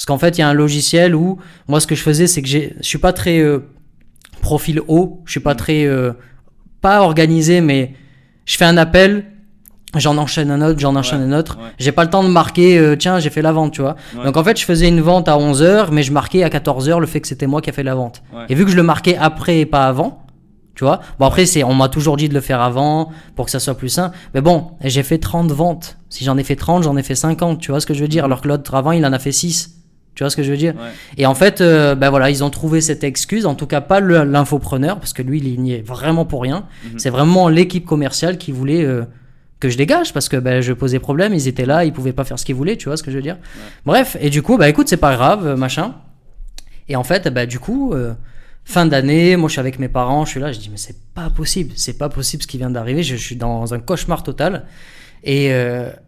[0.00, 1.36] Parce qu'en fait, il y a un logiciel où,
[1.68, 3.58] moi, ce que je faisais, c'est que j'ai- je suis pas très euh,
[4.40, 5.20] profil haut.
[5.26, 6.12] Je suis pas très, euh,
[6.80, 7.92] pas organisé, mais
[8.46, 9.26] je fais un appel.
[9.96, 11.58] J'en enchaîne un autre, j'en enchaîne un autre.
[11.58, 11.64] ouais.
[11.78, 13.96] J'ai pas le temps de marquer, euh, tiens, j'ai fait la vente, tu vois.
[14.16, 14.24] Ouais.
[14.24, 17.06] Donc en fait, je faisais une vente à 11h, mais je marquais à 14h le
[17.06, 18.22] fait que c'était moi qui a fait la vente.
[18.48, 20.24] Et vu que je le marquais après et pas avant,
[20.76, 21.00] tu vois.
[21.18, 23.76] Bon, après, c'est, on m'a toujours dit de le faire avant pour que ça soit
[23.76, 24.12] plus sain.
[24.32, 25.98] Mais bon, j'ai fait 30 ventes.
[26.08, 28.08] Si j'en ai fait 30, j'en ai fait 50, tu vois ce que je veux
[28.08, 28.24] dire.
[28.24, 29.76] Alors que l'autre avant, il en a fait 6.
[30.14, 30.90] Tu vois ce que je veux dire Ouais.
[31.16, 34.00] Et en fait, euh, ben voilà, ils ont trouvé cette excuse, en tout cas pas
[34.00, 36.66] l'infopreneur, parce que lui, il n'y est vraiment pour rien.
[36.84, 36.98] Mhm.
[36.98, 39.04] C'est vraiment l'équipe commerciale qui voulait euh,
[39.60, 42.24] que je dégage, parce que ben, je posais problème, ils étaient là, ils pouvaient pas
[42.24, 43.38] faire ce qu'ils voulaient, tu vois ce que je veux dire
[43.86, 45.94] Bref, et du coup, bah écoute, c'est pas grave, euh, machin.
[46.88, 48.12] Et en fait, bah du coup, euh,
[48.64, 50.96] fin d'année, moi je suis avec mes parents, je suis là, je dis, mais c'est
[51.14, 54.22] pas possible, c'est pas possible ce qui vient d'arriver, je, je suis dans un cauchemar
[54.22, 54.64] total.
[55.22, 55.50] Et,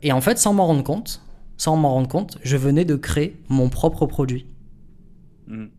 [0.02, 1.20] et en fait, sans m'en rendre compte,
[1.62, 4.46] sans m'en rendre compte, je venais de créer mon propre produit.
[5.46, 5.70] Mhm.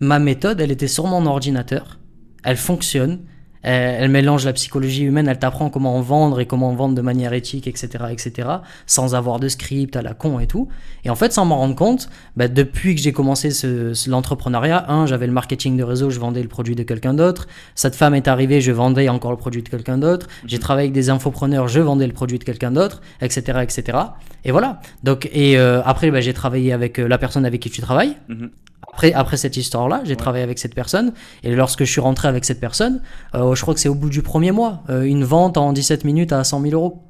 [0.00, 2.00] Ma méthode, elle était sur mon ordinateur.
[2.44, 3.26] Elle fonctionne.
[3.62, 5.28] Elle, elle mélange la psychologie humaine.
[5.28, 8.48] Elle t'apprend comment vendre et comment vendre de manière éthique, etc., etc.
[8.86, 10.68] Sans avoir de script à la con et tout.
[11.04, 14.90] Et en fait, sans m'en rendre compte, bah, depuis que j'ai commencé ce, ce- l'entrepreneuriat,
[14.90, 17.46] un, j'avais le marketing de réseau, je vendais le produit de quelqu'un d'autre.
[17.74, 20.26] Cette femme est arrivée, je vendais encore le produit de quelqu'un d'autre.
[20.46, 23.98] J'ai travaillé avec des infopreneurs, je vendais le produit de quelqu'un d'autre, etc., etc.
[24.44, 24.80] Et voilà.
[25.04, 28.16] Donc, et euh, après, bah, j'ai travaillé avec euh, la personne avec qui tu travailles
[28.28, 28.50] Mhm.
[28.92, 31.12] Après, après cette histoire-là, j'ai travaillé avec cette personne.
[31.42, 33.00] Et lorsque je suis rentré avec cette personne,
[33.34, 36.04] euh, je crois que c'est au bout du premier mois, euh, une vente en 17
[36.04, 37.02] minutes à 100 000 euros.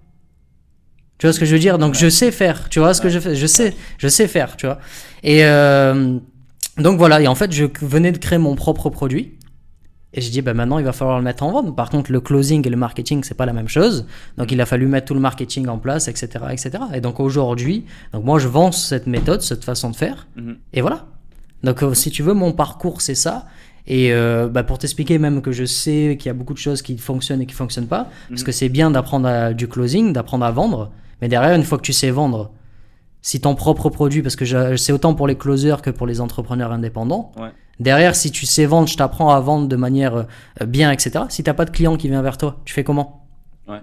[1.19, 1.79] Tu vois ce que je veux dire?
[1.79, 2.69] Donc je sais faire.
[2.69, 3.35] Tu vois ce que je fais?
[3.35, 4.57] Je sais, je sais faire.
[4.57, 4.79] Tu vois.
[5.25, 6.19] Et euh,
[6.79, 7.21] donc voilà.
[7.21, 9.39] Et en fait, je venais de créer mon propre produit.
[10.15, 11.75] Et je dis, bah maintenant, il va falloir le mettre en vente.
[11.75, 14.07] Par contre, le closing et le marketing, c'est pas la même chose.
[14.37, 16.71] Donc, il a fallu mettre tout le marketing en place, etc., etc.
[16.93, 20.27] Et donc, aujourd'hui, donc moi, je vends cette méthode, cette façon de faire.
[20.37, 20.57] Mhm.
[20.75, 21.07] Et voilà.
[21.63, 23.47] Donc, euh, si tu veux, mon parcours, c'est ça.
[23.87, 26.83] Et euh, bah, pour t'expliquer même que je sais qu'il y a beaucoup de choses
[26.83, 28.47] qui fonctionnent et qui fonctionnent pas, parce Mhm.
[28.47, 30.91] que c'est bien d'apprendre du closing, d'apprendre à vendre,
[31.21, 32.53] mais derrière, une fois que tu sais vendre,
[33.23, 36.71] si ton propre produit, parce que c'est autant pour les closers que pour les entrepreneurs
[36.73, 37.51] indépendants, Ouais.
[37.81, 40.15] derrière, si tu sais vendre, je t'apprends à vendre de manière
[40.61, 41.25] euh, bien, etc.
[41.29, 43.27] Si t'as pas de client qui vient vers toi, tu fais comment?
[43.69, 43.81] Ouais.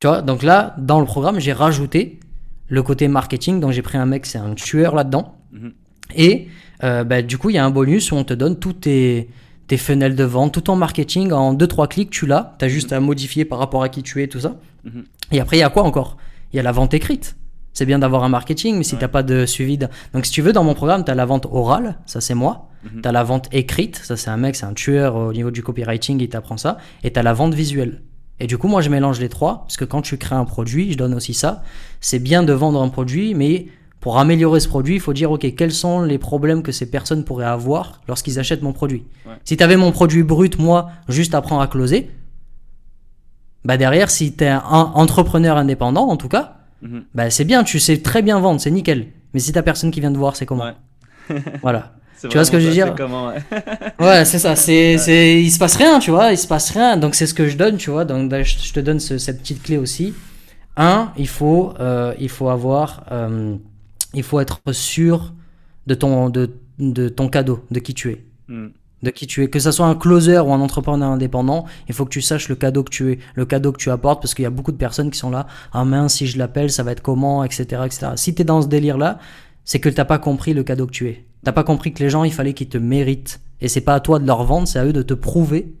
[0.00, 2.20] Tu vois, donc là, dans le programme, j'ai rajouté
[2.68, 5.34] le côté marketing, donc j'ai pris un mec, c'est un tueur là-dedans.
[5.52, 5.72] Mhm.
[6.14, 6.48] Et
[6.84, 9.28] euh, bah, du coup, il y a un bonus où on te donne tous tes,
[9.66, 12.56] tes funnels de vente, tout ton marketing en 2-3 clics, tu l'as.
[12.58, 14.56] Tu as juste à modifier par rapport à qui tu es, tout ça.
[14.84, 15.04] Mhm.
[15.32, 16.16] Et après, il y a quoi encore?
[16.52, 17.36] Il y a la vente écrite.
[17.74, 19.00] C'est bien d'avoir un marketing, mais si Ouais.
[19.00, 19.78] t'as pas de suivi.
[19.78, 22.34] de- Donc, si tu veux, dans mon programme, tu as la vente orale, ça c'est
[22.34, 22.68] moi.
[22.84, 23.02] Mhm.
[23.02, 25.62] Tu as la vente écrite, ça c'est un mec, c'est un tueur au niveau du
[25.62, 26.78] copywriting, il t'apprend ça.
[27.04, 28.02] Et tu as la vente visuelle.
[28.40, 30.92] Et du coup, moi, je mélange les trois, parce que quand tu crées un produit,
[30.92, 31.62] je donne aussi ça.
[32.00, 33.66] C'est bien de vendre un produit, mais
[34.00, 37.24] pour améliorer ce produit, il faut dire, OK, quels sont les problèmes que ces personnes
[37.24, 39.32] pourraient avoir lorsqu'ils achètent mon produit Ouais.
[39.44, 42.10] Si tu avais mon produit brut, moi, juste apprends à closer,
[43.64, 44.62] bah derrière, si tu es un
[44.94, 47.04] entrepreneur indépendant, en tout cas, Mhm.
[47.14, 49.08] bah c'est bien, tu sais très bien vendre, c'est nickel.
[49.34, 50.64] Mais si t'as personne qui vient te voir, c'est comment
[51.28, 51.42] Ouais.
[51.62, 51.92] Voilà.
[52.20, 53.36] Tu vois ce que je veux dire c'est comment, ouais.
[54.00, 54.56] Ouais, c'est ça.
[54.56, 56.32] C'est, c'est, il se passe rien, tu vois.
[56.32, 56.96] Il se passe rien.
[56.96, 58.04] Donc c'est ce que je donne, tu vois.
[58.04, 60.14] Donc je je te donne ce- cette petite clé aussi.
[60.76, 63.54] Un, il faut, euh, il faut avoir, euh,
[64.14, 65.32] il faut être sûr
[65.86, 68.70] de ton, de, de ton cadeau, de qui tu es, Mhm.
[69.02, 69.48] de qui tu es.
[69.50, 72.56] Que ça soit un closer ou un entrepreneur indépendant, il faut que tu saches le
[72.56, 74.76] cadeau que tu es, le cadeau que tu apportes, parce qu'il y a beaucoup de
[74.76, 75.46] personnes qui sont là.
[75.72, 78.12] Ah mince, si je l'appelle, ça va être comment, etc., etc.
[78.16, 79.18] Si t'es dans ce délire-là,
[79.64, 81.24] c'est que t'as pas compris le cadeau que tu es.
[81.44, 83.40] T'as pas compris que les gens, il fallait qu'ils te méritent.
[83.60, 85.72] Et c'est pas à toi de leur vendre, c'est à eux de te prouver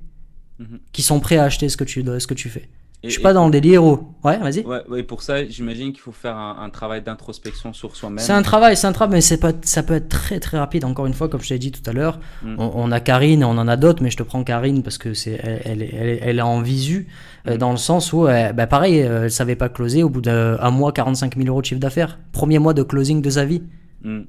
[0.58, 0.78] Mhm.
[0.92, 2.68] qu'ils sont prêts à acheter ce que tu, ce que tu fais.
[3.04, 4.08] Et- Je suis pas dans pour- le délire où...
[4.24, 4.64] Ouais, vas-y.
[4.64, 8.18] Ouais, ouais, pour ça, j'imagine qu'il faut faire un, un travail d'introspection sur soi-même.
[8.18, 10.84] C'est un travail, c'est un travail, mais c'est pas, ça peut être très très rapide.
[10.84, 12.56] Encore une fois, comme je t'ai dit tout à l'heure, Mm.
[12.58, 15.14] on, on a Karine, on en a d'autres, mais je te prends Karine parce que
[15.14, 17.06] c'est, elle, elle, elle, elle est en visu,
[17.46, 17.58] euh, Mm.
[17.58, 20.70] dans le sens où, euh, bah pareil, euh, elle savait pas closer au bout d'un
[20.72, 22.18] mois, 45 000 euros de chiffre d'affaires.
[22.32, 23.62] Premier mois de closing de sa vie.
[24.02, 24.26] Mhm.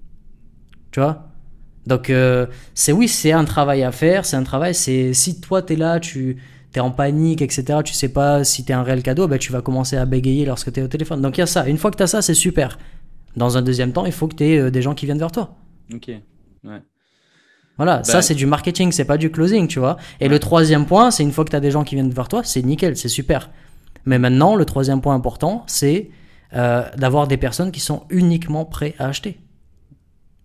[0.91, 1.25] Tu vois?
[1.87, 2.45] Donc, euh,
[2.75, 4.25] c'est oui, c'est un travail à faire.
[4.25, 4.75] C'est un travail.
[4.75, 6.37] C'est si toi, tu es là, tu
[6.77, 9.51] es en panique, etc., tu sais pas si tu es un réel cadeau, bah, tu
[9.51, 11.21] vas commencer à bégayer lorsque tu es au téléphone.
[11.21, 11.67] Donc, il y a ça.
[11.67, 12.77] Une fois que tu as ça, c'est super.
[13.35, 15.55] Dans un deuxième temps, il faut que tu aies des gens qui viennent vers toi.
[15.93, 16.07] Ok.
[16.09, 16.81] Ouais.
[17.77, 19.97] Voilà, ça Ben- c'est du marketing, c'est pas du closing, tu vois.
[20.19, 20.29] Et Ouais.
[20.29, 22.41] le troisième point, c'est une fois que tu as des gens qui viennent vers toi,
[22.43, 23.49] c'est nickel, c'est super.
[24.05, 26.09] Mais maintenant, le troisième point important, c'est
[26.55, 29.39] euh, d'avoir des personnes qui sont uniquement prêtes à acheter.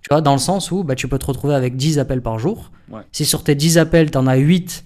[0.03, 2.39] Tu vois, dans le sens où bah, tu peux te retrouver avec 10 appels par
[2.39, 2.71] jour.
[2.91, 3.01] Ouais.
[3.11, 4.85] Si sur tes 10 appels, tu en as 8,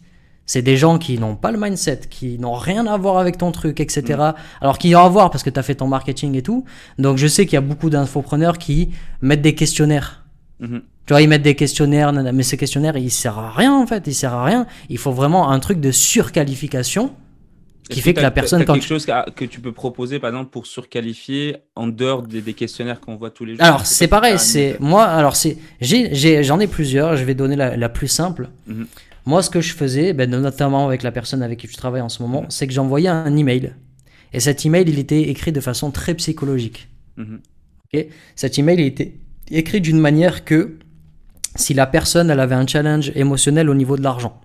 [0.48, 3.52] c'est des gens qui n'ont pas le mindset, qui n'ont rien à voir avec ton
[3.52, 4.02] truc, etc.
[4.18, 4.32] Mm.
[4.62, 6.64] Alors qu'ils ont à voir parce que tu as fait ton marketing et tout.
[6.98, 8.88] Donc je sais qu'il y a beaucoup d'infopreneurs qui
[9.20, 10.24] mettent des questionnaires.
[10.58, 10.80] Mhm.
[11.06, 14.06] Tu vois, ils mettent des questionnaires, mais ces questionnaires, ils servent à rien en fait,
[14.06, 14.66] ils servent à rien.
[14.88, 17.12] Il faut vraiment un truc de surqualification
[17.88, 20.28] qui fait que la personne, quand quelque tu- chose que, que tu peux proposer, par
[20.28, 23.64] exemple, pour surqualifier en dehors des, des questionnaires qu'on voit tous les jours?
[23.64, 25.04] Alors c'est pareil, c'est moi.
[25.04, 27.16] Alors c'est j'en ai plusieurs.
[27.16, 28.48] Je vais donner la, la plus simple.
[28.66, 28.86] Mhm.
[29.28, 32.08] Moi, ce que je faisais, ben, notamment avec la personne avec qui je travaille en
[32.08, 33.74] ce moment, c'est que j'envoyais un email.
[34.32, 36.88] Et cet email, il était écrit de façon très psychologique.
[37.18, 37.40] Mhm.
[38.36, 39.12] Cet email il était
[39.50, 40.78] écrit d'une manière que
[41.56, 44.40] si la personne elle avait un challenge émotionnel au niveau de l'argent,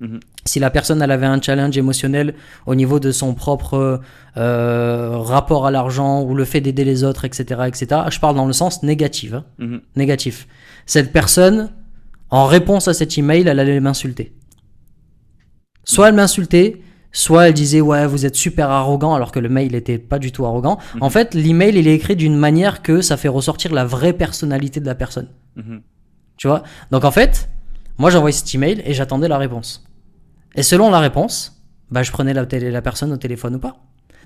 [0.00, 0.18] Mhm.
[0.44, 2.34] si la personne elle avait un challenge émotionnel
[2.66, 4.00] au niveau de son propre
[4.36, 8.46] euh, rapport à l'argent ou le fait d'aider les autres, etc., etc., je parle dans
[8.46, 9.80] le sens négatif, hein, Mhm.
[9.94, 10.46] négatif.
[10.84, 11.70] Cette personne,
[12.30, 14.32] en réponse à cet email, elle allait m'insulter.
[15.84, 16.80] Soit elle m'insultait,
[17.12, 20.32] soit elle disait ouais vous êtes super arrogant alors que le mail était pas du
[20.32, 20.78] tout arrogant.
[20.96, 21.02] Mhm.
[21.02, 24.80] En fait, l'email il est écrit d'une manière que ça fait ressortir la vraie personnalité
[24.80, 25.28] de la personne.
[25.56, 25.82] Mhm.
[26.36, 26.64] Tu vois?
[26.90, 27.48] Donc en fait,
[27.98, 29.84] moi j'envoyais cet email et j'attendais la réponse.
[30.56, 33.76] Et selon la réponse, bah, je prenais la, la personne au téléphone ou pas.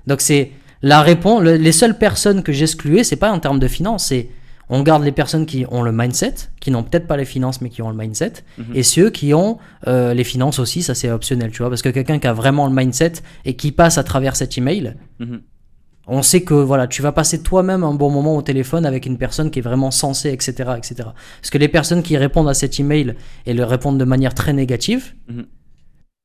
[0.07, 1.41] Donc c'est la réponse.
[1.43, 4.29] le- les seules personnes que j'excluais, c'est pas en termes de finances, c'est
[4.71, 7.69] on garde les personnes qui ont le mindset, qui n'ont peut-être pas les finances mais
[7.69, 8.65] qui ont le mindset, Mhm.
[8.73, 11.89] et ceux qui ont euh, les finances aussi, ça c'est optionnel, tu vois, parce que
[11.89, 13.13] quelqu'un qui a vraiment le mindset
[13.45, 15.41] et qui passe à travers cet email, Mhm.
[16.07, 19.17] On sait que voilà, tu vas passer toi-même un bon moment au téléphone avec une
[19.19, 20.95] personne qui est vraiment censée, etc., etc.
[21.39, 23.13] Parce que les personnes qui répondent à cet email
[23.45, 25.45] et le répondent de manière très négative, Mhm.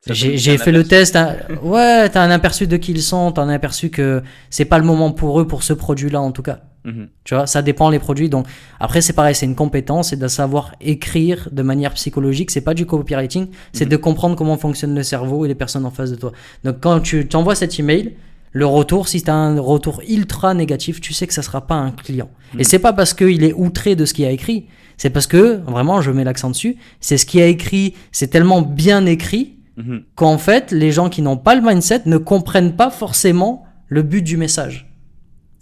[0.08, 1.16] J'ai fait le test.
[1.16, 1.34] hein.
[1.62, 4.84] Ouais, t'as un aperçu de qui ils sont, t'as un aperçu que c'est pas le
[4.84, 6.60] moment pour eux pour ce produit-là en tout cas.
[6.86, 7.08] Mhm.
[7.24, 8.28] Tu vois, ça dépend les produits.
[8.30, 8.46] Donc
[8.80, 12.50] après, c'est pareil, c'est une compétence, c'est de savoir écrire de manière psychologique.
[12.50, 13.90] C'est pas du copywriting, c'est Mhm.
[13.90, 16.32] de comprendre comment fonctionne le cerveau et les personnes en face de toi.
[16.64, 18.14] Donc quand tu t'envoies cet email,
[18.52, 21.74] le retour, si tu as un retour ultra négatif, tu sais que ça sera pas
[21.74, 22.30] un client.
[22.54, 22.60] Mhm.
[22.60, 24.66] Et c'est pas parce qu'il est outré de ce qu'il a écrit,
[24.96, 28.62] c'est parce que vraiment, je mets l'accent dessus, c'est ce qu'il a écrit, c'est tellement
[28.62, 30.04] bien écrit Mhm.
[30.14, 34.22] qu'en fait, les gens qui n'ont pas le mindset ne comprennent pas forcément le but
[34.22, 34.85] du message.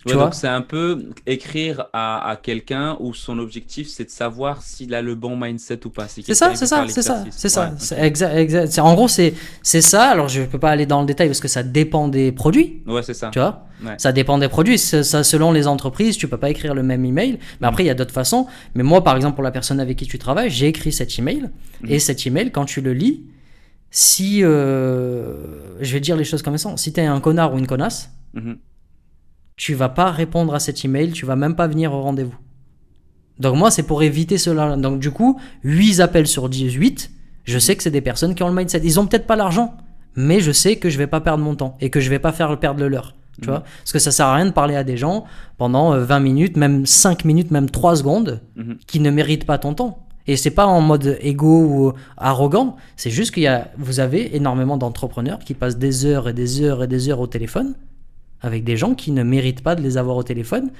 [0.06, 4.04] Tu Ouais, vois donc c'est un peu écrire à, à quelqu'un où son objectif c'est
[4.04, 6.08] de savoir s'il a le bon mindset ou pas.
[6.08, 7.72] C'est ça, c'est ça, c'est ça, c'est ça.
[7.96, 8.78] Ouais, exact, exact.
[8.80, 9.32] En gros, c'est
[9.62, 10.10] c'est ça.
[10.10, 13.02] Alors, je peux pas aller dans le détail parce que ça dépend des produits, Ouais,
[13.02, 13.30] c'est ça.
[13.32, 13.66] tu vois.
[13.82, 13.94] Ouais.
[13.98, 14.78] Ça dépend des produits.
[14.78, 17.38] Ça, selon les entreprises, tu peux pas écrire le même email.
[17.60, 18.46] Mais après, il y a d'autres façons.
[18.74, 21.50] Mais moi, par exemple, pour la personne avec qui tu travailles, j'ai écrit cet email.
[21.82, 21.90] Mhm.
[21.90, 23.24] Et cet email, quand tu le lis,
[23.90, 25.34] si euh,
[25.80, 28.10] je vais dire les choses comme elles sont, si t'es un connard ou une connasse,
[28.34, 28.56] Mhm.
[29.56, 32.34] Tu vas pas répondre à cet email, tu vas même pas venir au rendez-vous.
[33.38, 34.76] Donc moi, c'est pour éviter cela.
[34.76, 37.10] Donc du coup, 8 appels sur 18,
[37.44, 38.80] je sais que c'est des personnes qui ont le mindset.
[38.84, 39.76] Ils ont peut-être pas l'argent,
[40.16, 42.32] mais je sais que je vais pas perdre mon temps et que je vais pas
[42.32, 43.14] faire perdre le leur.
[43.42, 45.24] Tu vois Parce que ça sert à rien de parler à des gens
[45.58, 48.76] pendant euh, 20 minutes, même 5 minutes, même 3 secondes, Mhm.
[48.86, 50.06] qui ne méritent pas ton temps.
[50.28, 54.36] Et c'est pas en mode égo ou arrogant, c'est juste qu'il y a, vous avez
[54.36, 57.74] énormément d'entrepreneurs qui passent des heures et des heures et des heures au téléphone
[58.44, 60.70] avec des gens qui ne méritent pas de les avoir au téléphone.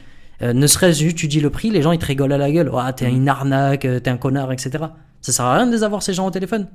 [0.42, 2.50] Euh, ne serait-ce juste, tu dis le prix, les gens ils te rigolent à la
[2.50, 2.68] gueule.
[2.68, 4.84] Ouah, t'es une arnaque, euh, t'es un connard, etc.
[5.20, 6.68] Ça sert à rien de les avoir ces gens au téléphone.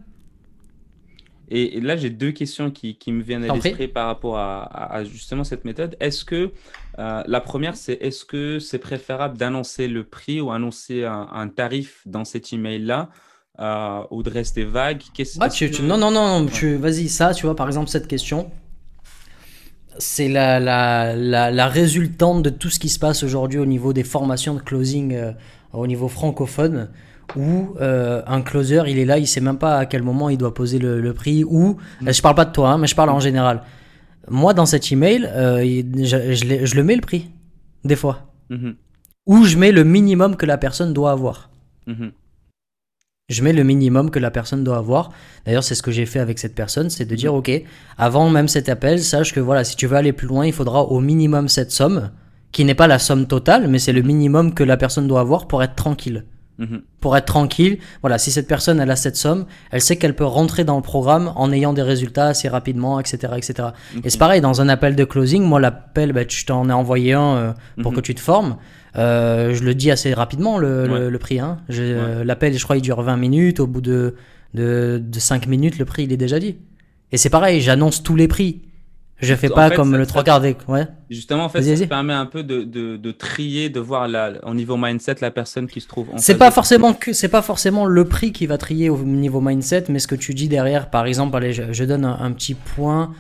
[1.52, 4.62] Et, et là, j'ai deux questions qui, qui me viennent à l'esprit par rapport à,
[4.64, 5.96] à- à justement cette méthode.
[6.00, 6.52] Est-ce que
[7.00, 11.48] euh, la première, c'est est-ce que c'est préférable d'annoncer le prix ou annoncer un, un
[11.48, 13.10] tarif dans cet email-là
[13.60, 15.02] euh, ou de rester vague?
[15.40, 16.46] Ah, tu, que- tu- non, non, non,
[16.78, 18.52] vas-y, ça, tu vois, par exemple, cette question,
[20.00, 23.94] c'est la, la, la, la résultante de tout ce qui se passe aujourd'hui au niveau
[23.94, 25.32] des formations de closing euh,
[25.74, 26.90] au niveau francophone,
[27.36, 30.38] où euh, un closer, il est là, il sait même pas à quel moment il
[30.38, 31.78] doit poser le, le prix, ou,
[32.08, 33.62] euh, je parle pas de toi, hein, mais je parle en général.
[34.30, 37.30] Moi, dans cet email, euh, il- je, je l'ai- je le mets le prix,
[37.84, 38.76] des fois, Mhm,
[39.28, 41.50] ou je mets le minimum que la personne doit avoir.
[41.88, 42.12] mhm,
[43.30, 45.12] Je mets le minimum que la personne doit avoir.
[45.46, 47.52] D'ailleurs, c'est ce que j'ai fait avec cette personne, c'est de dire, ok,
[47.98, 50.84] avant même cet appel, sache que voilà, si tu veux aller plus loin, il faudra
[50.84, 52.10] au minimum cette somme,
[52.52, 55.48] qui n'est pas la somme totale, mais c'est le minimum que la personne doit avoir
[55.48, 56.26] pour être tranquille.
[56.60, 56.82] Mhm.
[57.02, 60.26] Pour être tranquille, voilà, si cette personne elle a cette somme, elle sait qu'elle peut
[60.26, 63.70] rentrer dans le programme en ayant des résultats assez rapidement, etc., etc.
[64.04, 65.44] Et c'est pareil dans un appel de closing.
[65.44, 67.52] Moi, l'appel, bah, tu t'en ai envoyé un euh,
[67.82, 67.98] pour Mhm.
[67.98, 68.58] que tu te formes.
[68.98, 71.10] Euh, je le dis assez rapidement le, le- Ouais.
[71.10, 71.40] le prix.
[71.40, 71.60] Hein.
[71.70, 73.60] Je- euh, L'appel, je crois, il dure 20 minutes.
[73.60, 74.16] Au bout de,
[74.54, 76.58] de, de 5 minutes, le prix, il est déjà dit.
[77.12, 78.62] Et c'est pareil, j'annonce tous les prix.
[79.22, 80.56] Je fais En pas fait, comme ça- le trois quarts des.
[80.68, 80.88] Ouais.
[81.10, 84.54] Justement, en fait, ça permet un peu de, de, de trier, de voir la, au
[84.54, 87.42] niveau mindset la personne qui se trouve en C'est pas de- forcément que c'est pas
[87.42, 90.90] forcément le prix qui va trier au niveau mindset, mais ce que tu dis derrière.
[90.90, 93.12] Par exemple, allez, je, je donne un, un petit point.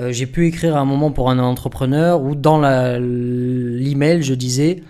[0.00, 4.82] Euh, J'ai pu écrire à un moment pour un entrepreneur où dans l'email je disais,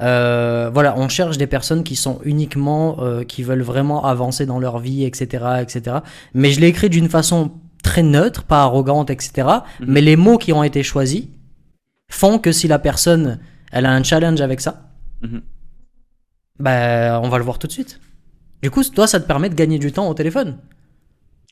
[0.00, 4.58] euh, voilà, on cherche des personnes qui sont uniquement, euh, qui veulent vraiment avancer dans
[4.58, 5.96] leur vie, etc., etc.
[6.34, 7.52] Mais je l'ai écrit d'une façon
[7.82, 9.48] très neutre, pas arrogante, etc.
[9.80, 9.86] Mhm.
[9.88, 11.24] Mais les mots qui ont été choisis
[12.10, 13.40] font que si la personne,
[13.72, 14.90] elle a un challenge avec ça,
[15.22, 15.42] Mhm.
[16.58, 18.00] bah, on va le voir tout de suite.
[18.62, 20.58] Du coup, toi, ça te permet de gagner du temps au téléphone.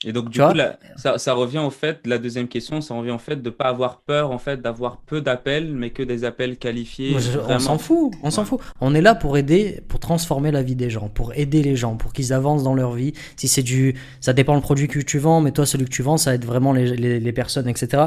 [0.06, 0.56] Et donc, du Tu coup,
[0.96, 3.66] ça, ça revient au fait, la deuxième question, ça revient au fait de ne pas
[3.66, 7.18] avoir peur, en fait, d'avoir peu d'appels, mais que des appels qualifiés.
[7.18, 8.48] Je- on s'en fout, on s'en Ouais.
[8.48, 8.60] fout.
[8.80, 11.96] On est là pour aider, pour transformer la vie des gens, pour aider les gens,
[11.96, 13.12] pour qu'ils avancent dans leur vie.
[13.36, 16.02] Si c'est du, ça dépend le produit que tu vends, mais toi, celui que tu
[16.02, 18.04] vends, ça aide vraiment les, les, les personnes, etc.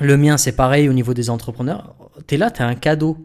[0.00, 1.94] Le mien, c'est pareil au niveau des entrepreneurs.
[2.26, 3.18] T'es là, t'as un cadeau.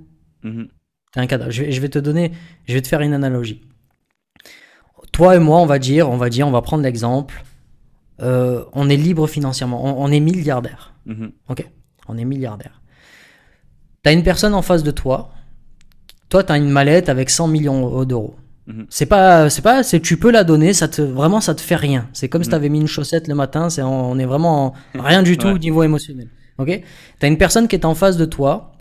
[1.11, 1.45] T'as un cadeau.
[1.49, 2.33] Je je vais te donner,
[2.67, 3.61] je vais te faire une analogie.
[5.11, 7.43] Toi et moi, on va dire, on va dire, on va prendre l'exemple.
[8.21, 10.93] Euh, on est libre financièrement, on- on est milliardaire.
[11.05, 11.31] Mhm.
[11.49, 11.67] Ok,
[12.07, 12.81] on est milliardaire.
[14.03, 15.31] T'as une personne en face de toi.
[16.29, 18.35] Toi, t'as une mallette avec 100 millions d'euros.
[18.67, 18.85] Mhm.
[18.89, 21.75] C'est pas, c'est pas, c'est tu peux la donner, ça te, vraiment, ça te fait
[21.75, 22.07] rien.
[22.13, 22.51] C'est comme si Mhm.
[22.51, 23.69] t'avais mis une chaussette le matin.
[23.69, 25.53] C'est, on est vraiment en- rien du tout Ouais.
[25.53, 26.29] au niveau émotionnel.
[26.59, 26.81] Ok,
[27.19, 28.73] t'as une personne qui est en face de toi,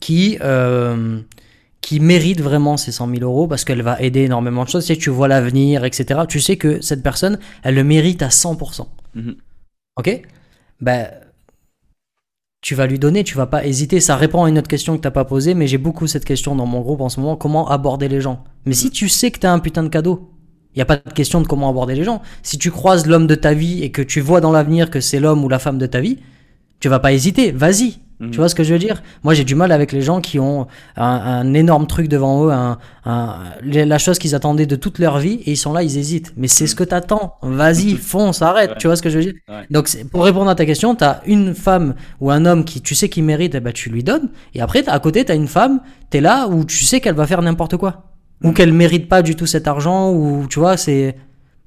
[0.00, 1.20] qui, euh,
[1.84, 4.86] qui mérite vraiment ces 100 000 euros parce qu'elle va aider énormément de choses.
[4.86, 6.22] Tu sais, tu vois l'avenir, etc.
[6.26, 8.86] Tu sais que cette personne, elle le mérite à 100%.
[9.14, 9.36] Mhm.
[9.96, 10.22] Ok?
[10.80, 11.10] Ben,
[12.62, 14.00] tu vas lui donner, tu vas pas hésiter.
[14.00, 16.56] Ça répond à une autre question que t'as pas posée, mais j'ai beaucoup cette question
[16.56, 17.36] dans mon groupe en ce moment.
[17.36, 18.42] Comment aborder les gens?
[18.64, 20.30] Mais si tu sais que t'as un putain de cadeau,
[20.74, 22.22] il y a pas de question de comment aborder les gens.
[22.42, 25.20] Si tu croises l'homme de ta vie et que tu vois dans l'avenir que c'est
[25.20, 26.18] l'homme ou la femme de ta vie,
[26.80, 27.52] tu vas pas hésiter.
[27.52, 27.98] Vas-y.
[28.20, 28.30] Mhm.
[28.30, 29.02] Tu vois ce que je veux dire?
[29.24, 32.52] Moi, j'ai du mal avec les gens qui ont un, un énorme truc devant eux,
[32.52, 35.98] un, un- la chose qu'ils attendaient de toute leur vie, et ils sont là, ils
[35.98, 36.32] hésitent.
[36.36, 37.34] Mais c'est ce que t'attends.
[37.42, 38.70] Vas-y, fonce, arrête.
[38.70, 38.76] Ouais.
[38.78, 39.34] Tu vois ce que je veux dire?
[39.48, 39.66] Ouais.
[39.70, 43.08] Donc, pour répondre à ta question, t'as une femme ou un homme qui tu sais
[43.08, 44.28] qu'il mérite, eh ben, tu lui donnes.
[44.54, 47.42] Et après, à côté, t'as une femme, t'es là où tu sais qu'elle va faire
[47.42, 48.04] n'importe quoi.
[48.42, 51.16] Ou qu'elle mérite pas du tout cet argent, ou tu vois, c'est.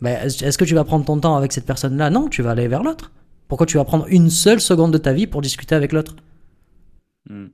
[0.02, 2.10] Ben, est-ce que tu vas prendre ton temps avec cette personne-là?
[2.10, 3.12] Non, tu vas aller vers l'autre.
[3.48, 6.16] Pourquoi tu vas prendre une seule seconde de ta vie pour discuter avec l'autre?
[7.30, 7.48] Mm.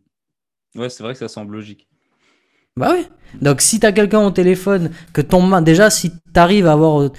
[0.75, 1.87] Ouais, c'est vrai que ça semble logique.
[2.75, 3.05] Bah oui.
[3.41, 7.11] Donc si t'as quelqu'un au téléphone, que ton déjà si t'arrives à avoir, euh,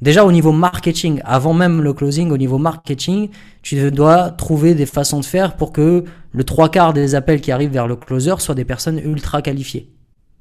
[0.00, 3.28] déjà au niveau marketing, avant même le closing, au niveau marketing,
[3.62, 7.52] tu dois trouver des façons de faire pour que le trois quarts des appels qui
[7.52, 9.90] arrivent vers le closer soient des personnes ultra qualifiées.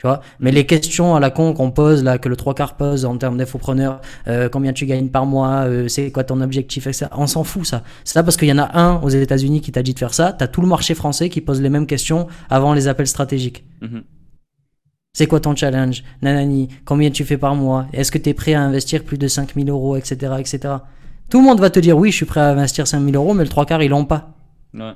[0.02, 2.76] Tu vois Mais les questions à la con qu'on pose, là, que le trois quarts
[2.76, 6.88] pose en termes d'infopreneur, euh, combien tu gagnes par mois, euh, c'est quoi ton objectif,
[6.88, 7.06] etc.
[7.16, 7.84] On s'en fout, ça.
[8.04, 10.16] C'est ça parce qu'il y en a un aux États-Unis qui t'a dit de faire
[10.16, 10.34] ça.
[10.34, 13.64] T'as tout le marché français qui pose les mêmes questions avant les appels stratégiques.
[13.82, 14.02] Mhm.
[15.14, 18.56] C'est quoi ton challenge Nanani, combien tu fais par mois Est-ce que tu es prêt
[18.56, 20.78] à investir plus de 5000 euros, etc., etc.
[21.30, 23.44] Tout le monde va te dire oui, je suis prêt à investir 5000 euros, mais
[23.44, 24.34] le trois quarts, ils l'ont pas.
[24.74, 24.94] Ouais.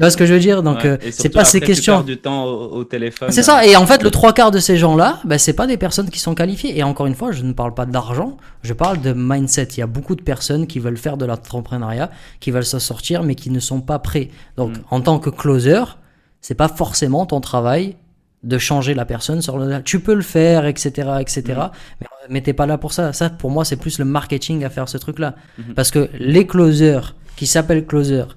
[0.00, 0.62] Tu vois ce que je veux dire?
[0.62, 0.90] Donc, Ouais.
[0.90, 2.02] euh, c'est pas ces questions.
[2.02, 3.32] du temps au, au téléphone.
[3.32, 3.66] C'est ça.
[3.66, 6.20] Et en fait, le trois quarts de ces gens-là, bah, c'est pas des personnes qui
[6.20, 6.78] sont qualifiées.
[6.78, 9.64] Et encore une fois, je ne parle pas d'argent, je parle de mindset.
[9.76, 13.24] Il y a beaucoup de personnes qui veulent faire de l'entrepreneuriat, qui veulent s'en sortir,
[13.24, 14.28] mais qui ne sont pas prêts.
[14.56, 14.80] Donc, Mm.
[14.92, 15.82] en tant que closer,
[16.42, 17.96] c'est pas forcément ton travail
[18.44, 19.82] de changer la personne sur le.
[19.82, 21.42] Tu peux le faire, etc., etc.
[21.48, 21.70] Mm.
[22.02, 23.12] Mais, mais t'es pas là pour ça.
[23.12, 25.34] Ça, pour moi, c'est plus le marketing à faire ce truc-là.
[25.58, 25.74] Mhm.
[25.74, 28.36] Parce que les closers qui s'appellent closers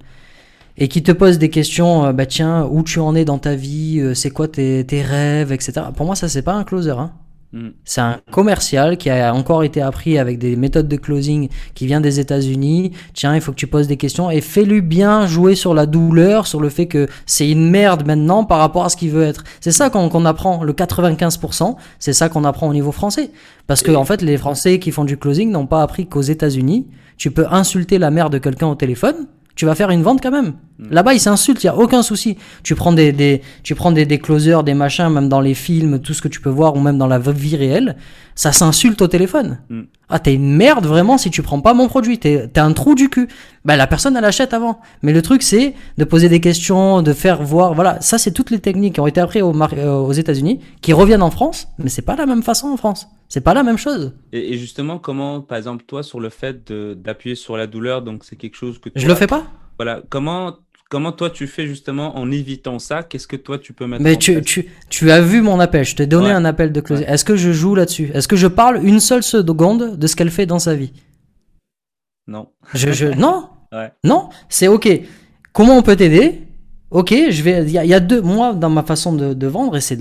[0.78, 3.56] et qui te posent des questions, euh, bah tiens, où tu en es dans ta
[3.56, 5.74] vie, euh, c'est quoi tes, tes rêves, etc.
[5.96, 6.92] Pour moi, ça, c'est pas un closer.
[6.92, 7.12] Hein.
[7.54, 7.70] Mm.
[7.84, 12.00] C'est un commercial qui a encore été appris avec des méthodes de closing qui vient
[12.00, 12.92] des États-Unis.
[13.14, 16.48] Tiens, il faut que tu poses des questions et fais-lui bien jouer sur la douleur,
[16.48, 19.44] sur le fait que c'est une merde maintenant par rapport à ce qu'il veut être.
[19.60, 23.32] C'est ça qu'on qu'on apprend, le 95%, c'est ça qu'on apprend au niveau français.
[23.68, 26.88] Parce que, en fait, les Français qui font du closing n'ont pas appris qu'aux États-Unis,
[27.18, 29.28] tu peux insulter la mère de quelqu'un au téléphone,
[29.62, 30.54] tu vas faire une vente quand même.
[30.90, 32.36] Là-bas, ils s'insultent, il y a aucun souci.
[32.64, 36.00] Tu prends des, des tu prends des, des closers, des machins, même dans les films,
[36.00, 37.96] tout ce que tu peux voir, ou même dans la vie réelle,
[38.34, 39.60] ça s'insulte au téléphone.
[39.70, 39.82] Mm.
[40.10, 43.08] Ah, t'es une merde vraiment si tu prends pas mon produit, t'es un trou du
[43.08, 43.28] cul.
[43.66, 44.80] Bah, la personne, elle achète avant.
[45.04, 48.50] Mais le truc, c'est de poser des questions, de faire voir, voilà, ça, c'est toutes
[48.50, 51.90] les techniques qui ont été apprises aux, euh, aux États-Unis, qui reviennent en France, mais
[51.90, 53.08] c'est pas la même façon en France.
[53.34, 54.14] C'est pas la même chose.
[54.34, 58.26] Et, et justement, comment, par exemple, toi, sur le fait d'appuyer sur la douleur, donc
[58.26, 59.46] c'est quelque chose que Je le fais pas.
[59.78, 60.58] Voilà, comment,
[60.90, 63.04] comment toi tu fais justement en évitant ça?
[63.04, 64.46] Qu'est-ce que toi tu peux mettre Mais en tu, place?
[64.46, 66.34] tu, tu as vu mon appel, je t'ai donné Ouais.
[66.34, 67.06] un appel de closing.
[67.08, 68.12] Est-ce que je joue là-dessus?
[68.14, 70.92] Est-ce que je parle une seule seconde de ce qu'elle fait dans sa vie?
[72.28, 72.50] Non.
[72.74, 73.92] je, je, Non, Ouais.
[74.04, 74.90] non, c'est ok.
[75.54, 76.42] Comment on peut t'aider?
[76.90, 77.64] Ok, je vais.
[77.64, 78.20] Il y, a- il y a deux.
[78.22, 79.96] Moi, dans ma façon de, de vendre, et c'est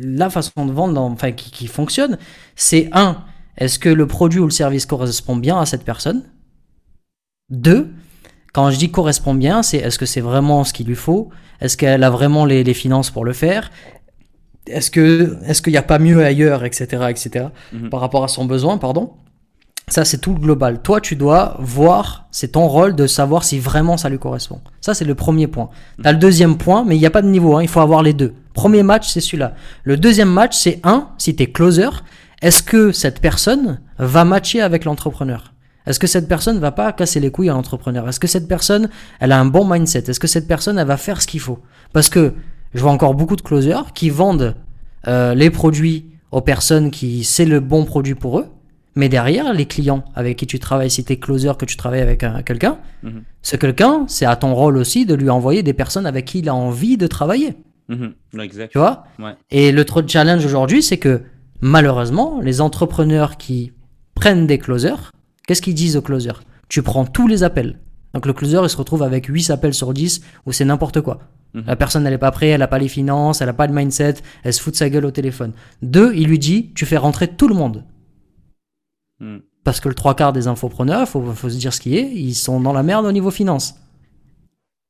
[0.00, 2.18] la façon de vendre dans- enfin, qui, qui fonctionne,
[2.54, 3.24] c'est un,
[3.56, 6.24] est-ce que le produit ou le service correspond bien à cette personne?
[7.50, 7.88] Deux,
[8.52, 11.30] quand je dis correspond bien, c'est est-ce que c'est vraiment ce qu'il lui faut?
[11.60, 13.70] Est-ce qu'elle a vraiment les, les finances pour le faire?
[14.66, 17.46] Est-ce que est-ce qu'il n'y a pas mieux ailleurs, etc., etc.
[17.72, 17.88] Mhm.
[17.90, 19.12] Par rapport à son besoin, pardon?
[19.88, 20.82] Ça, c'est tout le global.
[20.82, 24.60] Toi, tu dois voir, c'est ton rôle de savoir si vraiment ça lui correspond.
[24.80, 25.70] Ça, c'est le premier point.
[26.02, 28.02] T'as le deuxième point, mais il n'y a pas de niveau, hein, il faut avoir
[28.02, 28.34] les deux.
[28.52, 29.54] Premier match, c'est celui-là.
[29.84, 31.88] Le deuxième match, c'est un, si t'es closer,
[32.42, 35.52] est-ce que cette personne va matcher avec l'entrepreneur?
[35.86, 38.08] Est-ce que cette personne va pas casser les couilles à l'entrepreneur?
[38.08, 40.10] Est-ce que cette personne, elle a un bon mindset?
[40.10, 41.60] Est-ce que cette personne, elle va faire ce qu'il faut?
[41.92, 42.34] Parce que
[42.74, 44.56] je vois encore beaucoup de closers qui vendent
[45.06, 48.46] euh, les produits aux personnes qui c'est le bon produit pour eux,
[48.96, 52.00] mais derrière, les clients avec qui tu travailles, si tu es closer, que tu travailles
[52.00, 53.22] avec un- quelqu'un, Mhm.
[53.42, 56.48] ce quelqu'un, c'est à ton rôle aussi de lui envoyer des personnes avec qui il
[56.48, 57.56] a envie de travailler.
[57.88, 58.14] Mhm.
[58.40, 58.72] Exact.
[58.72, 59.34] Tu vois Ouais.
[59.52, 61.22] Et le trop challenge aujourd'hui, c'est que
[61.60, 63.72] malheureusement, les entrepreneurs qui
[64.14, 65.12] prennent des closers,
[65.46, 66.42] qu'est-ce qu'ils disent aux closers?
[66.68, 67.78] Tu prends tous les appels.
[68.14, 71.20] Donc le closer, il se retrouve avec 8 appels sur 10 où c'est n'importe quoi.
[71.54, 71.64] Mhm.
[71.66, 73.74] La personne, elle n'est pas prête, elle n'a pas les finances, elle n'a pas de
[73.74, 75.52] mindset, elle se fout de sa gueule au téléphone.
[75.82, 77.84] Deux, il lui dit, tu fais rentrer tout le monde.
[79.20, 79.40] Mhm.
[79.64, 82.34] Parce que le trois quarts des infopreneurs, faut, faut se dire ce qui est, ils
[82.34, 83.74] sont dans la merde au niveau finance.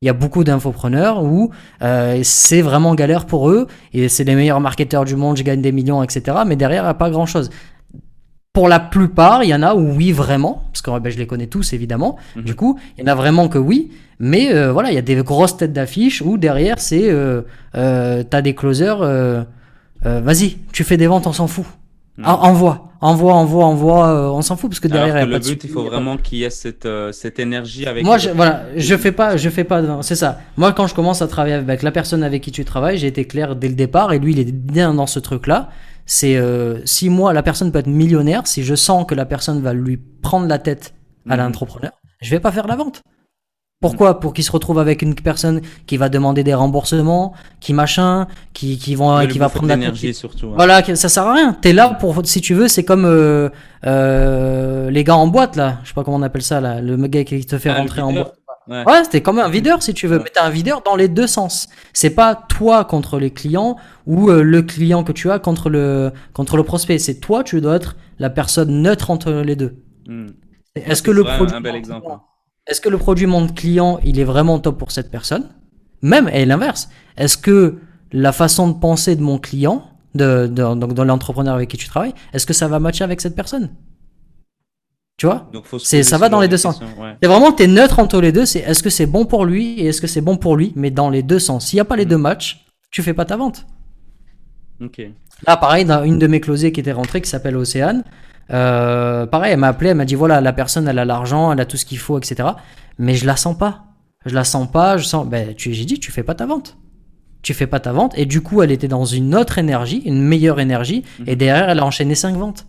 [0.03, 1.51] Il y a beaucoup d'infopreneurs où
[1.81, 5.62] euh, c'est vraiment galère pour eux et c'est les meilleurs marketeurs du monde, je gagne
[5.62, 6.39] des millions, etc.
[6.47, 7.49] Mais derrière, il n'y a pas grand chose.
[8.53, 11.27] pour la plupart, il y en a où oui, vraiment, parce que ben, je les
[11.27, 12.16] connais tous évidemment.
[12.37, 12.43] Mhm.
[12.43, 15.03] Du coup, il y en a vraiment que oui, mais euh, voilà, il y a
[15.03, 17.11] des grosses têtes d'affiche où derrière, c'est.
[17.11, 17.43] Euh,
[17.74, 18.99] euh, T'as des closers,
[20.03, 21.66] vas-y, tu fais des ventes, on s'en fout.
[22.18, 22.24] Mhm.
[22.26, 25.26] En- Envoie, envoie, envoie, envoie, euh, on s'en fout, parce que derrière, il y a
[25.26, 28.04] le pas de but, il faut vraiment qu'il y ait cette, euh, cette énergie avec.
[28.04, 30.38] moi, je, voilà, je fais pas, je fais pas, c'est ça.
[30.56, 33.24] Moi, quand je commence à travailler avec la personne avec qui tu travailles, j'ai été
[33.26, 35.68] clair dès le départ, et lui, il est bien dans ce truc-là.
[36.06, 39.60] C'est euh, si moi, la personne peut être millionnaire, si je sens que la personne
[39.60, 40.94] va lui prendre la tête
[41.28, 41.42] à Mhm.
[41.42, 41.92] l'entrepreneur,
[42.22, 43.02] je vais pas faire la vente.
[43.81, 44.20] Pourquoi?
[44.20, 48.79] Pour qu'il se retrouve avec une personne qui va demander des remboursements, qui machin, qui,
[48.79, 50.47] qui vont, Le qui va prendre l'énergie surtout.
[50.49, 50.55] hein.
[50.57, 51.53] Voilà, ça sert à rien.
[51.61, 53.51] T'es là pour, si tu veux, c'est comme euh,
[53.85, 55.79] euh, les gars en boîte là.
[55.83, 56.81] Je sais pas comment on appelle ça là.
[56.81, 58.35] Le gars qui te fait Ah, rentrer en boîte.
[58.68, 58.83] Ouais.
[58.85, 60.22] Ouais, c'était comme un videur si tu veux, Ouais.
[60.24, 61.68] mais t'as un videur dans les deux sens.
[61.93, 66.11] C'est pas toi contre les clients ou euh, le client que tu as contre le
[66.33, 66.99] contre le prospect.
[66.99, 69.77] C'est toi, tu dois être la personne neutre entre les deux.
[70.09, 70.29] Hmm.
[70.74, 72.09] Est-ce que le produit un bel exemple.
[72.66, 75.48] Est-ce que le produit mon client, il est vraiment top pour cette personne?
[76.02, 76.88] Même et l'inverse.
[77.16, 77.76] Est-ce que
[78.12, 81.88] la façon de penser de mon client, de, de donc dans l'entrepreneur avec qui tu
[81.88, 83.70] travailles, est-ce que ça va matcher avec cette personne?
[85.16, 85.48] Tu vois?
[85.52, 86.80] Donc, faut C'est- ça va dans les de deux sens.
[86.80, 87.16] ouais.
[87.22, 88.44] C'est vraiment t'es neutre entre les deux.
[88.44, 90.90] C'est est-ce que c'est bon pour lui et est-ce que c'est bon pour lui, mais
[90.90, 91.66] dans les deux sens.
[91.68, 92.08] S'il n'y a pas les Mm.
[92.10, 93.64] deux matchs, tu fais pas ta vente.
[94.82, 95.00] Ok.
[95.46, 98.04] Là, pareil, dans une de mes closées qui était rentrée, qui s'appelle Océane,
[98.51, 101.61] euh, pareil, elle m'a appelé, elle m'a dit voilà, la personne, elle a l'argent, elle
[101.61, 102.49] a tout ce qu'il faut, etc.
[102.99, 103.84] Mais je la sens pas.
[104.24, 105.26] Je la sens pas, je sens.
[105.26, 106.76] Ben, j'ai dit, tu fais pas ta vente.
[107.42, 108.16] Tu fais pas ta vente.
[108.18, 111.05] Et du coup, elle était dans une autre énergie, une meilleure énergie.
[111.26, 112.66] Et derrière, elle a enchaîné cinq ventes.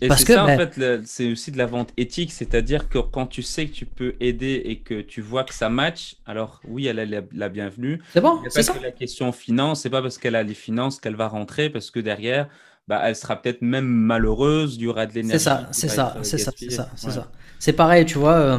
[0.00, 2.88] Et Parce c'est que, ça, en ben- fait, c'est aussi de la vente éthique, c'est-à-dire
[2.88, 6.16] que quand tu sais que tu peux aider et que tu vois que ça match,
[6.24, 8.00] alors oui, elle a la, la bienvenue.
[8.12, 8.74] C'est bon, c'est ça.
[8.74, 11.90] que la question finance, c'est pas parce qu'elle a les finances qu'elle va rentrer, parce
[11.90, 12.48] que derrière,
[12.88, 15.38] bah, elle sera peut-être même malheureuse, il y aura de l'énergie.
[15.38, 17.12] C'est ça, c'est ça, c'est ça, c'est ça, c'est Ouais.
[17.12, 17.30] ça.
[17.58, 18.32] C'est pareil, tu vois.
[18.34, 18.58] euh,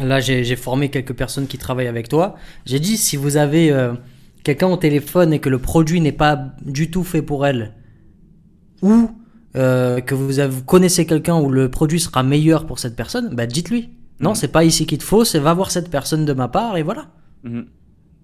[0.00, 2.34] là, j'ai formé quelques personnes qui travaillent avec toi.
[2.66, 3.94] J'ai dit, si vous avez euh,
[4.44, 7.74] quelqu'un au téléphone et que le produit n'est pas du tout fait pour elle,
[8.82, 9.10] ou
[9.56, 13.34] euh, que vous, avez- vous connaissez quelqu'un où le produit sera meilleur pour cette personne,
[13.34, 13.90] bah dites-lui.
[14.20, 14.36] Non, Mhm.
[14.36, 16.82] c'est pas ici qu'il te faut, c'est va voir cette personne de ma part et
[16.82, 17.06] voilà.
[17.44, 17.66] Mhm.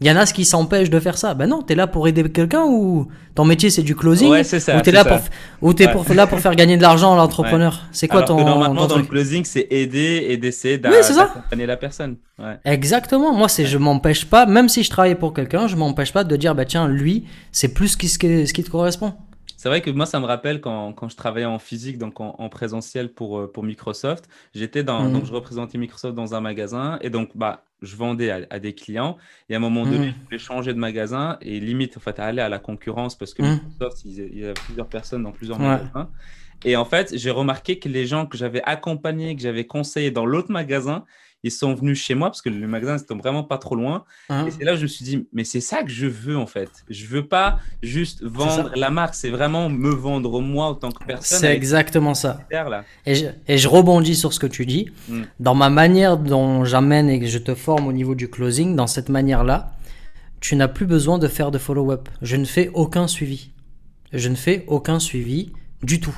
[0.01, 1.35] Il y en a ce qui s'empêche de faire ça.
[1.35, 4.59] Ben non, t'es là pour aider quelqu'un ou ton métier c'est du closing Ouais, c'est
[4.61, 5.11] ça, Ou t'es là ça.
[5.19, 5.21] pour,
[5.69, 5.93] ou t'es Ouais.
[5.93, 8.83] pour, là pour faire gagner de l'argent à l'entrepreneur C'est quoi Alors ton, que normalement,
[8.83, 12.17] ton dans le closing, c'est aider et d'essayer d'a- Oui, d'accompagner la personne.
[12.41, 12.59] Ouais.
[12.65, 13.33] Exactement.
[13.35, 16.37] Moi, c'est je m'empêche pas, même si je travaille pour quelqu'un, je m'empêche pas de
[16.37, 18.19] dire bah tiens lui c'est plus ce qui, ce
[18.53, 19.15] qui te correspond.
[19.65, 22.35] C'est vrai que moi, ça me rappelle quand, quand je travaillais en physique, donc en,
[22.39, 24.29] en présentiel pour, euh, pour Microsoft.
[24.53, 25.13] J'étais dans, Mhm.
[25.15, 28.75] donc je représentais Microsoft dans un magasin et donc bah, je vendais à, à des
[28.75, 29.17] clients.
[29.49, 30.13] Et à un moment donné, Mhm.
[30.19, 33.41] je voulais changer de magasin et limite, en fait, aller à la concurrence parce que
[33.41, 33.59] Mhm.
[33.81, 35.65] Microsoft, il y a plusieurs personnes dans plusieurs Ouais.
[35.65, 36.11] magasins.
[36.65, 40.27] Et en fait, j'ai remarqué que les gens que j'avais accompagnés, que j'avais conseillés dans
[40.27, 41.07] l'autre magasin,
[41.45, 44.05] ils sont venus chez moi parce que le magasin c'était vraiment pas trop loin.
[44.31, 46.39] Hein Et c'est là que je me suis dit, mais c'est ça que je veux
[46.39, 46.71] en fait.
[46.89, 51.05] Je veux pas juste vendre la marque, c'est vraiment me vendre moi en tant que
[51.05, 51.39] personne.
[51.39, 52.41] C'est exactement ça.
[52.51, 52.85] là.
[53.05, 54.89] Et je, et je rebondis sur ce que tu dis.
[55.09, 55.23] Mm.
[55.39, 58.87] Dans ma manière dont j'amène et que je te forme au niveau du closing, dans
[58.87, 59.75] cette manière-là,
[60.41, 62.09] tu n'as plus besoin de faire de follow-up.
[62.23, 63.51] Je ne fais aucun suivi.
[64.15, 66.17] Je ne fais aucun suivi du tout.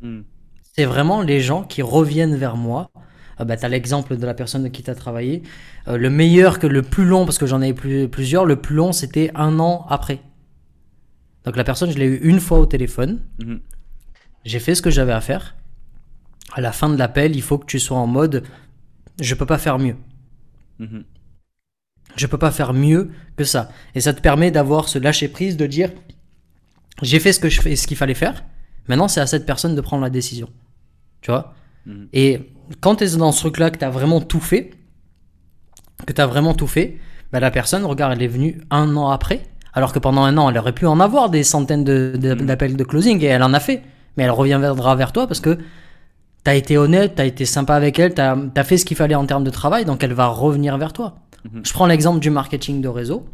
[0.00, 0.20] Mm.
[0.62, 2.90] C'est vraiment les gens qui reviennent vers moi.
[3.38, 5.42] Ah bah, tu as l'exemple de la personne qui tu as travaillé.
[5.88, 8.56] Euh, le meilleur que le plus long, parce que j'en ai eu plus- plusieurs, le
[8.56, 10.20] plus long c'était un an après.
[11.44, 13.20] Donc la personne, je l'ai eu une fois au téléphone.
[13.42, 13.60] Mhm.
[14.44, 15.56] J'ai fait ce que j'avais à faire.
[16.54, 18.44] À la fin de l'appel, il faut que tu sois en mode
[19.20, 19.96] je peux pas faire mieux.
[20.78, 21.04] Mhm.
[22.16, 23.70] Je peux pas faire mieux que ça.
[23.94, 25.90] Et ça te permet d'avoir ce lâcher prise de dire
[27.02, 28.44] j'ai fait ce que je fais, ce qu'il fallait faire.
[28.88, 30.48] Maintenant, c'est à cette personne de prendre la décision.
[31.22, 31.54] Tu vois?
[31.86, 32.08] Mhm.
[32.12, 34.70] Et quand tu es dans ce truc-là, que tu as vraiment tout fait,
[36.06, 36.98] que tu as vraiment tout fait,
[37.32, 39.42] bah, la personne, regarde, elle est venue un an après,
[39.72, 42.46] alors que pendant un an, elle aurait pu en avoir des centaines de- de- Mhm.
[42.46, 43.82] d'appels de closing, et elle en a fait.
[44.16, 47.74] Mais elle reviendra vers toi parce que tu as été honnête, tu as été sympa
[47.74, 50.26] avec elle, tu as, fait ce qu'il fallait en termes de travail, donc elle va
[50.26, 51.16] revenir vers toi.
[51.52, 51.62] Mhm.
[51.64, 53.26] Je prends l'exemple du marketing de réseau.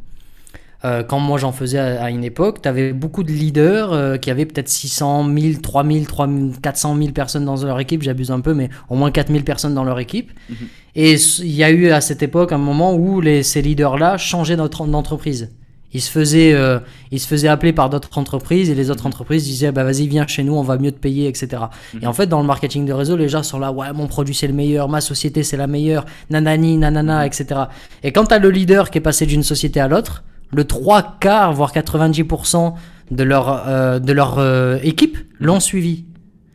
[0.85, 4.17] Euh, quand moi j'en faisais à, à une époque, tu avais beaucoup de leaders euh,
[4.17, 8.41] qui avaient peut-être 600 000, 3000, 3000, 400 000 personnes dans leur équipe, j'abuse un
[8.41, 10.31] peu, mais au moins 4000 personnes dans leur équipe.
[10.49, 10.57] Mhm.
[10.97, 14.57] Et il y a eu à cette époque un moment où les, ces leaders-là changeaient
[14.57, 15.51] d'entreprise.
[15.93, 16.79] Ils se, faisaient, euh,
[17.11, 20.25] ils se faisaient appeler par d'autres entreprises et les autres entreprises disaient bah vas-y viens
[20.25, 21.65] chez nous on va mieux te payer etc.
[22.01, 24.33] Et en fait dans le marketing de réseau les gens sont là ouais mon produit
[24.33, 27.63] c'est le meilleur ma société c'est la meilleure nanani nanana etc.
[28.05, 30.23] Et quand tu as le leader qui est passé d'une société à l'autre
[30.53, 32.75] le trois quarts voire 90%
[33.11, 36.05] de leur, euh, de leur euh, équipe l'ont suivi.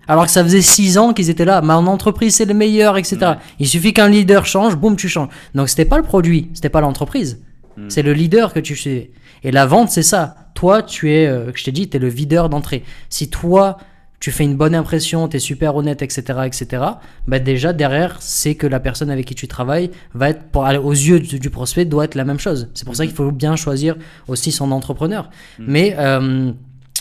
[0.08, 1.62] Alors que ça faisait six ans qu'ils étaient là.
[1.62, 3.18] Ma entreprise, c'est le meilleur, etc.
[3.22, 3.36] Ouais.
[3.60, 5.30] Il suffit qu'un leader change, boum, tu changes.
[5.56, 7.42] Donc, c'était pas le produit, c'était pas l'entreprise.
[7.76, 7.90] Mm.
[7.90, 9.12] C'est le leader que tu sais.
[9.44, 10.36] Et la vente, c'est ça.
[10.54, 12.84] Toi, tu es, euh, je t'ai dit, tu es le videur d'entrée.
[13.10, 13.78] Si toi,
[14.20, 16.84] tu fais une bonne impression, tu es super honnête, etc., etc.,
[17.28, 20.92] bah déjà, derrière, c'est que la personne avec qui tu travailles va être, pour, aux
[20.92, 22.70] yeux du, du prospect, doit être la même chose.
[22.74, 23.96] C'est pour ça qu'il faut bien choisir
[24.28, 25.30] aussi son entrepreneur.
[25.60, 26.52] Mais, euh,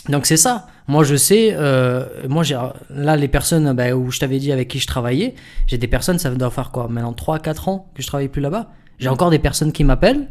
[0.09, 0.67] donc c'est ça.
[0.87, 2.59] Moi, je sais, euh, moi, j'ai,
[2.89, 5.33] là, les personnes bah, où je t'avais dit avec qui je travaillais,
[5.65, 8.71] j'ai des personnes, ça doit faire quoi Maintenant 3-4 ans que je travaille plus là-bas.
[8.99, 10.27] J'ai encore des personnes qui m'appellent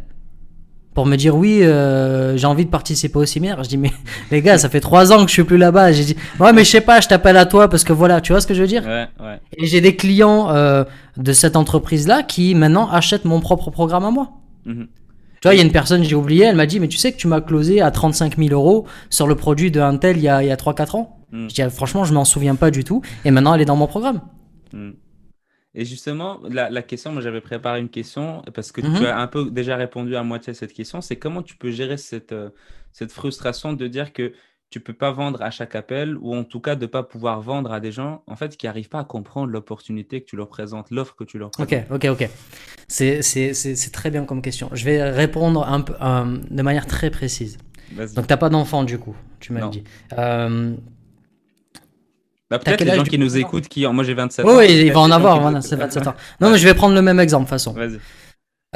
[0.95, 3.63] pour me dire oui, euh, j'ai envie de participer au séminaire.
[3.63, 3.93] Je dis mais
[4.31, 5.93] les gars, ça fait 3 ans que je suis plus là-bas.
[5.93, 8.33] J'ai dit ouais, mais je sais pas, je t'appelle à toi parce que voilà, tu
[8.33, 8.85] vois ce que je veux dire?
[8.85, 9.41] Ouais, ouais.
[9.59, 10.85] Et j'ai des clients euh,
[11.17, 14.31] de cette entreprise-là qui maintenant achètent mon propre programme à moi.
[14.65, 14.87] Mhm.
[15.41, 17.13] Tu vois, il y a une personne, j'ai oublié, elle m'a dit, mais tu sais
[17.13, 20.29] que tu m'as closé à 35 000 euros sur le produit de Intel il y
[20.29, 21.19] a, il y a 3-4 ans?
[21.33, 21.49] Mm.
[21.51, 23.03] Je dis, ah, franchement, je m'en souviens pas du tout.
[23.27, 24.23] Et maintenant, elle est dans mon programme.
[24.73, 24.93] Mm.
[25.75, 28.99] Et justement, la, la question, moi j'avais préparé une question parce que Mhm.
[28.99, 31.71] tu as un peu déjà répondu à moitié à cette question, c'est comment tu peux
[31.71, 32.51] gérer cette, euh,
[32.93, 34.33] cette frustration de dire que
[34.71, 37.73] tu peux pas vendre à chaque appel ou en tout cas de pas pouvoir vendre
[37.73, 40.91] à des gens en fait qui arrivent pas à comprendre l'opportunité que tu leur présentes,
[40.91, 41.85] l'offre que tu leur présentes.
[41.91, 42.29] Ok, ok, ok.
[42.89, 43.21] C'est,
[43.93, 44.71] très bien comme question.
[44.73, 47.57] Je vais répondre un peu, euh, de manière très précise.
[48.17, 49.85] Donc, t'as pas d'enfant, du coup, tu m'as dit.
[50.19, 50.75] Euh,
[52.59, 54.57] Bah, peut-être les gens du qui nous écoutent, qui moi j'ai 27 oui, ans.
[54.59, 55.69] oui, il va en avoir, qui voilà, écoutent.
[55.71, 56.15] c'est 27 ans.
[56.41, 57.75] Non, mais je vais prendre le même exemple, de toute façon.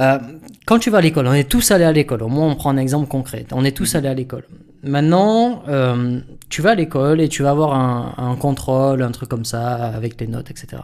[0.01, 0.19] Euh,
[0.67, 2.23] quand tu vas à l'école, on est tous allés à l'école.
[2.23, 3.47] Au moins, on prend un exemple concret.
[3.53, 4.45] On est tous allés à l'école.
[4.85, 9.29] Maintenant, euh, tu vas à l'école et tu vas avoir un, un contrôle, un truc
[9.29, 10.83] comme ça, avec les notes, etc.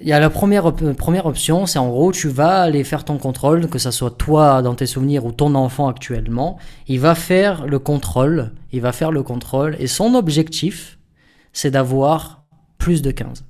[0.00, 3.04] Il y a la première, op- première option, c'est en gros, tu vas aller faire
[3.04, 6.56] ton contrôle, que ça soit toi dans tes souvenirs ou ton enfant actuellement.
[6.86, 10.98] Il va faire le contrôle, il va faire le contrôle, et son objectif,
[11.52, 12.44] c'est d'avoir
[12.78, 13.44] plus de 15.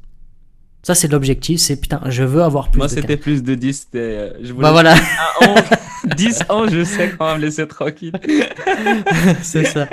[0.83, 3.01] Ça, c'est l'objectif, c'est putain, je veux avoir plus Moi de 15.
[3.03, 4.95] c'était plus de 10, c'était, euh, je voulais Bah voilà.
[4.95, 8.13] un 11, 10 ans, je sais qu'on va me laisser tranquille.
[9.43, 9.85] c'est ça.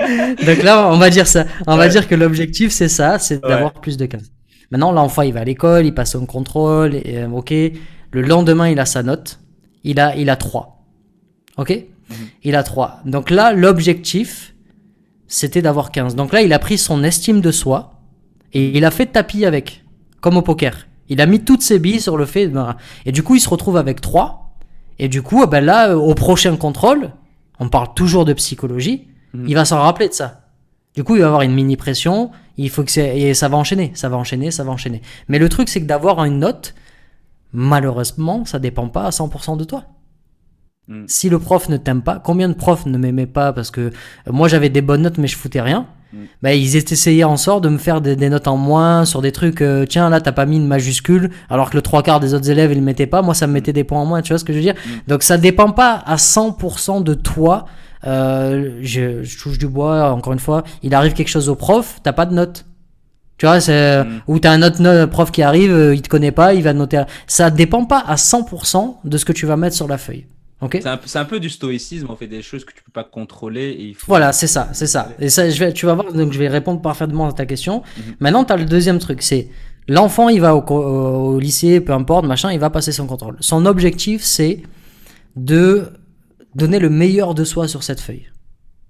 [0.45, 1.45] Donc là, on va dire ça.
[1.67, 1.89] On va Ouais.
[1.89, 3.49] dire que l'objectif, c'est ça, c'est Ouais.
[3.49, 4.31] d'avoir plus de 15.
[4.71, 7.51] Maintenant, l'enfant, il va à l'école, il passe son contrôle, et, euh, ok.
[8.11, 9.39] Le lendemain, il a sa note.
[9.83, 10.85] Il a, il a 3.
[11.57, 11.69] Ok?
[12.09, 12.15] Mhm.
[12.43, 13.01] Il a 3.
[13.05, 14.53] Donc là, l'objectif,
[15.27, 16.15] c'était d'avoir 15.
[16.15, 17.96] Donc là, il a pris son estime de soi,
[18.53, 19.83] et il a fait tapis avec,
[20.21, 20.87] comme au poker.
[21.09, 22.75] Il a mis toutes ses billes sur le fait, ben,
[23.05, 24.55] et du coup, il se retrouve avec 3.
[24.99, 27.11] Et du coup, ben là, euh, au prochain contrôle,
[27.59, 29.45] on parle toujours de psychologie, Mhm.
[29.47, 30.41] il va s'en rappeler de ça.
[30.95, 33.91] Du coup, il va avoir une mini pression, il faut que et ça va enchaîner,
[33.93, 35.01] ça va enchaîner, ça va enchaîner.
[35.27, 36.73] Mais le truc, c'est que d'avoir une note,
[37.53, 39.83] malheureusement, ça dépend pas à 100% de toi.
[40.87, 41.03] Mm.
[41.07, 43.91] Si le prof ne t'aime pas, combien de profs ne m'aimaient pas parce que euh,
[44.31, 45.87] moi j'avais des bonnes notes mais je foutais rien.
[46.13, 46.17] Mm.
[46.41, 49.31] Bah, ils essayaient en sorte de me faire des, des notes en moins sur des
[49.31, 49.61] trucs.
[49.61, 52.49] euh, tiens là t'as pas mis une majuscule alors que le trois quarts des autres
[52.49, 53.21] élèves ils le mettaient pas.
[53.21, 54.21] Moi ça me mettait des points en moins.
[54.21, 54.75] Tu vois ce que je veux dire?
[54.75, 54.89] Mm.
[55.09, 57.65] Donc ça dépend pas à 100% de toi.
[58.05, 60.63] Euh, je, je touche du bois encore une fois.
[60.83, 62.65] Il arrive quelque chose au prof, t'as pas de note.
[63.37, 64.21] Tu vois, c'est Mm.
[64.27, 66.73] ou t'as un autre no- prof qui arrive, euh, il te connaît pas, il va
[66.73, 67.03] te noter.
[67.27, 70.25] Ça dépend pas à 100% de ce que tu vas mettre sur la feuille.
[70.81, 72.91] C'est un, peu- c'est un peu du stoïcisme, on fait des choses que tu peux
[72.91, 74.05] pas contrôler et il faut.
[74.07, 75.09] Voilà, c'est ça, c'est ça.
[75.19, 77.83] Et ça, je vais, tu vas voir, donc je vais répondre parfaitement à ta question.
[77.97, 78.15] Mhm.
[78.19, 79.49] Maintenant, tu as le deuxième truc, c'est
[79.87, 83.37] l'enfant, il va au, lycée, peu importe, machin, il va passer son contrôle.
[83.39, 84.63] Son objectif, c'est
[85.35, 85.91] de
[86.55, 88.25] donner le meilleur de soi sur cette feuille.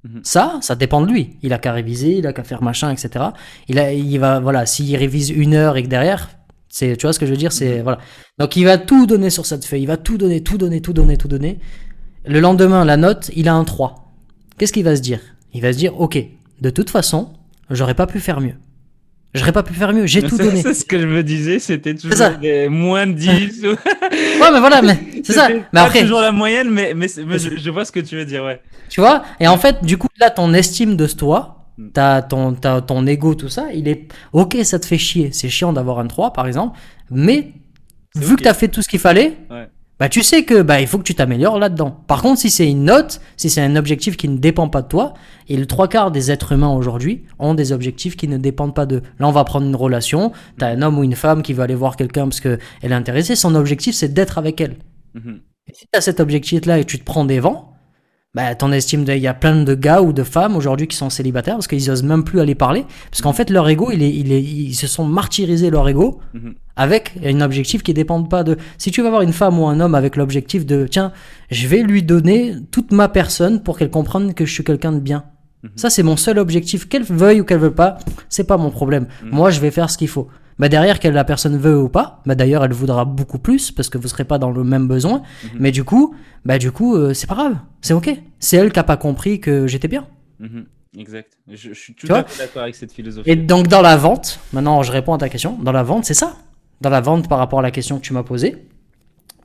[0.05, 0.22] Mhm.
[0.24, 1.38] Ça, ça dépend de lui.
[1.41, 3.26] Il a qu'à réviser, il a qu'à faire machin, etc.
[3.68, 6.30] Il a, il va, voilà, s'il révise une heure et que derrière,
[6.78, 7.97] c'est, tu vois ce que je veux dire, c'est, voilà.
[8.38, 10.93] Donc il va tout donner sur cette feuille, il va tout donner, tout donner, tout
[10.93, 11.57] donner, tout donner.
[12.28, 14.13] Le lendemain, la note, il a un 3.
[14.59, 15.19] Qu'est-ce qu'il va se dire?
[15.55, 16.19] Il va se dire, ok,
[16.61, 17.34] de toute façon,
[17.71, 18.53] j'aurais pas pu faire mieux.
[19.34, 20.61] J'aurais pas pu faire mieux, j'ai tout donné.
[20.61, 22.30] C'est ce que je me disais, c'était toujours ça.
[22.30, 23.63] des moins de 10.
[23.63, 25.49] ou- Ouais, mais voilà, mais c'est ça.
[25.49, 28.25] Mais pas après, toujours la moyenne, mais, mais, je, je vois ce que tu veux
[28.25, 28.61] dire, ouais.
[28.88, 31.56] tu vois, et en fait, du coup, là, ton estime de toi.
[31.93, 35.30] T'as ton, t'as ton ego, tout ça, il est, ok, ça te fait chier.
[35.32, 36.78] C'est chiant d'avoir un 3, par exemple,
[37.11, 37.53] mais
[38.15, 39.67] vu que t'as fait tout ce qu'il fallait, Ouais.
[39.99, 42.03] bah tu sais que bah il faut que tu t'améliores là-dedans.
[42.07, 44.88] Par contre, si c'est une note, si c'est un objectif qui ne dépend pas de
[44.88, 45.13] toi,
[45.47, 48.86] et le trois quarts des êtres humains aujourd'hui ont des objectifs qui ne dépendent pas
[48.86, 49.01] d'eux.
[49.19, 51.75] Là, on va prendre une relation, t'as un homme ou une femme qui veut aller
[51.75, 54.78] voir quelqu'un parce que elle est intéressée, son objectif c'est d'être avec elle.
[55.13, 55.41] Mhm.
[55.67, 57.73] Et si t'as cet objectif-là et tu te prends des vents,
[58.34, 61.09] bah ton estime il y a plein de gars ou de femmes aujourd'hui qui sont
[61.09, 64.13] célibataires parce qu'ils osent même plus aller parler parce qu'en fait leur ego, il est,
[64.13, 66.53] il est, ils se sont martyrisés leur ego Mhm.
[66.75, 68.57] avec un objectif qui dépend pas de.
[68.78, 71.13] Si tu vas voir une femme ou un homme avec l'objectif de tiens,
[71.49, 74.99] je vais lui donner toute ma personne pour qu'elle comprenne que je suis quelqu'un de
[74.99, 75.23] bien.
[75.76, 76.88] Ça, c'est mon seul objectif.
[76.88, 77.97] Qu'elle veuille ou qu'elle veut pas,
[78.30, 79.07] c'est pas mon problème.
[79.24, 79.30] Mhm.
[79.32, 80.28] Moi, je vais faire ce qu'il faut.
[80.59, 83.89] Bah derrière, que la personne veut ou pas, bah d'ailleurs, elle voudra beaucoup plus parce
[83.89, 85.22] que vous serez pas dans le même besoin.
[85.43, 85.49] Mhm.
[85.59, 86.15] Mais du coup,
[86.45, 87.57] bah du coup, euh, c'est pas grave.
[87.82, 88.09] C'est ok.
[88.39, 90.07] C'est elle qui a pas compris que j'étais bien.
[90.39, 90.65] Mhm.
[90.97, 91.38] Exact.
[91.47, 93.30] Je, je suis tout à fait d'accord avec cette philosophie.
[93.30, 96.15] Et donc dans la vente, maintenant je réponds à ta question, dans la vente c'est
[96.15, 96.38] ça.
[96.82, 98.55] Dans la vente par rapport à la question que tu m'as posée,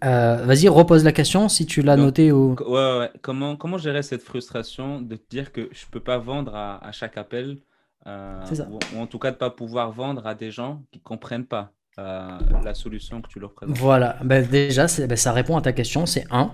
[0.05, 2.55] euh, vas-y repose la question si tu l'as noté ou...
[2.61, 3.11] Ouais, ouais, ouais.
[3.22, 6.92] Comment, comment gérer cette frustration de te dire que je peux pas vendre à, à
[6.92, 7.59] chaque appel
[8.07, 8.66] euh, ça.
[8.68, 11.72] ou, ou en tout cas de pas pouvoir vendre à des gens qui comprennent pas
[11.98, 12.28] euh,
[12.64, 13.76] la solution que tu leur présentes?
[13.78, 16.53] Voilà, ben déjà c'est- ben, ça répond à ta question, c'est un,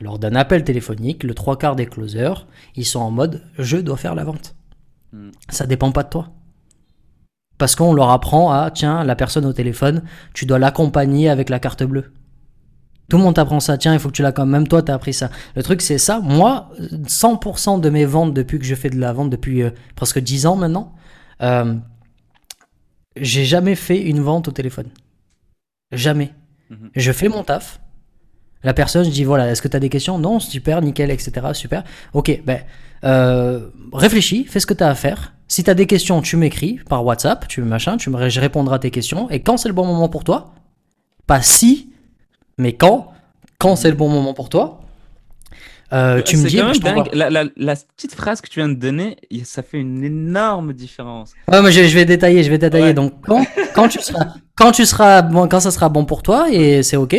[0.00, 3.96] lors d'un appel téléphonique, le trois quarts des closers, ils sont en mode je dois
[3.96, 4.56] faire la vente.
[5.12, 5.30] Hmm.
[5.48, 6.30] Ça dépend pas de toi.
[7.58, 11.58] Parce qu'on leur apprend à, tiens, la personne au téléphone, tu dois l'accompagner avec la
[11.58, 12.10] carte bleue.
[13.10, 14.50] Tout le monde t'apprend ça, tiens, il faut que tu l'accompagnes.
[14.50, 15.30] Même toi, t'as appris ça.
[15.56, 16.20] Le truc, c'est ça.
[16.20, 20.20] Moi, 100% de mes ventes depuis que je fais de la vente, depuis euh, presque
[20.20, 20.94] 10 ans maintenant,
[21.42, 21.74] euh,
[23.16, 24.88] j'ai jamais fait une vente au téléphone.
[25.90, 26.32] Jamais.
[26.70, 26.90] Mhm.
[26.94, 27.80] Je fais mon taf.
[28.62, 30.18] La personne, je dis voilà, est-ce que tu as des questions?
[30.18, 31.48] Non, super, nickel, etc.
[31.52, 31.82] Super.
[32.12, 32.60] Ok, ben,
[33.02, 35.34] euh, réfléchis, fais ce que tu as à faire.
[35.48, 38.76] Si tu as des questions, tu m'écris par WhatsApp, tu machin, tu me, je répondrai
[38.76, 39.28] à tes questions.
[39.30, 40.54] Et quand c'est le bon moment pour toi,
[41.26, 41.90] pas si,
[42.60, 43.12] mais quand,
[43.58, 44.80] quand c'est le bon moment pour toi,
[45.92, 46.56] euh, tu me dis.
[46.58, 47.02] quand même je t'envoie.
[47.04, 47.14] dingue.
[47.14, 51.32] La, la- la petite phrase que tu viens de donner, ça fait une énorme différence.
[51.50, 52.84] Ouais, mais je, je vais détailler, je vais détailler.
[52.86, 52.94] Ouais.
[52.94, 53.44] Donc quand,
[53.74, 56.96] quand tu seras, quand tu seras bon, quand ça sera bon pour toi et c'est
[56.96, 57.16] ok,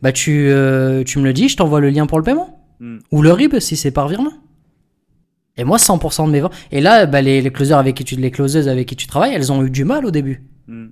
[0.00, 2.98] bah tu, euh, tu me le dis, je t'envoie le lien pour le paiement Hmm.
[3.12, 4.32] ou le RIB si c'est par virement.
[5.56, 6.54] Et moi 100% de mes ventes.
[6.72, 9.52] Et là, bah, les, les avec qui tu, les closeuses avec qui tu travailles, elles
[9.52, 10.42] ont eu du mal au début.
[10.66, 10.86] Hmm.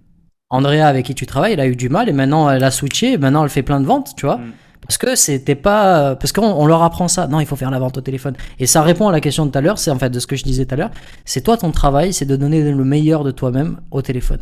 [0.52, 3.14] Andrea avec qui tu travailles, elle a eu du mal et maintenant elle a switché,
[3.14, 4.36] et maintenant elle fait plein de ventes, tu vois.
[4.36, 4.52] Mm.
[4.82, 6.16] Parce que c'était pas.
[6.16, 7.26] Parce qu'on on leur apprend ça.
[7.28, 8.34] Non, il faut faire la vente au téléphone.
[8.58, 10.26] Et ça répond à la question de tout à l'heure, c'est en fait de ce
[10.26, 10.90] que je disais tout à l'heure.
[11.24, 14.40] C'est toi ton travail, c'est de donner le meilleur de toi-même au téléphone.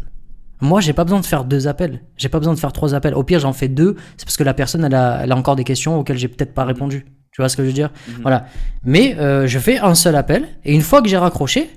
[0.62, 2.02] Moi, j'ai pas besoin de faire deux appels.
[2.16, 3.14] J'ai pas besoin de faire trois appels.
[3.14, 3.96] Au pire, j'en fais deux.
[4.16, 6.52] C'est parce que la personne, elle a, elle a encore des questions auxquelles j'ai peut-être
[6.52, 7.06] pas répondu.
[7.32, 7.90] Tu vois ce que je veux dire?
[8.08, 8.14] Mhm.
[8.22, 8.46] Voilà.
[8.84, 10.48] Mais euh, je fais un seul appel.
[10.64, 11.70] Et une fois que j'ai raccroché,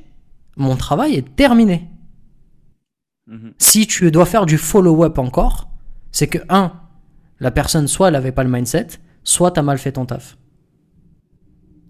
[0.58, 1.88] mon travail est terminé.
[3.28, 3.54] Mhm.
[3.58, 5.70] Si tu dois faire du follow-up encore,
[6.12, 6.74] c'est que, un,
[7.40, 8.88] la personne, soit elle avait pas le mindset,
[9.24, 10.38] soit t'as mal fait ton taf.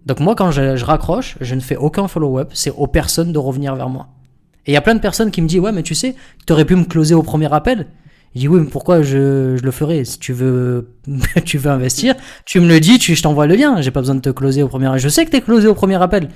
[0.05, 3.75] Donc moi, quand je, raccroche, je ne fais aucun follow-up, c'est aux personnes de revenir
[3.75, 4.09] vers moi.
[4.65, 6.15] Et il y a plein de personnes qui me disent, ouais, mais tu sais,
[6.45, 7.88] tu aurais pu me closer au premier appel.
[8.36, 10.05] Je dis, oui, mais pourquoi je, je le ferais?
[10.05, 10.95] Si tu veux,
[11.45, 12.15] tu veux investir,
[12.45, 13.81] tu me le dis, tu, je t'envoie le lien.
[13.81, 14.99] J'ai pas besoin de te closer au premier appel.
[14.99, 16.29] Je sais que t'es closé au premier appel.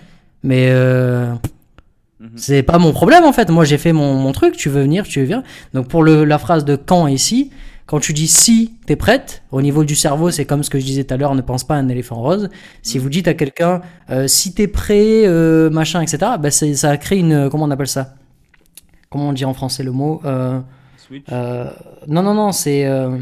[0.44, 1.34] Mais euh,
[2.20, 2.32] Mhm.
[2.36, 3.50] c'est pas mon problème en fait.
[3.50, 5.44] Moi j'ai fait mon, mon truc, tu veux venir, tu viens.
[5.74, 7.52] Donc pour le, la phrase de quand ici,
[7.86, 10.86] quand tu dis si t'es prête, au niveau du cerveau, c'est comme ce que je
[10.86, 12.50] disais tout à l'heure, ne pense pas à un éléphant rose.
[12.82, 17.18] Si vous dites à quelqu'un euh, si t'es prêt, euh, machin, etc., bah ça crée
[17.20, 17.50] une.
[17.50, 18.16] Comment on appelle ça?
[19.10, 20.60] Comment on dit en français le mot Euh,
[20.98, 21.24] Switch.
[21.32, 21.70] euh,
[22.08, 22.86] Non, non, non, c'est.
[22.86, 23.18] euh,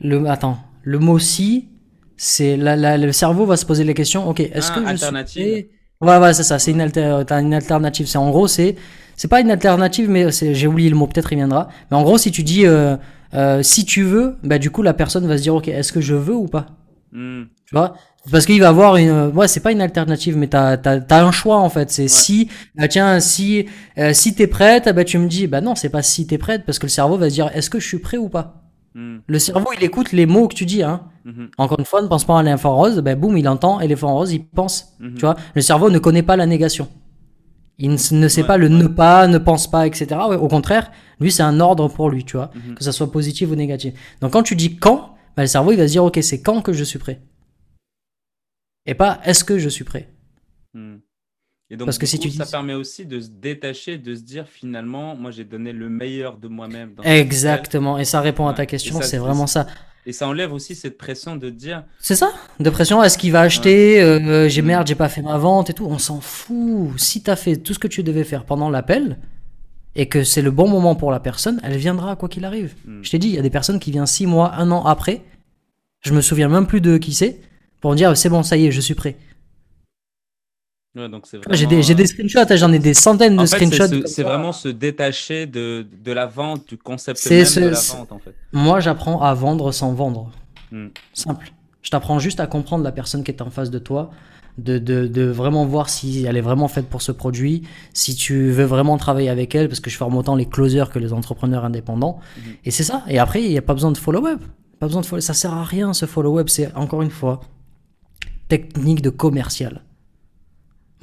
[0.00, 1.68] le, attends, le mot si,
[2.16, 2.56] c'est.
[2.58, 5.68] Le cerveau va se poser la question ok, est-ce Ah, que je suis prêt
[6.04, 8.06] Ouais, ouais, c'est ça, c'est une, alter- une alternative.
[8.06, 8.76] C'est en gros, c'est.
[9.16, 11.68] C'est pas une alternative, mais j'ai oublié le mot, peut-être il viendra.
[11.90, 12.96] Mais en gros, si tu dis euh,
[13.34, 16.00] euh, si tu veux, bah du coup, la personne va se dire ok, est-ce que
[16.00, 16.66] je veux ou pas?
[17.12, 17.44] Hmm.
[17.64, 17.94] tu vois?
[18.32, 21.30] Parce qu'il va avoir une ouais c'est pas une alternative mais t'as t'as t'as un
[21.30, 23.66] choix en fait c'est si bah tiens si
[23.98, 26.64] euh, si t'es prête bah tu me dis bah non c'est pas si t'es prête
[26.66, 28.63] parce que le cerveau va se dire est-ce que je suis prêt ou pas?
[28.96, 29.18] Hmm.
[29.26, 31.50] le cerveau il écoute les mots que tu dis hein Mhm.
[31.58, 34.32] encore une fois ne pense pas à l'éléphant rose bah boum il entend éléphant rose
[34.32, 35.14] il pense Mhm.
[35.14, 36.86] tu vois le cerveau ne connaît pas la négation
[37.78, 38.72] il ne, ne sait Ouais, pas le ouais.
[38.72, 42.24] ne pas ne pense pas etc Ouais, au contraire lui c'est un ordre pour lui
[42.24, 45.48] tu vois que ça soit positif ou négatif donc quand tu dis quand bah, le
[45.48, 47.20] cerveau il va se dire ok c'est quand que je suis prêt
[48.86, 50.08] et pas est-ce que je suis prêt
[50.74, 50.96] Hmm.
[51.74, 54.14] Et donc, Parce que si coup, tu ça dis- permet aussi de se détacher, de
[54.14, 56.92] se dire finalement, moi j'ai donné le meilleur de moi-même.
[57.02, 57.98] exactement.
[57.98, 59.66] Et ça répond à ta question c'est vraiment ça.
[60.06, 62.30] Et ça enlève aussi cette pression de dire, c'est ça.
[62.60, 64.68] De pression est-ce qu'il va acheter euh, j'ai Mhm.
[64.68, 65.86] merde j'ai pas fait ma vente et tout.
[65.86, 66.90] On s'en fout.
[66.96, 69.18] Si t'as fait tout ce que tu devais faire pendant l'appel
[69.96, 72.74] et que c'est le bon moment pour la personne elle viendra quoi qu'il arrive.
[72.86, 73.00] Mhm.
[73.02, 75.22] je t'ai dit il y a des personnes qui viennent six mois un an après.
[76.02, 77.40] Je me souviens même plus de qui c'est
[77.80, 79.16] pour me dire c'est bon ça y est je suis prêt
[80.96, 83.40] Ouais, donc c'est j'ai des, j'ai euh, des screenshots hein, j'en ai des centaines de
[83.42, 87.36] en fait, c'est screenshots c'est vraiment se détacher de, de la vente, du concept C'est
[87.38, 88.34] même ce- de la vente en fait.
[88.52, 90.30] moi j'apprends à vendre sans vendre
[90.72, 90.88] Hmm.
[91.12, 91.52] Simple.
[91.82, 94.10] Je t'apprends juste à comprendre la personne qui est en face de toi,
[94.58, 97.62] de, de, de vraiment voir si elle est vraiment faite pour ce produit,
[97.92, 100.98] si tu veux vraiment travailler avec elle, parce que je forme autant les closers que
[100.98, 102.18] les entrepreneurs indépendants.
[102.38, 102.52] Mhm.
[102.64, 103.04] Et c'est ça.
[103.08, 104.40] Et après, il n'y a pas besoin de follow-up.
[104.80, 106.48] Pas besoin de follow Ça sert à rien ce follow-up.
[106.48, 107.40] C'est encore une fois
[108.48, 109.82] technique de commercial.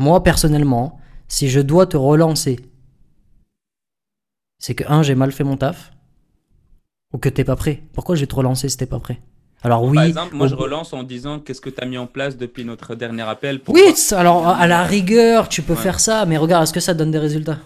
[0.02, 2.60] Moi personnellement, si je dois te relancer,
[4.60, 5.92] c'est que un, j'ai mal fait mon taf,
[7.14, 7.84] ou que t'es pas prêt.
[7.94, 9.22] Pourquoi je vais te relancer si t'es pas prêt?
[9.64, 9.96] Alors oui.
[9.96, 12.66] Par exemple, moi je relance en disant qu'est-ce que tu as mis en place depuis
[12.66, 16.64] notre dernier appel pour Oui, alors à la rigueur, tu peux faire ça, mais regarde,
[16.64, 17.60] est-ce que ça donne des résultats?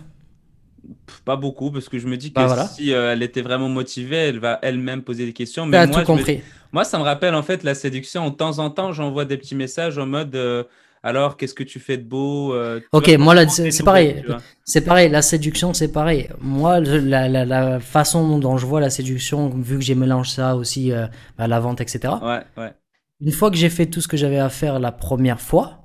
[1.23, 4.17] Pas beaucoup, parce que je me dis que bah, si euh, elle était vraiment motivée,
[4.17, 5.65] elle va elle-même poser des questions.
[5.65, 6.41] Mais moi, tout compris.
[6.71, 8.29] moi, ça me rappelle en fait la séduction.
[8.29, 10.35] De temps en temps, j'envoie des petits messages en mode.
[10.35, 10.63] Euh,
[11.05, 14.23] alors, qu'est-ce que tu fais de beau euh, Ok, moi, c'est pareil.
[14.63, 16.29] C'est pareil, la séduction, c'est pareil.
[16.41, 21.11] Moi, la, façon dont je vois la séduction, vu que j'ai mélangé ça aussi à
[21.37, 22.15] bah, la vente, etc.
[22.23, 22.73] Ouais, ouais.
[23.21, 25.83] Une fois que j'ai fait tout ce que j'avais à faire la première fois,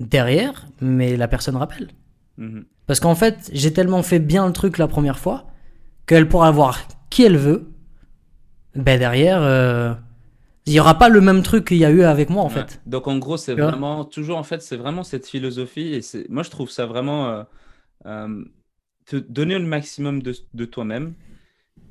[0.00, 1.88] derrière, mais la personne rappelle.
[2.36, 2.66] Mhm.
[2.86, 5.46] Parce qu'en fait, j'ai tellement fait bien le truc la première fois
[6.06, 7.72] qu'elle pourra avoir qui elle veut.
[8.74, 9.94] Ben derrière, euh,
[10.66, 12.80] il y aura pas le même truc qu'il y a eu avec moi en fait.
[12.86, 16.42] Donc en gros, c'est vraiment toujours en fait, c'est vraiment cette philosophie et c'est moi
[16.42, 17.42] je trouve ça vraiment euh,
[18.06, 18.44] euh,
[19.06, 21.14] te donner le maximum de, de toi-même.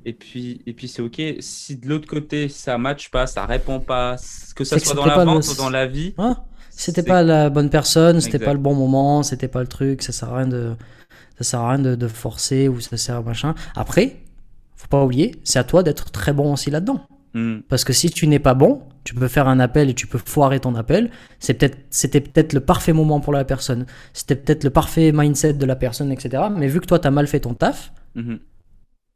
[0.07, 1.21] Et puis, et puis c'est ok.
[1.39, 4.17] Si de l'autre côté ça matche pas, ça répond pas,
[4.55, 6.13] que ça soit dans la vente ou dans la vie,
[6.69, 10.11] c'était pas la bonne personne, c'était pas le bon moment, c'était pas le truc, ça
[10.11, 10.75] sert à rien de,
[11.37, 13.55] ça sert à rien de, de forcer ou ça sert à machin.
[13.75, 14.17] Après,
[14.75, 17.07] faut pas oublier, c'est à toi d'être très bon aussi là-dedans.
[17.35, 17.57] Hmm.
[17.67, 20.17] Parce que si tu n'es pas bon, tu peux faire un appel et tu peux
[20.17, 21.11] foirer ton appel.
[21.39, 23.85] C'est peut-être, c'était peut-être le parfait moment pour la personne.
[24.13, 26.43] C'était peut-être le parfait mindset de la personne, etc.
[26.55, 28.35] Mais vu que toi, tu as mal fait ton taf, hmm.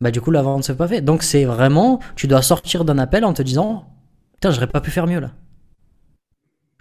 [0.02, 1.00] bah du coup, la vente ne s'est pas fait.
[1.00, 3.86] Donc c'est vraiment, tu dois sortir d'un appel en te disant,
[4.34, 5.32] putain, j'aurais pas pu faire mieux là.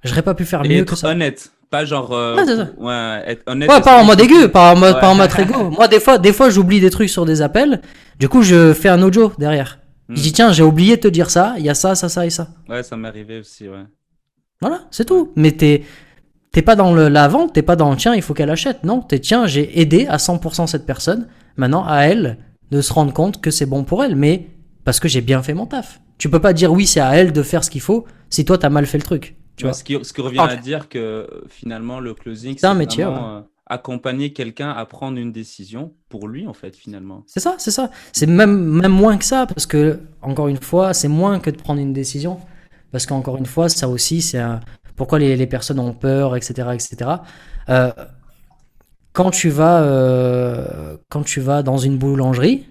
[0.03, 1.09] J'aurais pas pu faire mieux que ça.
[1.09, 1.53] honnête.
[1.71, 2.13] Pas genre.
[2.13, 2.35] Euh,
[2.79, 3.71] ouais, être honnête.
[3.71, 5.31] Ouais, pas en mode aigu, pas en mode, pas en mode.
[5.71, 7.81] Moi, des fois, des fois, j'oublie des trucs sur des appels.
[8.19, 9.79] Du coup, je fais un audio derrière.
[10.09, 10.33] Je dis, hmm.
[10.33, 12.49] tiens, j'ai oublié de te dire ça, il y a ça, ça, ça et ça.
[12.69, 13.85] Ouais, ça m'est arrivé aussi, ouais.
[14.61, 15.33] Voilà, c'est tout.
[15.37, 15.85] Mais t'es,
[16.51, 18.85] t'es pas dans le, la vente, t'es pas dans tiens, il faut qu'elle achète.
[18.85, 21.29] Non, t'es tiens, j'ai aidé à 100% cette personne.
[21.57, 22.39] Maintenant, à elle
[22.71, 24.49] de se rendre compte que c'est bon pour elle, mais
[24.85, 26.01] parce que j'ai bien fait mon taf.
[26.19, 28.59] Tu peux pas dire oui, c'est à elle de faire ce qu'il faut si toi
[28.59, 29.37] t'as mal fait le truc.
[29.57, 32.75] Tu vois ce, qui, ce qui revient à dire que finalement le closing, c'est un
[32.75, 33.05] métier.
[33.05, 37.25] Euh, accompagner quelqu'un à prendre une décision pour lui, en fait, finalement.
[37.27, 37.91] C'est ça, c'est ça.
[38.13, 41.57] C'est même, même moins que ça, parce que, encore une fois, c'est moins que de
[41.57, 42.39] prendre une décision.
[42.91, 44.43] Parce qu'encore une fois, ça aussi, c'est
[44.97, 46.69] pourquoi les, les, personnes ont peur, etc.
[46.73, 47.11] etc.
[47.69, 47.93] Euh,
[49.13, 52.67] quand, tu vas, euh, quand tu vas dans une boulangerie,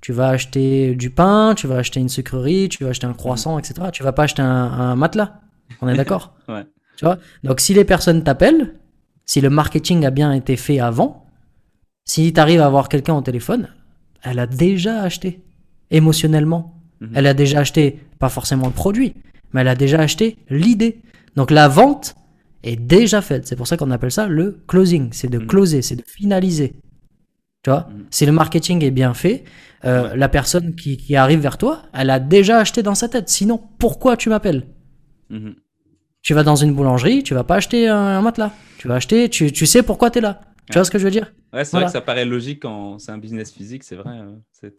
[0.00, 3.58] tu vas acheter du pain, tu vas acheter une sucrerie, tu vas acheter un croissant,
[3.58, 3.88] etc.
[3.92, 5.40] Tu vas pas acheter un, un matelas.
[5.80, 6.34] On est d'accord?
[6.48, 6.66] Ouais.
[6.96, 7.18] Tu vois?
[7.42, 8.74] Donc si les personnes t'appellent,
[9.26, 11.26] si le marketing a bien été fait avant,
[12.04, 13.68] si tu arrives à avoir quelqu'un au téléphone,
[14.22, 15.40] elle a déjà acheté
[15.90, 16.74] émotionnellement.
[17.00, 17.10] Mhm.
[17.14, 19.14] Elle a déjà acheté, pas forcément le produit,
[19.52, 21.00] mais elle a déjà acheté l'idée.
[21.36, 22.14] Donc la vente
[22.62, 23.46] est déjà faite.
[23.46, 25.08] C'est pour ça qu'on appelle ça le closing.
[25.12, 25.46] C'est de mhm.
[25.46, 26.74] closer, c'est de finaliser.
[27.62, 27.88] Tu vois?
[27.90, 28.04] Mhm.
[28.10, 29.44] Si le marketing est bien fait,
[29.84, 33.28] euh, la personne qui, arrive vers toi, elle a déjà acheté dans sa tête.
[33.28, 34.66] Sinon, pourquoi tu m'appelles?
[36.24, 38.50] Tu vas dans une boulangerie, tu vas pas acheter un matelas.
[38.78, 40.40] Tu vas acheter, tu, tu sais pourquoi tu es là.
[40.70, 41.34] Tu vois ce que je veux dire?
[41.52, 44.10] Ouais, c'est vrai que ça paraît logique quand c'est un business physique, c'est vrai.
[44.10, 44.70] Euh,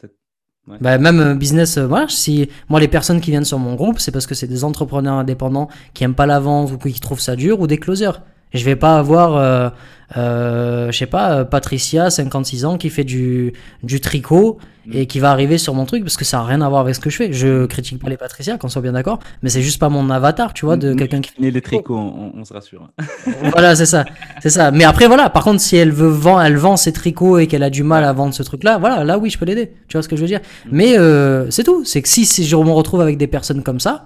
[0.81, 3.99] Bah, même euh, business, euh, voilà, si moi les personnes qui viennent sur mon groupe,
[3.99, 7.19] c'est parce que c'est des entrepreneurs indépendants qui aiment pas la vente ou qui trouvent
[7.19, 8.23] ça dur ou des closers.
[8.55, 9.71] Je vais pas avoir
[10.17, 13.53] euh, je sais pas, euh, Patricia, 56 ans, qui fait du,
[13.83, 14.59] du tricot
[14.91, 15.05] et mm.
[15.07, 16.99] qui va arriver sur mon truc parce que ça a rien à voir avec ce
[16.99, 17.33] que je fais.
[17.33, 20.53] Je critique pas les Patricia, qu'on soit bien d'accord, mais c'est juste pas mon avatar,
[20.53, 21.51] tu vois, de quelqu'un qui fait.
[21.51, 22.89] les tricots, on, se rassure.
[23.51, 24.05] voilà, c'est ça,
[24.41, 24.71] c'est ça.
[24.71, 27.63] Mais après, voilà, par contre, si elle veut vendre, elle vend ses tricots et qu'elle
[27.63, 29.73] a du mal à vendre ce truc-là, voilà, là oui, je peux l'aider.
[29.87, 30.69] Tu vois ce que je veux dire mm.
[30.71, 31.83] Mais euh, c'est tout.
[31.83, 34.05] C'est que si, si, je me retrouve avec des personnes comme ça,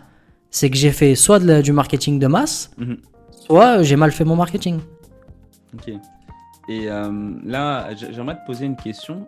[0.49, 2.97] c'est que j'ai fait soit de du marketing de masse, mm-hmm.
[3.49, 4.79] Soit j'ai mal fait mon marketing.
[5.73, 5.89] Ok.
[6.69, 9.25] Et euh, là, j'aimerais te poser une question.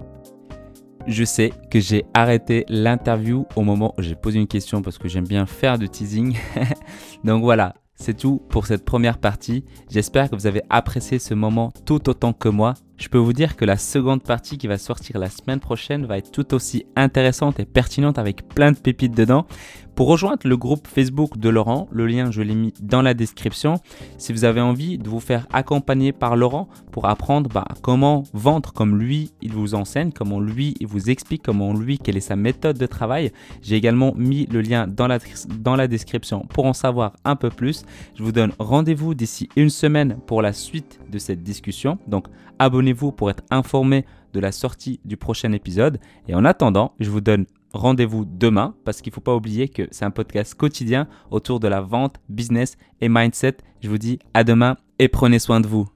[1.08, 5.08] Je sais que j'ai arrêté l'interview au moment où j'ai posé une question parce que
[5.08, 6.38] j'aime bien faire de teasing.
[7.24, 9.66] Donc voilà, c'est tout pour cette première partie.
[9.90, 12.76] J'espère que vous avez apprécié ce moment tout autant que moi.
[13.02, 16.20] Je peux vous dire que la seconde partie qui va sortir la semaine prochaine va
[16.20, 19.48] être tout aussi intéressante et pertinente avec plein de pépites dedans.
[19.96, 23.76] Pour rejoindre le groupe Facebook de Laurent, le lien je l'ai mis dans la description.
[24.18, 28.72] Si vous avez envie de vous faire accompagner par Laurent pour apprendre bah, comment vendre
[28.72, 32.36] comme lui il vous enseigne, comment lui il vous explique, comment lui quelle est sa
[32.36, 35.18] méthode de travail, j'ai également mis le lien dans la,
[35.60, 37.84] dans la description pour en savoir un peu plus.
[38.16, 41.98] Je vous donne rendez-vous d'ici une semaine pour la suite de cette discussion.
[42.08, 42.28] Donc
[42.62, 46.00] abonnez-vous pour être informé de la sortie du prochain épisode.
[46.28, 49.88] Et en attendant, je vous donne rendez-vous demain parce qu'il ne faut pas oublier que
[49.92, 53.58] c'est un podcast quotidien autour de la vente, business et mindset.
[53.82, 55.88] Je vous dis à demain et prenez soin de vous.